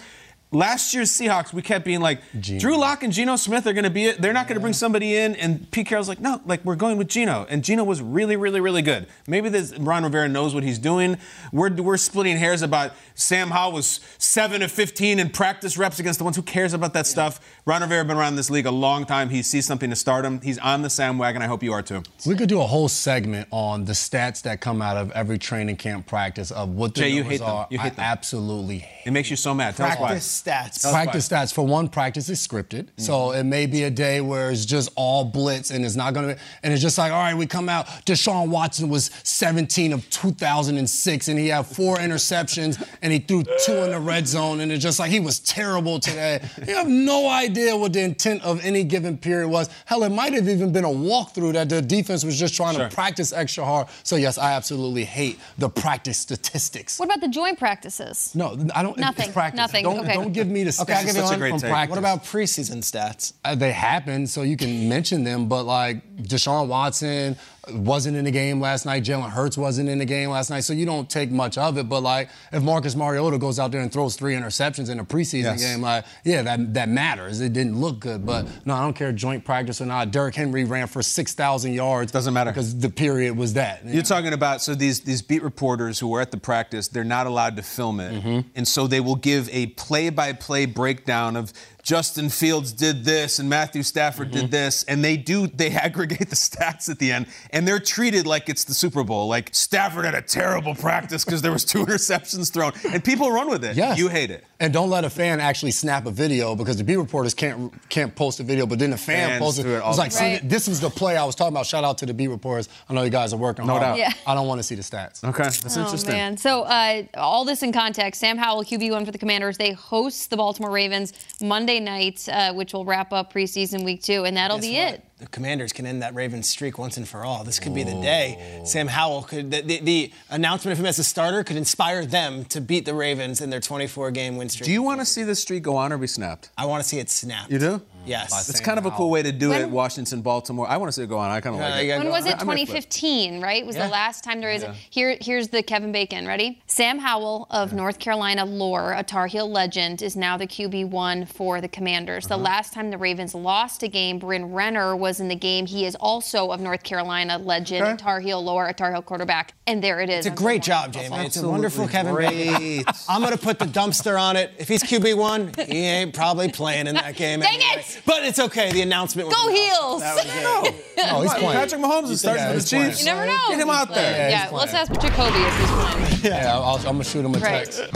Last 0.51 0.93
year's 0.93 1.11
Seahawks, 1.11 1.51
we 1.51 1.61
kept 1.61 1.83
being 1.83 1.99
like, 1.99 2.21
Drew 2.39 2.77
Lock 2.77 3.03
and 3.03 3.11
Geno 3.11 3.35
Smith 3.35 3.67
are 3.67 3.73
going 3.73 3.83
to 3.83 3.89
be 3.89 4.05
it. 4.05 4.21
They're 4.21 4.31
not 4.31 4.47
going 4.47 4.55
to 4.55 4.61
bring 4.61 4.73
somebody 4.73 5.15
in. 5.17 5.35
And 5.35 5.69
Pete 5.71 5.87
Carroll's 5.87 6.07
like, 6.07 6.21
no, 6.21 6.39
like 6.45 6.63
we're 6.63 6.75
going 6.77 6.97
with 6.97 7.09
Geno. 7.09 7.45
And 7.49 7.63
Geno 7.63 7.83
was 7.83 8.01
really, 8.01 8.37
really, 8.37 8.61
really 8.61 8.81
good. 8.81 9.07
Maybe 9.27 9.49
this 9.49 9.77
Ron 9.77 10.03
Rivera 10.03 10.29
knows 10.29 10.53
what 10.53 10.63
he's 10.63 10.79
doing. 10.79 11.17
We're, 11.51 11.73
we're 11.73 11.97
splitting 11.97 12.37
hairs 12.37 12.61
about 12.61 12.93
Sam 13.15 13.49
Howell 13.49 13.73
was 13.73 13.99
7 14.17 14.61
of 14.61 14.71
15 14.71 15.19
in 15.19 15.29
practice 15.29 15.77
reps 15.77 15.99
against 15.99 16.19
the 16.19 16.23
ones. 16.23 16.37
Who 16.37 16.41
cares 16.41 16.73
about 16.73 16.93
that 16.93 17.07
stuff? 17.07 17.39
Ron 17.65 17.81
Rivera 17.81 18.05
been 18.05 18.15
around 18.15 18.35
this 18.37 18.49
league 18.49 18.65
a 18.65 18.71
long 18.71 19.05
time. 19.05 19.29
He 19.29 19.41
sees 19.41 19.65
something 19.65 19.89
to 19.89 19.95
start 19.95 20.23
him. 20.23 20.39
He's 20.41 20.59
on 20.59 20.83
the 20.83 20.89
Sam 20.89 21.17
wagon. 21.17 21.41
I 21.41 21.47
hope 21.47 21.63
you 21.63 21.73
are 21.73 21.81
too. 21.81 22.03
We 22.25 22.35
could 22.35 22.49
do 22.49 22.61
a 22.61 22.67
whole 22.67 22.87
segment 22.87 23.47
on 23.51 23.85
the 23.85 23.93
stats 23.93 24.43
that 24.43 24.61
come 24.61 24.81
out 24.81 24.95
of 24.95 25.11
every 25.11 25.37
training 25.37 25.77
camp 25.77 26.05
practice 26.05 26.51
of 26.51 26.69
what 26.69 26.93
the 26.93 27.01
Jay, 27.01 27.09
you 27.09 27.23
hate 27.23 27.39
them. 27.39 27.65
You 27.69 27.79
hate 27.79 27.93
I 27.93 27.95
them. 27.95 28.05
absolutely 28.05 28.77
hate 28.79 29.07
It 29.07 29.11
makes 29.11 29.29
you 29.29 29.35
so 29.35 29.53
mad. 29.53 29.75
Tell 29.75 29.87
us 29.87 29.99
why. 29.99 30.19
Practice 30.43 30.83
stats. 30.85 30.91
practice 30.91 31.29
stats 31.29 31.53
for 31.53 31.65
one 31.65 31.87
practice 31.87 32.29
is 32.29 32.45
scripted 32.45 32.87
so 32.97 33.13
mm-hmm. 33.13 33.39
it 33.39 33.43
may 33.43 33.65
be 33.65 33.83
a 33.83 33.89
day 33.89 34.21
where 34.21 34.51
it's 34.51 34.65
just 34.65 34.89
all 34.95 35.23
blitz 35.25 35.71
and 35.71 35.85
it's 35.85 35.95
not 35.95 36.13
going 36.13 36.27
to 36.35 36.41
and 36.63 36.73
it's 36.73 36.81
just 36.81 36.97
like 36.97 37.11
all 37.11 37.19
right 37.19 37.35
we 37.37 37.45
come 37.45 37.69
out 37.69 37.87
deshaun 38.05 38.49
watson 38.49 38.89
was 38.89 39.11
17 39.23 39.93
of 39.93 40.09
2006 40.09 41.27
and 41.27 41.39
he 41.39 41.47
had 41.49 41.65
four 41.65 41.97
interceptions 41.97 42.81
and 43.01 43.13
he 43.13 43.19
threw 43.19 43.43
two 43.65 43.73
in 43.83 43.91
the 43.91 43.99
red 43.99 44.27
zone 44.27 44.59
and 44.59 44.71
it's 44.71 44.83
just 44.83 44.99
like 44.99 45.11
he 45.11 45.19
was 45.19 45.39
terrible 45.39 45.99
today 45.99 46.41
you 46.67 46.75
have 46.75 46.87
no 46.87 47.27
idea 47.29 47.75
what 47.75 47.93
the 47.93 48.01
intent 48.01 48.41
of 48.43 48.63
any 48.65 48.83
given 48.83 49.17
period 49.17 49.47
was 49.47 49.69
hell 49.85 50.03
it 50.03 50.09
might 50.09 50.33
have 50.33 50.47
even 50.47 50.71
been 50.71 50.85
a 50.85 50.87
walkthrough 50.87 51.53
that 51.53 51.69
the 51.69 51.81
defense 51.81 52.23
was 52.23 52.37
just 52.39 52.53
trying 52.55 52.75
Sure. 52.75 52.89
to 52.89 52.95
practice 52.95 53.31
extra 53.31 53.63
hard 53.63 53.87
so 54.03 54.15
yes 54.15 54.37
i 54.37 54.51
absolutely 54.53 55.03
hate 55.05 55.39
the 55.57 55.69
practice 55.69 56.17
statistics 56.17 56.99
What 56.99 57.05
about 57.05 57.21
the 57.21 57.27
joint 57.27 57.57
practices? 57.59 58.31
no, 58.35 58.57
I 58.73 58.81
don't. 58.83 58.97
Nothing, 58.97 59.25
It's 59.25 59.33
practice. 59.33 59.57
nothing, 59.57 59.83
Don't, 59.83 59.99
okay. 59.99 60.13
don't 60.13 60.24
give 60.29 60.47
me 60.47 60.63
the 60.63 60.71
stats 60.71 60.81
Okay, 60.83 60.93
I'll 60.93 61.05
give 61.05 61.15
you 61.15 61.21
Such 61.21 61.39
one 61.39 61.49
from 61.51 61.59
take. 61.59 61.69
practice. 61.71 61.89
What 61.89 61.99
about 61.99 62.23
preseason 62.23 62.77
stats? 62.77 63.33
Uh, 63.43 63.55
they 63.55 63.71
happen, 63.71 64.27
so 64.27 64.41
you 64.41 64.57
can 64.57 64.87
mention 64.89 65.23
them. 65.23 65.47
But 65.47 65.63
like 65.63 66.15
Deshaun 66.17 66.67
Watson 66.67 67.37
wasn't 67.71 68.17
in 68.17 68.25
the 68.25 68.31
game 68.31 68.59
last 68.59 68.85
night. 68.85 69.03
Jalen 69.03 69.29
Hurts 69.29 69.57
wasn't 69.57 69.89
in 69.89 69.97
the 69.99 70.05
game 70.05 70.29
last 70.29 70.49
night, 70.49 70.61
so 70.61 70.73
you 70.73 70.85
don't 70.85 71.09
take 71.09 71.31
much 71.31 71.57
of 71.57 71.77
it. 71.77 71.89
But 71.89 72.01
like 72.01 72.29
if 72.51 72.61
Marcus 72.63 72.95
Mariota 72.95 73.37
goes 73.37 73.59
out 73.59 73.71
there 73.71 73.81
and 73.81 73.91
throws 73.91 74.15
three 74.15 74.33
interceptions 74.35 74.89
in 74.89 74.99
a 74.99 75.05
preseason 75.05 75.43
Yes. 75.43 75.63
game, 75.63 75.81
like 75.81 76.05
yeah, 76.23 76.41
that 76.43 76.73
that 76.73 76.89
matters. 76.89 77.41
It 77.41 77.53
didn't 77.53 77.79
look 77.79 77.99
good, 77.99 78.25
but 78.25 78.47
no, 78.65 78.73
I 78.75 78.81
don't 78.81 78.95
care 78.95 79.11
joint 79.11 79.43
practice 79.45 79.81
or 79.81 79.85
not. 79.85 80.11
Derrick 80.11 80.35
Henry 80.35 80.63
ran 80.63 80.87
for 80.87 81.01
six 81.01 81.33
thousand 81.33 81.73
yards. 81.73 82.11
Doesn't 82.11 82.33
matter. 82.33 82.51
because 82.51 82.77
the 82.77 82.89
period 82.89 83.35
was 83.37 83.53
that. 83.53 83.85
You're 83.85 84.03
talking 84.03 84.33
about 84.33 84.61
so 84.61 84.75
these 84.75 85.01
these 85.01 85.21
beat 85.21 85.43
reporters 85.43 85.99
who 85.99 86.13
are 86.15 86.21
at 86.21 86.31
the 86.31 86.37
practice, 86.37 86.87
they're 86.87 87.03
not 87.03 87.27
allowed 87.27 87.55
to 87.57 87.63
film 87.63 87.99
it, 87.99 88.13
Mm-hmm. 88.13 88.47
and 88.55 88.67
so 88.67 88.87
they 88.87 88.99
will 88.99 89.15
give 89.15 89.49
a 89.51 89.67
play-by-play 89.67 90.65
breakdown 90.67 91.35
of 91.35 91.51
Justin 91.85 92.29
Fields 92.29 92.73
did 92.73 93.05
this 93.05 93.37
and 93.39 93.47
Matthew 93.47 93.83
Stafford 93.83 94.31
Mm-hmm. 94.31 94.39
did 94.41 94.51
this, 94.51 94.83
and 94.85 95.03
they 95.05 95.17
do 95.17 95.45
they 95.47 95.69
aggregate 95.87 96.29
the 96.31 96.35
stats 96.35 96.89
at 96.89 96.97
the 96.99 97.11
end, 97.11 97.27
and 97.51 97.67
they're 97.67 97.79
treated 97.79 98.25
like 98.25 98.49
it's 98.49 98.63
the 98.63 98.73
Super 98.73 99.03
Bowl. 99.03 99.27
Like 99.27 99.53
Stafford 99.53 100.03
had 100.05 100.15
a 100.15 100.21
terrible 100.21 100.73
practice 100.73 101.23
because 101.23 101.43
there 101.43 101.51
was 101.51 101.63
two 101.63 101.85
interceptions 101.85 102.51
thrown, 102.51 102.73
and 102.91 103.03
people 103.03 103.29
run 103.31 103.49
with 103.49 103.63
it. 103.63 103.77
Yes. 103.77 103.99
You 103.99 104.07
hate 104.09 104.31
it. 104.31 104.43
And 104.59 104.73
don't 104.73 104.89
let 104.89 105.03
a 105.03 105.09
fan 105.09 105.39
actually 105.41 105.71
snap 105.71 106.05
a 106.07 106.11
video 106.11 106.55
because 106.55 106.77
the 106.77 106.83
beat 106.83 106.95
reporters 106.95 107.33
can't 107.35 107.71
can't 107.89 108.15
post 108.15 108.39
a 108.39 108.43
video, 108.43 108.65
but 108.65 108.79
then 108.79 108.89
the 108.89 108.97
fan 108.97 109.29
Fans 109.29 109.39
posts 109.41 109.59
it. 109.59 109.63
do 109.63 109.75
it 109.75 109.81
all 109.83 109.89
It's 109.91 109.99
like, 109.99 110.11
time. 110.11 110.39
see, 110.39 110.47
this 110.47 110.67
was 110.67 110.79
the 110.79 110.89
play 110.89 111.17
I 111.17 111.23
was 111.25 111.35
talking 111.35 111.53
about. 111.53 111.67
Shout 111.67 111.83
out 111.83 111.99
to 111.99 112.05
the 112.07 112.13
beat 112.13 112.29
reporters. 112.29 112.67
I 112.89 112.93
know 112.95 113.03
you 113.03 113.09
guys 113.11 113.31
are 113.31 113.37
working 113.37 113.67
No 113.67 113.73
hard. 113.73 113.83
doubt. 113.83 113.97
Yeah. 113.99 114.11
I 114.25 114.33
don't 114.33 114.47
want 114.47 114.57
to 114.59 114.63
see 114.63 114.73
the 114.75 114.81
stats. 114.81 115.23
Okay, 115.23 115.43
that's 115.43 115.77
Oh 115.77 115.81
interesting. 115.81 116.13
man! 116.13 116.37
So 116.37 116.63
uh, 116.63 117.03
all 117.15 117.45
this 117.45 117.61
in 117.61 117.71
context, 117.73 118.19
Sam 118.21 118.37
Howell, 118.39 118.63
QB 118.63 118.89
one 118.91 119.05
for 119.05 119.11
the 119.11 119.17
Commanders. 119.19 119.57
They 119.57 119.73
host 119.73 120.31
the 120.31 120.37
Baltimore 120.37 120.71
Ravens 120.71 121.13
Monday 121.41 121.74
night, 121.79 122.27
uh, 122.29 122.53
which 122.53 122.73
will 122.73 122.85
wrap 122.85 123.13
up 123.13 123.33
preseason 123.33 123.83
week 123.83 124.01
two, 124.03 124.25
and 124.25 124.35
that'll 124.37 124.57
Guess 124.57 124.65
be 124.65 124.77
what? 124.77 124.93
it. 124.93 125.05
The 125.17 125.27
Commanders 125.27 125.71
can 125.71 125.85
end 125.85 126.01
that 126.01 126.13
Ravens 126.13 126.49
streak 126.49 126.77
once 126.77 126.97
and 126.97 127.07
for 127.07 127.23
all. 127.23 127.43
This 127.45 127.57
could 127.57 127.73
be 127.73 127.83
the 127.83 127.99
day. 128.01 128.61
Sam 128.65 128.87
Howell 128.87 129.23
could. 129.23 129.49
The, 129.49 129.61
the, 129.61 129.79
the 129.79 130.11
announcement 130.29 130.73
of 130.73 130.79
him 130.79 130.85
as 130.85 130.99
a 130.99 131.05
starter 131.05 131.43
could 131.43 131.55
inspire 131.55 132.05
them 132.05 132.43
to 132.45 132.59
beat 132.59 132.85
the 132.85 132.93
Ravens 132.93 133.39
in 133.39 133.49
their 133.49 133.61
24-game 133.61 134.35
win 134.35 134.49
streak. 134.49 134.65
Do 134.65 134.73
you 134.73 134.81
want 134.83 134.99
to 134.99 135.05
see 135.05 135.23
this 135.23 135.41
streak 135.41 135.63
go 135.63 135.77
on 135.77 135.93
or 135.93 135.97
be 135.97 136.07
snapped? 136.07 136.49
I 136.57 136.65
want 136.65 136.83
to 136.83 136.87
see 136.87 136.99
it 136.99 137.09
snapped. 137.09 137.49
You 137.49 137.59
do? 137.59 137.81
Yes. 138.05 138.49
It's 138.49 138.59
kind 138.59 138.77
of 138.77 138.85
a 138.85 138.91
cool 138.91 139.09
way 139.09 139.23
to 139.23 139.31
do 139.31 139.49
When- 139.49 139.61
it. 139.61 139.69
Washington, 139.69 140.21
Baltimore. 140.21 140.67
I 140.69 140.77
want 140.77 140.89
to 140.89 140.93
see 140.93 141.03
it 141.03 141.09
go 141.09 141.17
on. 141.17 141.31
I 141.31 141.41
kind 141.41 141.55
of 141.55 141.61
Yeah, 141.61 141.69
like 141.69 141.85
it. 141.87 141.97
When 141.97 142.09
was 142.09 142.25
it? 142.25 142.35
I 142.39 142.43
might 142.43 142.55
flip. 142.67 142.67
2015, 142.89 143.41
right? 143.41 143.65
Was 143.65 143.75
Yeah. 143.75 143.87
the 143.87 143.91
last 143.91 144.23
time 144.23 144.41
there 144.41 144.51
was. 144.53 144.65
Here, 144.89 145.17
here's 145.21 145.49
the 145.49 145.61
Kevin 145.63 145.91
Bacon. 145.91 146.27
Ready? 146.27 146.61
Sam 146.67 146.99
Howell 146.99 147.47
of 147.49 147.73
North 147.73 147.99
Carolina 147.99 148.45
lore, 148.45 148.93
a 148.93 149.03
Tar 149.03 149.27
Heel 149.27 149.49
legend, 149.49 150.01
is 150.01 150.15
now 150.15 150.37
the 150.37 150.47
QB 150.47 150.85
one 150.85 151.25
for 151.25 151.61
the 151.61 151.67
Commanders. 151.67 152.25
Uh-huh. 152.25 152.37
The 152.37 152.43
last 152.43 152.73
time 152.73 152.89
the 152.91 152.97
Ravens 152.97 153.33
lost 153.35 153.83
a 153.83 153.87
game, 153.87 154.19
Bryn 154.19 154.53
Renner 154.53 154.95
was 154.95 155.19
in 155.19 155.27
the 155.27 155.35
game. 155.35 155.65
He 155.65 155.85
is 155.85 155.95
also 155.95 156.51
of 156.51 156.59
North 156.61 156.83
Carolina 156.83 157.37
legend, 157.37 157.85
Okay. 157.85 157.97
Tar 157.97 158.19
Heel 158.19 158.43
lore, 158.43 158.67
a 158.67 158.73
Tar 158.73 158.91
Heel 158.93 159.01
quarterback, 159.01 159.53
and 159.67 159.83
there 159.83 159.99
it 160.01 160.09
is. 160.09 160.25
It's 160.25 160.33
a 160.33 160.37
great 160.37 160.61
job, 160.61 160.93
Jamie. 160.93 161.17
It's 161.25 161.37
a 161.37 161.47
wonderful 161.47 161.87
Kevin 161.87 162.15
Bacon. 162.15 162.85
I'm 163.09 163.21
going 163.21 163.33
to 163.33 163.37
put 163.39 163.59
the 163.59 163.65
dumpster 163.65 164.19
on 164.21 164.35
it. 164.35 164.51
If 164.57 164.67
he's 164.67 164.83
QB1, 164.83 165.67
he 165.67 165.79
ain't 165.79 166.13
probably 166.13 166.49
playing 166.51 166.87
in 166.87 166.95
that 166.95 167.15
game. 167.15 167.39
Dang 167.39 167.55
anyway. 167.55 167.83
it! 167.87 167.94
But 168.05 168.23
it's 168.23 168.39
okay. 168.39 168.71
The 168.71 168.81
announcement 168.81 169.27
was 169.27 169.35
Go. 169.35 169.49
Heels! 169.49 170.01
That 170.01 170.15
was 170.15 170.25
it. 170.25 170.81
Oh, 171.07 171.21
he's 171.21 171.33
playing. 171.33 171.51
Patrick 171.53 171.81
Mahomes 171.81 172.09
is 172.09 172.19
starting 172.21 172.41
Yeah, 172.43 172.53
for 172.53 172.59
the. 172.59 172.65
Chiefs. 172.65 172.99
You 172.99 173.05
never 173.05 173.25
know. 173.27 173.37
Get 173.49 173.59
him 173.59 173.69
out 173.69 173.89
there. 173.93 174.11
Yeah, 174.11 174.29
Yeah, 174.29 174.43
he's 174.45 174.51
let's 174.53 174.73
ask 174.73 174.91
Jacoby 174.99 175.37
if 175.37 175.59
he's 175.59 175.69
playing. 175.69 176.35
Yeah, 176.35 176.55
I'll, 176.57 176.77
I'm 176.77 176.83
gonna 176.83 177.03
shoot 177.03 177.23
him 177.23 177.35
a 177.35 177.37
Right. 177.37 177.65
text. 177.65 177.91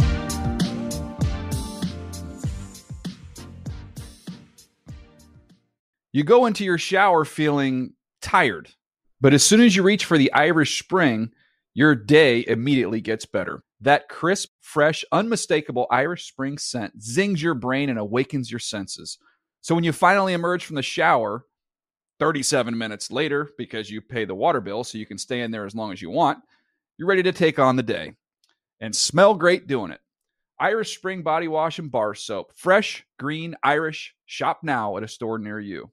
You 6.12 6.24
go 6.24 6.46
into 6.46 6.64
your 6.64 6.78
shower 6.78 7.24
feeling 7.26 7.94
tired, 8.22 8.70
but 9.22 9.34
as 9.34 9.44
soon 9.44 9.62
as 9.62 9.76
you 9.76 9.84
reach 9.84 10.06
for 10.06 10.18
the 10.18 10.32
Irish 10.34 10.82
Spring, 10.82 11.32
your 11.74 11.96
day 11.96 12.44
immediately 12.48 13.00
gets 13.02 13.26
better. 13.26 13.64
That 13.82 14.10
crisp, 14.10 14.50
fresh, 14.60 15.06
unmistakable 15.12 15.88
Irish 15.92 16.28
Spring 16.28 16.58
scent 16.58 17.02
zings 17.02 17.42
your 17.42 17.54
brain 17.54 17.90
and 17.90 18.00
awakens 18.00 18.52
your 18.52 18.60
senses. 18.60 19.18
So 19.62 19.76
when 19.76 19.84
you 19.84 19.92
finally 19.92 20.34
emerge 20.34 20.66
from 20.66 20.76
the 20.76 20.82
shower, 20.82 21.46
37 22.20 22.78
minutes 22.78 23.12
later, 23.12 23.50
because 23.58 23.90
you 23.90 24.02
pay 24.02 24.26
the 24.26 24.36
water 24.36 24.62
bill 24.62 24.84
so 24.84 24.98
you 24.98 25.06
can 25.06 25.18
stay 25.18 25.42
in 25.42 25.52
there 25.52 25.66
as 25.66 25.76
long 25.76 25.92
as 25.92 26.02
you 26.02 26.10
want, 26.10 26.40
you're 26.98 27.08
ready 27.08 27.24
to 27.24 27.32
take 27.32 27.60
on 27.60 27.76
the 27.76 27.84
day 27.84 28.14
and 28.82 28.96
smell 28.96 29.34
great 29.34 29.68
doing 29.68 29.92
it. 29.92 30.02
Irish 30.60 30.98
Spring 30.98 31.22
Body 31.24 31.48
Wash 31.48 31.80
and 31.80 31.90
Bar 31.90 32.14
Soap. 32.16 32.52
Fresh, 32.54 33.06
green, 33.18 33.56
Irish. 33.64 34.14
Shop 34.26 34.60
now 34.64 34.98
at 34.98 35.04
a 35.04 35.08
store 35.08 35.40
near 35.40 35.60
you. 35.60 35.90